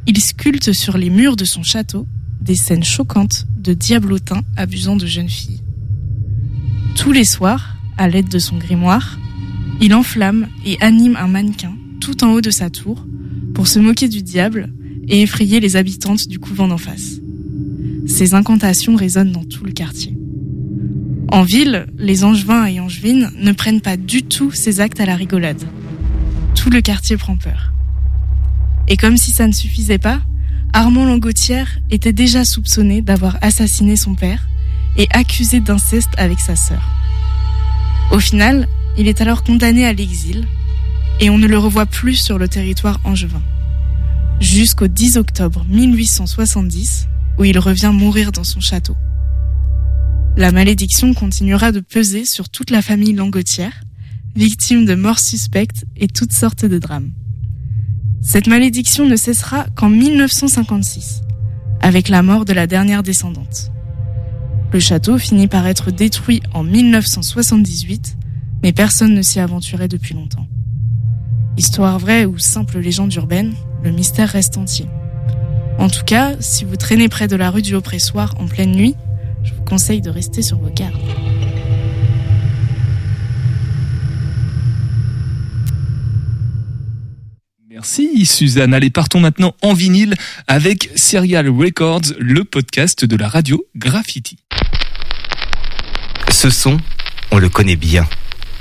il 0.05 0.19
sculpte 0.21 0.73
sur 0.73 0.97
les 0.97 1.09
murs 1.09 1.35
de 1.35 1.45
son 1.45 1.63
château 1.63 2.07
des 2.41 2.55
scènes 2.55 2.83
choquantes 2.83 3.45
de 3.57 3.73
diablotins 3.73 4.41
abusant 4.55 4.95
de 4.95 5.05
jeunes 5.05 5.29
filles. 5.29 5.61
Tous 6.95 7.11
les 7.11 7.25
soirs, 7.25 7.75
à 7.97 8.07
l'aide 8.07 8.29
de 8.29 8.39
son 8.39 8.57
grimoire, 8.57 9.17
il 9.80 9.93
enflamme 9.93 10.47
et 10.65 10.78
anime 10.82 11.17
un 11.19 11.28
mannequin 11.28 11.73
tout 12.01 12.23
en 12.23 12.32
haut 12.32 12.41
de 12.41 12.51
sa 12.51 12.69
tour 12.69 13.05
pour 13.53 13.67
se 13.67 13.80
moquer 13.80 14.07
du 14.07 14.21
diable 14.21 14.71
et 15.07 15.21
effrayer 15.21 15.59
les 15.59 15.75
habitantes 15.75 16.28
du 16.28 16.39
couvent 16.39 16.67
d'en 16.67 16.78
face. 16.78 17.19
Ces 18.07 18.34
incantations 18.34 18.95
résonnent 18.95 19.32
dans 19.32 19.43
tout 19.43 19.65
le 19.65 19.71
quartier. 19.71 20.17
En 21.30 21.43
ville, 21.43 21.88
les 21.97 22.23
angevins 22.23 22.65
et 22.65 22.80
angevines 22.80 23.30
ne 23.38 23.51
prennent 23.51 23.82
pas 23.82 23.97
du 23.97 24.23
tout 24.23 24.51
ces 24.51 24.80
actes 24.80 24.99
à 24.99 25.05
la 25.05 25.15
rigolade. 25.15 25.61
Tout 26.55 26.69
le 26.69 26.82
quartier 26.82 27.17
prend 27.17 27.36
peur. 27.36 27.73
Et 28.88 28.95
comme 28.95 29.17
si 29.17 29.32
ça 29.32 29.47
ne 29.47 29.51
suffisait 29.51 29.97
pas, 29.97 30.21
Armand 30.73 31.05
Langotière 31.05 31.80
était 31.91 32.13
déjà 32.13 32.45
soupçonné 32.45 33.01
d'avoir 33.01 33.38
assassiné 33.41 33.95
son 33.95 34.15
père 34.15 34.47
et 34.97 35.07
accusé 35.11 35.59
d'inceste 35.59 36.11
avec 36.17 36.39
sa 36.39 36.55
sœur. 36.55 36.84
Au 38.11 38.19
final, 38.19 38.67
il 38.97 39.07
est 39.07 39.21
alors 39.21 39.43
condamné 39.43 39.85
à 39.85 39.93
l'exil, 39.93 40.47
et 41.19 41.29
on 41.29 41.37
ne 41.37 41.47
le 41.47 41.57
revoit 41.57 41.85
plus 41.85 42.15
sur 42.15 42.37
le 42.37 42.47
territoire 42.47 42.99
angevin. 43.03 43.41
Jusqu'au 44.39 44.87
10 44.87 45.17
octobre 45.17 45.65
1870, 45.69 47.07
où 47.37 47.43
il 47.43 47.57
revient 47.59 47.91
mourir 47.93 48.31
dans 48.31 48.43
son 48.43 48.59
château. 48.59 48.95
La 50.35 50.51
malédiction 50.51 51.13
continuera 51.13 51.71
de 51.71 51.79
peser 51.79 52.25
sur 52.25 52.49
toute 52.49 52.69
la 52.69 52.81
famille 52.81 53.13
Langotière, 53.13 53.83
victime 54.35 54.85
de 54.85 54.93
morts 54.93 55.19
suspectes 55.19 55.85
et 55.95 56.07
toutes 56.07 56.33
sortes 56.33 56.65
de 56.65 56.77
drames. 56.77 57.11
Cette 58.21 58.47
malédiction 58.47 59.05
ne 59.05 59.15
cessera 59.15 59.65
qu'en 59.75 59.89
1956, 59.89 61.21
avec 61.81 62.09
la 62.09 62.21
mort 62.21 62.45
de 62.45 62.53
la 62.53 62.67
dernière 62.67 63.03
descendante. 63.03 63.71
Le 64.73 64.79
château 64.79 65.17
finit 65.17 65.47
par 65.47 65.65
être 65.65 65.91
détruit 65.91 66.41
en 66.53 66.63
1978, 66.63 68.16
mais 68.63 68.71
personne 68.71 69.13
ne 69.13 69.21
s'y 69.21 69.39
aventurait 69.39 69.87
depuis 69.87 70.13
longtemps. 70.13 70.47
Histoire 71.57 71.97
vraie 71.99 72.25
ou 72.25 72.37
simple 72.37 72.79
légende 72.79 73.13
urbaine, 73.15 73.53
le 73.83 73.91
mystère 73.91 74.29
reste 74.29 74.57
entier. 74.57 74.85
En 75.79 75.89
tout 75.89 76.03
cas, 76.05 76.35
si 76.39 76.65
vous 76.65 76.75
traînez 76.75 77.09
près 77.09 77.27
de 77.27 77.35
la 77.35 77.51
rue 77.51 77.61
du 77.61 77.75
Haut-Pressoir 77.75 78.35
en 78.39 78.47
pleine 78.47 78.71
nuit, 78.71 78.95
je 79.43 79.53
vous 79.53 79.63
conseille 79.63 80.01
de 80.01 80.09
rester 80.09 80.41
sur 80.41 80.57
vos 80.57 80.69
gardes. 80.69 80.93
Merci 87.69 88.25
Suzanne. 88.25 88.73
Allez, 88.73 88.89
partons 88.89 89.19
maintenant 89.19 89.53
en 89.61 89.73
vinyle 89.73 90.15
avec 90.47 90.89
Serial 90.95 91.47
Records, 91.47 92.13
le 92.19 92.43
podcast 92.43 93.05
de 93.05 93.15
la 93.15 93.29
radio 93.29 93.63
Graffiti. 93.75 94.37
Ce 96.31 96.49
son, 96.49 96.77
on 97.31 97.37
le 97.37 97.49
connaît 97.49 97.75
bien. 97.75 98.07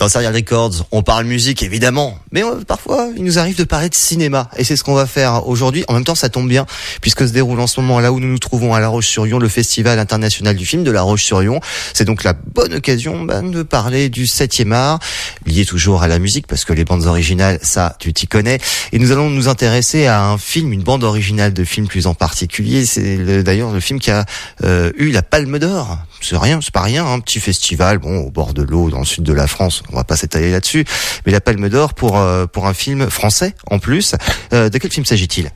Dans 0.00 0.08
Serial 0.08 0.34
Records, 0.34 0.86
on 0.92 1.02
parle 1.02 1.26
musique 1.26 1.62
évidemment, 1.62 2.18
mais 2.32 2.42
euh, 2.42 2.62
parfois 2.66 3.08
il 3.18 3.22
nous 3.22 3.38
arrive 3.38 3.58
de 3.58 3.64
parler 3.64 3.90
de 3.90 3.94
cinéma 3.94 4.48
et 4.56 4.64
c'est 4.64 4.74
ce 4.74 4.82
qu'on 4.82 4.94
va 4.94 5.04
faire 5.04 5.46
aujourd'hui. 5.46 5.84
En 5.88 5.92
même 5.92 6.04
temps, 6.04 6.14
ça 6.14 6.30
tombe 6.30 6.48
bien 6.48 6.64
puisque 7.02 7.28
se 7.28 7.34
déroule 7.34 7.60
en 7.60 7.66
ce 7.66 7.78
moment 7.82 8.00
là 8.00 8.10
où 8.10 8.18
nous 8.18 8.26
nous 8.28 8.38
trouvons 8.38 8.72
à 8.72 8.80
La 8.80 8.88
Roche-sur-Yon 8.88 9.38
le 9.38 9.48
Festival 9.50 9.98
international 9.98 10.56
du 10.56 10.64
film 10.64 10.84
de 10.84 10.90
La 10.90 11.02
Roche-sur-Yon. 11.02 11.60
C'est 11.92 12.06
donc 12.06 12.24
la 12.24 12.32
bonne 12.32 12.72
occasion 12.72 13.24
ben, 13.24 13.50
de 13.50 13.62
parler 13.62 14.08
du 14.08 14.24
7e 14.24 14.72
art, 14.72 15.00
lié 15.44 15.66
toujours 15.66 16.02
à 16.02 16.08
la 16.08 16.18
musique 16.18 16.46
parce 16.46 16.64
que 16.64 16.72
les 16.72 16.86
bandes 16.86 17.04
originales, 17.04 17.58
ça 17.60 17.94
tu 17.98 18.14
t'y 18.14 18.26
connais. 18.26 18.58
Et 18.92 18.98
nous 18.98 19.12
allons 19.12 19.28
nous 19.28 19.48
intéresser 19.48 20.06
à 20.06 20.24
un 20.24 20.38
film, 20.38 20.72
une 20.72 20.82
bande 20.82 21.04
originale 21.04 21.52
de 21.52 21.62
film 21.62 21.86
plus 21.88 22.06
en 22.06 22.14
particulier. 22.14 22.86
C'est 22.86 23.18
le- 23.18 23.42
d'ailleurs 23.42 23.70
le 23.70 23.80
film 23.80 24.00
qui 24.00 24.10
a 24.10 24.24
euh, 24.64 24.92
eu 24.96 25.10
la 25.10 25.20
Palme 25.20 25.58
d'Or. 25.58 25.98
C'est 26.20 26.36
rien, 26.36 26.60
c'est 26.62 26.72
pas 26.72 26.82
rien, 26.82 27.06
un 27.06 27.20
petit 27.20 27.40
festival, 27.40 27.98
bon, 27.98 28.18
au 28.18 28.30
bord 28.30 28.52
de 28.54 28.62
l'eau, 28.62 28.90
dans 28.90 28.98
le 29.00 29.04
sud 29.06 29.24
de 29.24 29.32
la 29.32 29.46
France. 29.46 29.82
On 29.92 29.96
va 29.96 30.04
pas 30.04 30.16
s'étaler 30.16 30.50
là-dessus, 30.50 30.84
mais 31.24 31.32
la 31.32 31.40
Palme 31.40 31.68
d'Or 31.68 31.94
pour 31.94 32.18
euh, 32.18 32.46
pour 32.46 32.66
un 32.66 32.74
film 32.74 33.08
français 33.10 33.54
en 33.70 33.78
plus. 33.78 34.14
Euh, 34.52 34.68
de 34.68 34.78
quel 34.78 34.90
film 34.92 35.06
s'agit-il? 35.06 35.50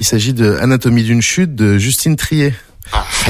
Il 0.00 0.06
s'agit 0.06 0.32
de 0.34 0.58
Anatomie 0.60 1.04
d'une 1.04 1.22
chute 1.22 1.54
de 1.54 1.78
Justine 1.78 2.16
Trier. 2.16 2.52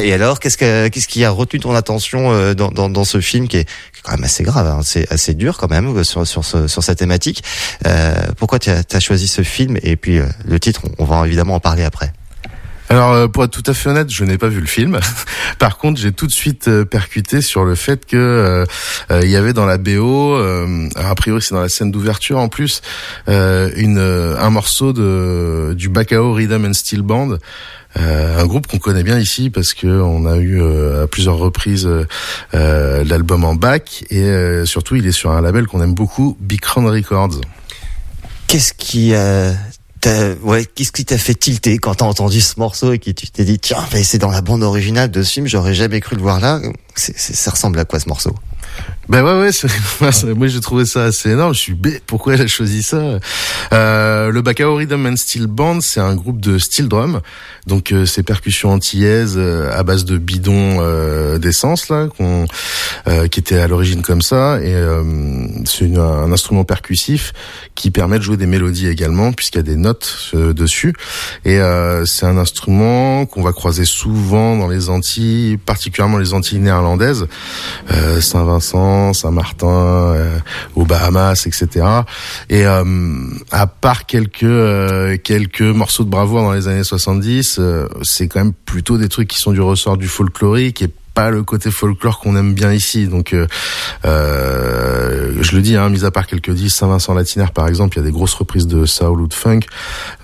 Et 0.02 0.12
alors, 0.12 0.40
qu'est-ce 0.40 0.56
que 0.58 0.88
qu'est-ce 0.88 1.06
qui 1.06 1.24
a 1.24 1.30
retenu 1.30 1.60
ton 1.60 1.74
attention 1.76 2.32
euh, 2.32 2.54
dans, 2.54 2.72
dans, 2.72 2.88
dans 2.90 3.04
ce 3.04 3.20
film 3.20 3.46
qui 3.46 3.58
est, 3.58 3.64
qui 3.64 4.00
est 4.00 4.02
quand 4.02 4.12
même 4.12 4.24
assez 4.24 4.42
grave, 4.42 4.66
hein, 4.66 4.80
c'est 4.82 5.10
assez 5.12 5.34
dur 5.34 5.58
quand 5.58 5.70
même 5.70 6.02
sur 6.02 6.26
sur 6.26 6.44
ce- 6.44 6.66
sur 6.66 6.82
sa 6.82 6.96
thématique. 6.96 7.44
Euh, 7.86 8.14
pourquoi 8.36 8.58
tu 8.58 8.70
as, 8.70 9.00
choisi 9.00 9.28
ce 9.28 9.42
film? 9.42 9.78
Et 9.84 9.94
puis 9.94 10.18
euh, 10.18 10.26
le 10.44 10.58
titre, 10.58 10.82
on, 10.98 11.04
on 11.04 11.06
va 11.06 11.24
évidemment 11.24 11.54
en 11.54 11.60
parler 11.60 11.84
après. 11.84 12.12
Alors 12.90 13.12
euh, 13.12 13.28
pour 13.28 13.44
être 13.44 13.50
tout 13.50 13.68
à 13.70 13.74
fait 13.74 13.88
honnête, 13.88 14.10
je 14.10 14.24
n'ai 14.24 14.38
pas 14.38 14.48
vu 14.48 14.60
le 14.60 14.66
film. 14.66 15.00
Par 15.58 15.78
contre, 15.78 16.00
j'ai 16.00 16.12
tout 16.12 16.26
de 16.26 16.32
suite 16.32 16.68
euh, 16.68 16.84
percuté 16.84 17.40
sur 17.40 17.64
le 17.64 17.74
fait 17.74 18.04
que 18.04 18.16
euh, 19.10 19.20
il 19.22 19.30
y 19.30 19.36
avait 19.36 19.52
dans 19.52 19.66
la 19.66 19.78
BO, 19.78 20.34
euh, 20.36 20.88
a 20.94 21.14
priori 21.14 21.40
c'est 21.40 21.54
dans 21.54 21.62
la 21.62 21.68
scène 21.68 21.90
d'ouverture 21.90 22.38
en 22.38 22.48
plus, 22.48 22.82
euh, 23.28 23.70
une 23.76 23.98
un 23.98 24.50
morceau 24.50 24.92
de 24.92 25.74
du 25.76 25.88
Bacao 25.88 26.32
Rhythm 26.32 26.66
and 26.66 26.74
Steel 26.74 27.02
Band. 27.02 27.38
Euh, 27.96 28.40
un 28.40 28.46
groupe 28.46 28.66
qu'on 28.66 28.78
connaît 28.78 29.04
bien 29.04 29.20
ici 29.20 29.50
parce 29.50 29.72
que 29.72 29.86
on 29.86 30.26
a 30.26 30.36
eu 30.36 30.60
euh, 30.60 31.04
à 31.04 31.06
plusieurs 31.06 31.36
reprises 31.36 31.88
euh, 32.54 33.04
l'album 33.04 33.44
en 33.44 33.54
bac 33.54 34.04
et 34.10 34.64
surtout 34.64 34.96
il 34.96 35.06
est 35.06 35.12
sur 35.12 35.30
un 35.30 35.40
label 35.40 35.66
qu'on 35.66 35.80
aime 35.80 35.94
beaucoup, 35.94 36.36
Big 36.40 36.60
Crown 36.60 36.86
Records. 36.86 37.40
Qu'est-ce 38.46 38.74
qui 38.74 39.14
ouais, 40.42 40.64
qu'est-ce 40.66 40.92
qui 40.92 41.04
t'a 41.04 41.18
fait 41.18 41.34
tilter 41.34 41.78
quand 41.78 41.94
t'as 41.96 42.04
entendu 42.04 42.40
ce 42.40 42.58
morceau 42.58 42.92
et 42.92 42.98
que 42.98 43.10
tu 43.10 43.26
t'es 43.28 43.44
dit 43.44 43.58
tiens, 43.58 43.84
mais 43.92 44.02
c'est 44.04 44.18
dans 44.18 44.30
la 44.30 44.40
bande 44.40 44.62
originale 44.62 45.10
de 45.10 45.22
ce 45.22 45.32
film, 45.32 45.46
j'aurais 45.46 45.74
jamais 45.74 46.00
cru 46.00 46.16
le 46.16 46.22
voir 46.22 46.40
là. 46.40 46.60
C'est- 46.94 47.16
ça 47.18 47.50
ressemble 47.50 47.78
à 47.78 47.84
quoi 47.84 48.00
ce 48.00 48.08
morceau? 48.08 48.34
Ben 49.08 49.22
ouais 49.22 49.38
ouais, 49.38 49.52
c'est- 49.52 49.68
moi, 50.00 50.12
c'est- 50.12 50.48
j'ai 50.48 50.60
trouvé 50.60 50.86
ça 50.86 51.04
assez 51.04 51.30
énorme. 51.30 51.52
Je 51.54 51.58
suis 51.60 51.74
bé, 51.74 52.00
pourquoi 52.06 52.34
elle 52.34 52.42
a 52.42 52.46
choisi 52.46 52.82
ça? 52.82 53.18
Euh, 53.72 54.30
Le 54.30 54.40
Bacao 54.42 54.76
Rhythm 54.76 55.06
and 55.06 55.16
Steel 55.16 55.46
Band, 55.46 55.80
c'est 55.82 56.00
un 56.00 56.14
groupe 56.14 56.40
de 56.40 56.56
steel 56.58 56.88
drum, 56.88 57.20
donc 57.66 57.92
euh, 57.92 58.06
ces 58.06 58.22
percussions 58.22 58.72
antillaises 58.72 59.34
euh, 59.36 59.70
à 59.78 59.82
base 59.82 60.04
de 60.06 60.16
bidons 60.16 60.78
euh, 60.80 61.36
d'essence 61.38 61.90
là, 61.90 62.08
qu'on, 62.16 62.46
euh, 63.06 63.28
qui 63.28 63.40
était 63.40 63.58
à 63.58 63.68
l'origine 63.68 64.00
comme 64.02 64.22
ça, 64.22 64.58
et 64.62 64.74
euh, 64.74 65.02
c'est 65.66 65.94
un 65.98 66.32
instrument 66.32 66.64
percussif 66.64 67.32
qui 67.74 67.90
permet 67.90 68.18
de 68.18 68.22
jouer 68.24 68.38
des 68.38 68.46
mélodies 68.46 68.88
également 68.88 69.32
puisqu'il 69.32 69.58
y 69.58 69.60
a 69.60 69.64
des 69.64 69.76
notes 69.76 70.30
dessus, 70.34 70.94
et 71.44 71.58
c'est 72.06 72.26
un 72.26 72.38
instrument 72.38 73.26
qu'on 73.26 73.42
va 73.42 73.52
croiser 73.52 73.84
souvent 73.84 74.56
dans 74.56 74.68
les 74.68 74.88
Antilles, 74.88 75.58
particulièrement 75.58 76.16
les 76.18 76.32
Antilles 76.32 76.58
néerlandaises, 76.60 77.26
euh, 77.90 78.20
Saint-Vincent, 78.64 79.12
Saint-Martin, 79.12 79.68
euh, 79.68 80.38
aux 80.74 80.84
Bahamas, 80.84 81.46
etc. 81.46 81.86
Et 82.48 82.66
euh, 82.66 82.84
à 83.50 83.66
part 83.66 84.06
quelques 84.06 84.42
euh, 84.44 85.16
quelques 85.22 85.62
morceaux 85.62 86.04
de 86.04 86.10
bravoure 86.10 86.42
dans 86.42 86.52
les 86.52 86.68
années 86.68 86.84
70, 86.84 87.58
euh, 87.58 87.86
c'est 88.02 88.28
quand 88.28 88.40
même 88.40 88.52
plutôt 88.52 88.98
des 88.98 89.08
trucs 89.08 89.28
qui 89.28 89.38
sont 89.38 89.52
du 89.52 89.60
ressort 89.60 89.96
du 89.96 90.08
folklorique 90.08 90.82
et 90.82 90.90
pas 91.14 91.30
le 91.30 91.44
côté 91.44 91.70
folklore 91.70 92.18
qu'on 92.18 92.36
aime 92.36 92.54
bien 92.54 92.72
ici. 92.72 93.06
Donc, 93.06 93.34
euh, 94.04 95.36
je 95.40 95.56
le 95.56 95.62
dis, 95.62 95.76
hein, 95.76 95.88
mis 95.88 96.04
à 96.04 96.10
part 96.10 96.26
quelques 96.26 96.50
disques, 96.50 96.76
Saint-Vincent 96.76 97.14
Latinaire 97.14 97.52
par 97.52 97.68
exemple, 97.68 97.96
il 97.96 98.00
y 98.00 98.02
a 98.02 98.06
des 98.06 98.12
grosses 98.12 98.34
reprises 98.34 98.66
de 98.66 98.84
soul 98.84 99.20
ou 99.20 99.28
de 99.28 99.34
funk, 99.34 99.60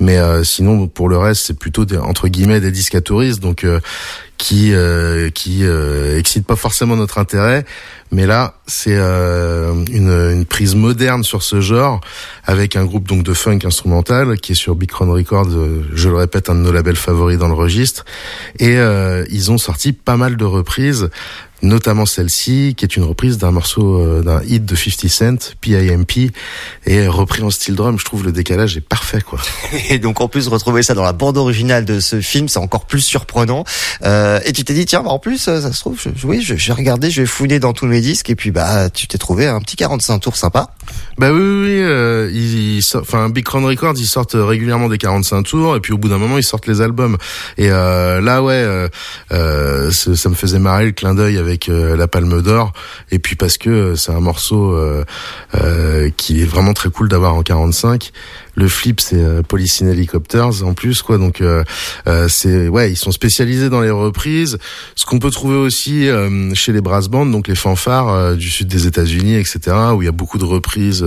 mais 0.01 0.19
euh, 0.19 0.43
sinon 0.43 0.89
pour 0.89 1.09
le 1.09 1.17
reste, 1.17 1.45
c'est 1.47 1.59
plutôt 1.59 1.85
des, 1.85 1.97
entre 1.97 2.29
guillemets 2.29 2.61
des 2.61 2.73
disques 2.73 2.97
à 2.97 3.01
touristes, 3.01 3.41
donc 3.41 3.65
euh, 3.65 3.81
qui 4.41 4.73
euh, 4.73 5.29
qui 5.29 5.65
euh, 5.65 6.19
excitent 6.19 6.47
pas 6.47 6.57
forcément 6.57 6.97
notre 6.97 7.19
intérêt. 7.19 7.65
Mais 8.11 8.27
là, 8.27 8.55
c'est 8.67 8.97
euh, 8.97 9.73
une, 9.93 10.11
une 10.11 10.45
prise 10.45 10.75
moderne 10.75 11.23
sur 11.23 11.45
ce 11.45 11.61
genre, 11.61 12.01
avec 12.45 12.75
un 12.75 12.85
groupe 12.85 13.07
donc 13.07 13.23
de 13.23 13.35
funk 13.35 13.61
instrumental 13.65 14.41
qui 14.41 14.53
est 14.53 14.57
sur 14.57 14.75
Big 14.75 14.91
Crown 14.91 15.11
Records, 15.11 15.51
euh, 15.51 15.85
je 15.95 16.09
le 16.09 16.17
répète, 16.17 16.51
un 16.51 16.57
de 16.57 16.61
nos 16.61 16.73
labels 16.73 16.97
favoris 16.97 17.39
dans 17.39 17.47
le 17.47 17.55
registre. 17.55 18.05
Et 18.59 18.79
euh, 18.79 19.25
ils 19.31 19.53
ont 19.53 19.59
sorti 19.59 19.93
pas 19.93 20.17
mal 20.17 20.37
de 20.37 20.45
reprises, 20.45 21.11
notamment 21.63 22.07
celle-ci, 22.07 22.75
qui 22.77 22.85
est 22.85 22.97
une 22.97 23.05
reprise 23.05 23.39
d'un 23.39 23.51
morceau, 23.51 23.99
euh, 23.99 24.23
d'un 24.23 24.43
hit 24.43 24.65
de 24.65 24.75
50 24.75 25.09
Cent, 25.11 25.55
PIMP, 25.61 26.31
et 26.87 27.07
repris 27.07 27.43
en 27.43 27.51
style 27.51 27.75
drum. 27.75 27.99
Je 27.99 28.05
trouve 28.05 28.25
le 28.25 28.33
décalage 28.33 28.77
est 28.77 28.81
parfait, 28.81 29.21
quoi. 29.21 29.41
Et 29.91 29.99
donc 29.99 30.21
en 30.21 30.29
plus 30.29 30.49
retrouver 30.49 30.83
ça 30.83 30.95
dans 30.95 31.03
la 31.03 31.13
bande 31.13 31.37
originale 31.37 31.85
de 31.85 32.01
ce 32.01 32.21
film, 32.21 32.49
c'est 32.49 32.59
encore 32.59 32.87
plus 32.87 33.01
surprenant. 33.01 33.65
Euh, 34.03 34.41
et 34.45 34.53
tu 34.53 34.65
t'es 34.65 34.75
dit 34.75 34.87
tiens, 34.87 35.03
bah, 35.03 35.11
en 35.11 35.19
plus 35.19 35.49
euh, 35.49 35.61
ça 35.61 35.73
se 35.73 35.81
trouve, 35.81 36.01
je, 36.01 36.27
oui, 36.27 36.43
je, 36.43 36.55
vais 36.55 36.73
regarder, 36.73 37.11
je 37.11 37.23
vais 37.23 37.27
fouiner 37.27 37.59
dans 37.59 37.73
tous 37.73 37.87
mes 37.87 38.01
disques 38.01 38.31
et 38.31 38.37
puis 38.37 38.51
bah 38.51 38.91
tu 38.91 39.07
t'es 39.07 39.19
trouvé 39.19 39.47
un 39.47 39.61
petit 39.61 39.77
45 39.77 40.19
tours 40.19 40.37
sympa. 40.37 40.71
Bah 41.19 41.33
oui, 41.33 41.41
oui, 41.41 41.65
oui, 41.65 41.83
euh, 41.83 42.31
ils, 42.33 42.81
enfin 42.97 43.29
Big 43.29 43.45
Crown 43.45 43.65
Records, 43.65 43.95
ils 43.97 44.07
sortent 44.07 44.37
régulièrement 44.37 44.89
des 44.89 44.99
45 44.99 45.43
tours 45.43 45.77
et 45.77 45.81
puis 45.81 45.93
au 45.93 45.99
bout 45.99 46.09
d'un 46.09 46.19
moment 46.19 46.39
ils 46.39 46.45
sortent 46.45 46.67
les 46.67 46.81
albums. 46.81 47.17
Et 47.59 47.71
euh, 47.71 48.21
là 48.21 48.43
ouais, 48.43 48.55
euh, 48.55 48.89
euh, 49.33 49.91
ça 49.91 50.17
ça 50.17 50.29
me 50.29 50.35
faisait 50.35 50.59
marrer 50.59 50.87
le 50.87 50.93
clin 50.93 51.15
d'œil 51.15 51.39
avec 51.39 51.50
euh, 51.69 51.97
la 51.97 52.09
Palme 52.09 52.43
d'Or 52.43 52.73
et 53.11 53.19
puis 53.19 53.37
parce 53.37 53.59
que 53.59 53.71
euh, 53.71 53.97
c'est 53.97 54.13
un 54.13 54.21
morceau 54.21 54.75
euh, 54.75 56.11
qui 56.17 56.43
est 56.43 56.45
vraiment 56.45 56.75
très 56.75 56.91
cool 56.91 57.09
d'avoir 57.09 57.35
en 57.35 57.43
45. 57.43 58.13
le 58.55 58.69
flip 58.69 59.01
c'est 59.01 59.17
euh, 59.17 59.43
Policine 59.43 59.89
Helicopters 59.89 60.63
en 60.63 60.75
plus 60.75 61.03
quoi. 61.03 61.19
Donc 61.19 61.41
euh, 61.41 61.65
euh, 62.07 62.29
c'est 62.29 62.69
ouais, 62.69 62.93
ils 62.93 62.97
sont 62.97 63.13
spécialisés 63.13 63.71
dans 63.71 63.81
les 63.81 63.91
reprises. 63.91 64.59
Ce 64.95 65.05
qu'on 65.05 65.19
peut 65.19 65.31
trouver 65.31 65.57
aussi 65.57 66.09
chez 66.55 66.73
les 66.73 66.81
brass 66.81 67.09
bands, 67.09 67.27
donc 67.27 67.49
les 67.49 67.55
fanfares 67.55 68.37
du 68.37 68.49
sud 68.51 68.69
des 68.69 68.87
États-Unis, 68.87 69.37
etc., 69.37 69.77
où 69.95 70.03
il 70.03 70.05
y 70.05 70.09
a 70.09 70.13
beaucoup 70.13 70.39
de 70.39 70.45
reprises 70.45 71.05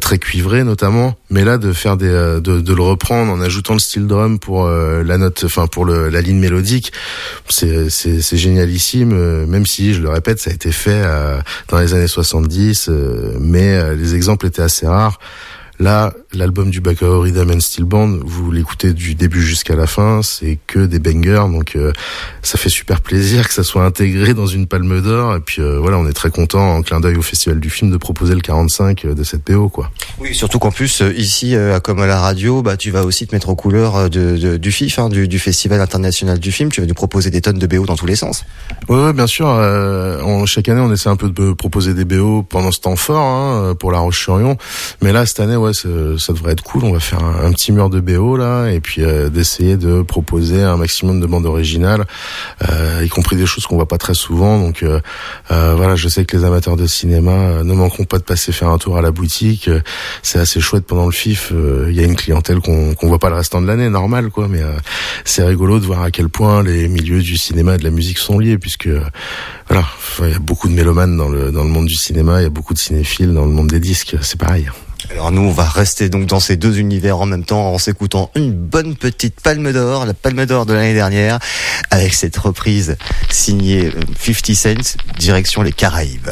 très 0.00 0.18
cuivrées 0.18 0.64
notamment. 0.64 1.14
Mais 1.34 1.42
là, 1.42 1.58
de 1.58 1.72
faire 1.72 1.96
euh, 2.00 2.38
de, 2.38 2.72
le 2.72 2.82
reprendre 2.82 3.32
en 3.32 3.40
ajoutant 3.40 3.72
le 3.72 3.80
steel 3.80 4.06
drum 4.06 4.38
pour 4.38 4.66
euh, 4.66 5.02
la 5.02 5.18
note, 5.18 5.42
enfin 5.44 5.66
pour 5.66 5.84
la 5.84 6.20
ligne 6.20 6.38
mélodique, 6.38 6.92
c'est 7.48 7.90
c'est 7.90 8.36
génialissime. 8.36 9.12
euh, 9.12 9.44
Même 9.44 9.66
si 9.66 9.94
je 9.94 10.00
le 10.00 10.10
répète, 10.10 10.38
ça 10.38 10.50
a 10.50 10.54
été 10.54 10.70
fait 10.70 11.02
dans 11.68 11.80
les 11.80 11.92
années 11.92 12.06
70, 12.06 12.88
euh, 12.88 13.36
mais 13.40 13.96
les 13.96 14.14
exemples 14.14 14.46
étaient 14.46 14.62
assez 14.62 14.86
rares. 14.86 15.18
Là, 15.80 16.12
l'album 16.32 16.70
du 16.70 16.80
Bacao 16.80 17.20
Rhythm 17.20 17.50
and 17.50 17.60
Steel 17.60 17.84
Band, 17.84 18.18
vous 18.24 18.52
l'écoutez 18.52 18.92
du 18.92 19.14
début 19.16 19.42
jusqu'à 19.42 19.74
la 19.74 19.86
fin, 19.88 20.22
c'est 20.22 20.58
que 20.68 20.86
des 20.86 21.00
bangers, 21.00 21.46
donc 21.50 21.74
euh, 21.74 21.92
ça 22.42 22.58
fait 22.58 22.68
super 22.68 23.00
plaisir 23.00 23.48
que 23.48 23.54
ça 23.54 23.64
soit 23.64 23.84
intégré 23.84 24.34
dans 24.34 24.46
une 24.46 24.66
palme 24.68 25.00
d'or. 25.00 25.34
Et 25.34 25.40
puis 25.40 25.62
euh, 25.62 25.78
voilà, 25.80 25.98
on 25.98 26.06
est 26.08 26.12
très 26.12 26.30
content 26.30 26.76
en 26.76 26.82
clin 26.82 27.00
d'œil 27.00 27.16
au 27.16 27.22
Festival 27.22 27.58
du 27.58 27.70
film 27.70 27.90
de 27.90 27.96
proposer 27.96 28.34
le 28.34 28.40
45 28.40 29.04
de 29.06 29.24
cette 29.24 29.42
PO, 29.42 29.68
quoi. 29.68 29.90
Oui, 30.20 30.32
surtout 30.34 30.58
qu'en 30.60 30.70
plus 30.70 31.02
euh, 31.02 31.12
ici, 31.16 31.56
euh, 31.56 31.80
comme 31.80 31.98
à 32.00 32.06
la 32.06 32.20
radio, 32.20 32.62
bah 32.62 32.76
tu 32.76 32.90
vas 32.92 33.04
aussi 33.04 33.26
te 33.26 33.34
mettre 33.34 33.48
aux 33.48 33.56
couleurs 33.56 33.96
euh, 33.96 34.08
de, 34.08 34.36
de- 34.36 34.56
du 34.56 34.70
FIF, 34.70 34.98
hein, 35.00 35.08
du, 35.08 35.26
du 35.26 35.38
Festival 35.40 35.80
international 35.80 36.38
du 36.38 36.52
film. 36.52 36.70
Tu 36.70 36.80
vas 36.82 36.86
nous 36.86 36.94
proposer 36.94 37.30
des 37.30 37.40
tonnes 37.40 37.58
de 37.58 37.66
BO 37.66 37.84
dans 37.84 37.96
tous 37.96 38.06
les 38.06 38.16
sens. 38.16 38.44
Ouais, 38.88 39.12
bien 39.12 39.26
sûr. 39.26 39.48
euh, 39.48 40.20
on- 40.22 40.46
chaque 40.46 40.68
année, 40.68 40.80
on 40.80 40.92
essaie 40.92 41.08
un 41.08 41.16
peu 41.16 41.30
de 41.30 41.52
proposer 41.52 41.94
des 41.94 42.04
BO 42.04 42.42
pendant 42.44 42.70
ce 42.70 42.78
temps 42.80 42.96
fort 42.96 43.20
hein, 43.24 43.74
pour 43.74 43.90
La 43.90 43.98
Roche-sur-Yon. 43.98 44.56
Mais 45.02 45.12
là, 45.12 45.26
cette 45.26 45.40
année, 45.40 45.56
ouais, 45.64 45.74
c'est- 45.74 46.18
ça 46.18 46.32
devrait 46.32 46.52
être 46.52 46.62
cool. 46.62 46.84
On 46.84 46.92
va 46.92 47.00
faire 47.00 47.22
un, 47.24 47.52
petit 47.52 47.72
mur 47.72 47.90
de 47.90 48.00
BO 48.00 48.36
là, 48.36 48.68
et 48.70 48.80
puis 48.80 49.02
euh, 49.02 49.28
d'essayer 49.28 49.76
de 49.76 50.02
proposer 50.02 50.62
un 50.62 50.76
maximum 50.76 51.20
de 51.20 51.26
bandes 51.26 51.46
originales, 51.46 52.04
euh, 52.68 53.02
y 53.04 53.08
compris 53.08 53.36
des 53.36 53.46
choses 53.46 53.66
qu'on 53.66 53.76
voit 53.76 53.88
pas 53.88 53.98
très 53.98 54.14
souvent. 54.14 54.58
Donc 54.58 54.82
euh, 54.82 55.00
euh, 55.50 55.74
voilà, 55.76 55.96
je 55.96 56.08
sais 56.08 56.24
que 56.24 56.36
les 56.36 56.44
amateurs 56.44 56.76
de 56.76 56.86
cinéma 56.86 57.32
euh, 57.32 57.64
ne 57.64 57.72
manqueront 57.74 58.04
pas 58.04 58.18
de 58.18 58.24
passer 58.24 58.52
faire 58.52 58.68
un 58.68 58.78
tour 58.78 58.96
à 58.96 59.02
la 59.02 59.10
boutique. 59.10 59.68
C'est 60.22 60.38
assez 60.38 60.60
chouette 60.60 60.86
pendant 60.86 61.06
le 61.06 61.12
FIF. 61.12 61.52
Il 61.88 61.94
y 61.94 62.00
a 62.00 62.04
une 62.04 62.16
clientèle 62.16 62.60
qu'on 62.60 62.94
qu'on 62.94 63.08
voit 63.08 63.18
pas 63.18 63.30
le 63.30 63.36
restant 63.36 63.60
de 63.60 63.66
l'année, 63.66 63.88
normal 63.88 64.30
quoi. 64.30 64.48
Mais 64.48 64.62
c'est 65.24 65.44
rigolo 65.44 65.78
de 65.80 65.84
voir 65.86 66.02
à 66.02 66.10
quel 66.10 66.28
point 66.28 66.62
les 66.62 66.88
milieux 66.88 67.22
du 67.22 67.36
cinéma 67.36 67.74
et 67.74 67.78
de 67.78 67.84
la 67.84 67.90
musique 67.90 68.18
sont 68.18 68.38
liés, 68.38 68.58
puisque 68.58 68.88
voilà, 69.68 69.84
il 70.20 70.30
y 70.30 70.34
a 70.34 70.38
beaucoup 70.38 70.68
de 70.68 70.74
mélomanes 70.74 71.16
dans 71.16 71.28
le 71.28 71.50
dans 71.50 71.62
le 71.64 71.70
monde 71.70 71.86
du 71.86 71.94
cinéma, 71.94 72.40
il 72.40 72.44
y 72.44 72.46
a 72.46 72.50
beaucoup 72.50 72.74
de 72.74 72.78
cinéphiles 72.78 73.32
dans 73.32 73.44
le 73.46 73.52
monde 73.52 73.68
des 73.68 73.80
disques. 73.80 74.16
C'est 74.20 74.38
pareil. 74.38 74.68
Alors 75.10 75.30
nous, 75.30 75.42
on 75.42 75.50
va 75.50 75.64
rester 75.64 76.08
donc 76.08 76.26
dans 76.26 76.40
ces 76.40 76.56
deux 76.56 76.78
univers 76.78 77.18
en 77.20 77.26
même 77.26 77.44
temps 77.44 77.72
en 77.72 77.78
s'écoutant 77.78 78.30
une 78.34 78.52
bonne 78.52 78.96
petite 78.96 79.40
Palme 79.40 79.72
d'Or, 79.72 80.06
la 80.06 80.14
Palme 80.14 80.46
d'Or 80.46 80.66
de 80.66 80.72
l'année 80.72 80.94
dernière, 80.94 81.38
avec 81.90 82.14
cette 82.14 82.36
reprise 82.36 82.96
signée 83.30 83.92
euh, 83.94 84.00
50 84.18 84.54
Cent, 84.54 84.96
direction 85.18 85.62
les 85.62 85.72
Caraïbes. 85.72 86.30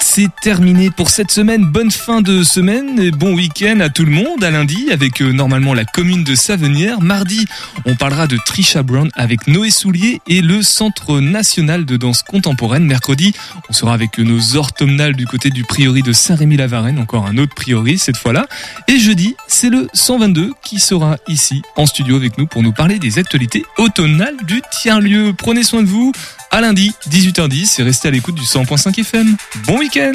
C'est 0.00 0.30
terminé 0.42 0.90
pour 0.90 1.10
cette 1.10 1.30
semaine. 1.30 1.66
Bonne 1.66 1.90
fin 1.90 2.22
de 2.22 2.42
semaine 2.42 2.98
et 2.98 3.10
bon 3.10 3.34
week-end 3.34 3.80
à 3.80 3.88
tout 3.88 4.04
le 4.04 4.10
monde. 4.10 4.42
À 4.42 4.50
lundi, 4.50 4.90
avec 4.90 5.20
euh, 5.20 5.32
normalement 5.32 5.74
la 5.74 5.84
commune 5.84 6.24
de 6.24 6.34
Savenière. 6.34 7.00
Mardi, 7.00 7.46
on 7.84 7.94
parlera 7.94 8.26
de 8.26 8.38
Trisha 8.46 8.82
Brown 8.82 9.10
avec 9.14 9.46
Noé 9.46 9.70
Soulier 9.70 10.20
et 10.26 10.40
le 10.40 10.62
Centre 10.62 11.20
national 11.20 11.84
de 11.84 11.96
danse 11.96 12.22
contemporaine. 12.22 12.84
Mercredi, 12.84 13.34
on 13.68 13.72
sera 13.72 13.92
avec 13.92 14.18
nos 14.18 14.56
orthomnales 14.56 15.14
du 15.14 15.26
côté 15.26 15.50
du 15.50 15.64
priori 15.64 16.02
de 16.02 16.12
Saint-Rémy-la-Varenne. 16.12 16.98
Encore 16.98 17.26
un 17.26 17.36
autre 17.36 17.54
priori 17.54 17.98
cette 17.98 18.16
fois-là. 18.16 18.46
Et 18.88 18.98
jeudi, 18.98 19.36
c'est 19.46 19.70
le 19.70 19.88
122 19.92 20.52
qui 20.64 20.80
sera 20.80 21.16
ici 21.28 21.62
en 21.76 21.86
studio 21.86 22.16
avec 22.16 22.38
nous 22.38 22.46
pour 22.46 22.62
nous 22.62 22.72
parler 22.72 22.98
des 22.98 23.18
actualités 23.18 23.64
automnales 23.78 24.36
du 24.46 24.62
tiers-lieu. 24.70 25.34
Prenez 25.36 25.62
soin 25.62 25.82
de 25.82 25.88
vous. 25.88 26.12
À 26.50 26.60
lundi, 26.60 26.94
18h10 27.10 27.80
et 27.80 27.84
restez 27.84 28.08
à 28.08 28.10
l'écoute 28.10 28.34
du 28.34 28.42
100.5 28.42 28.98
FM. 29.00 29.36
Bon 29.66 29.78
week-end 29.78 30.12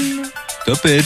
Topette 0.66 1.06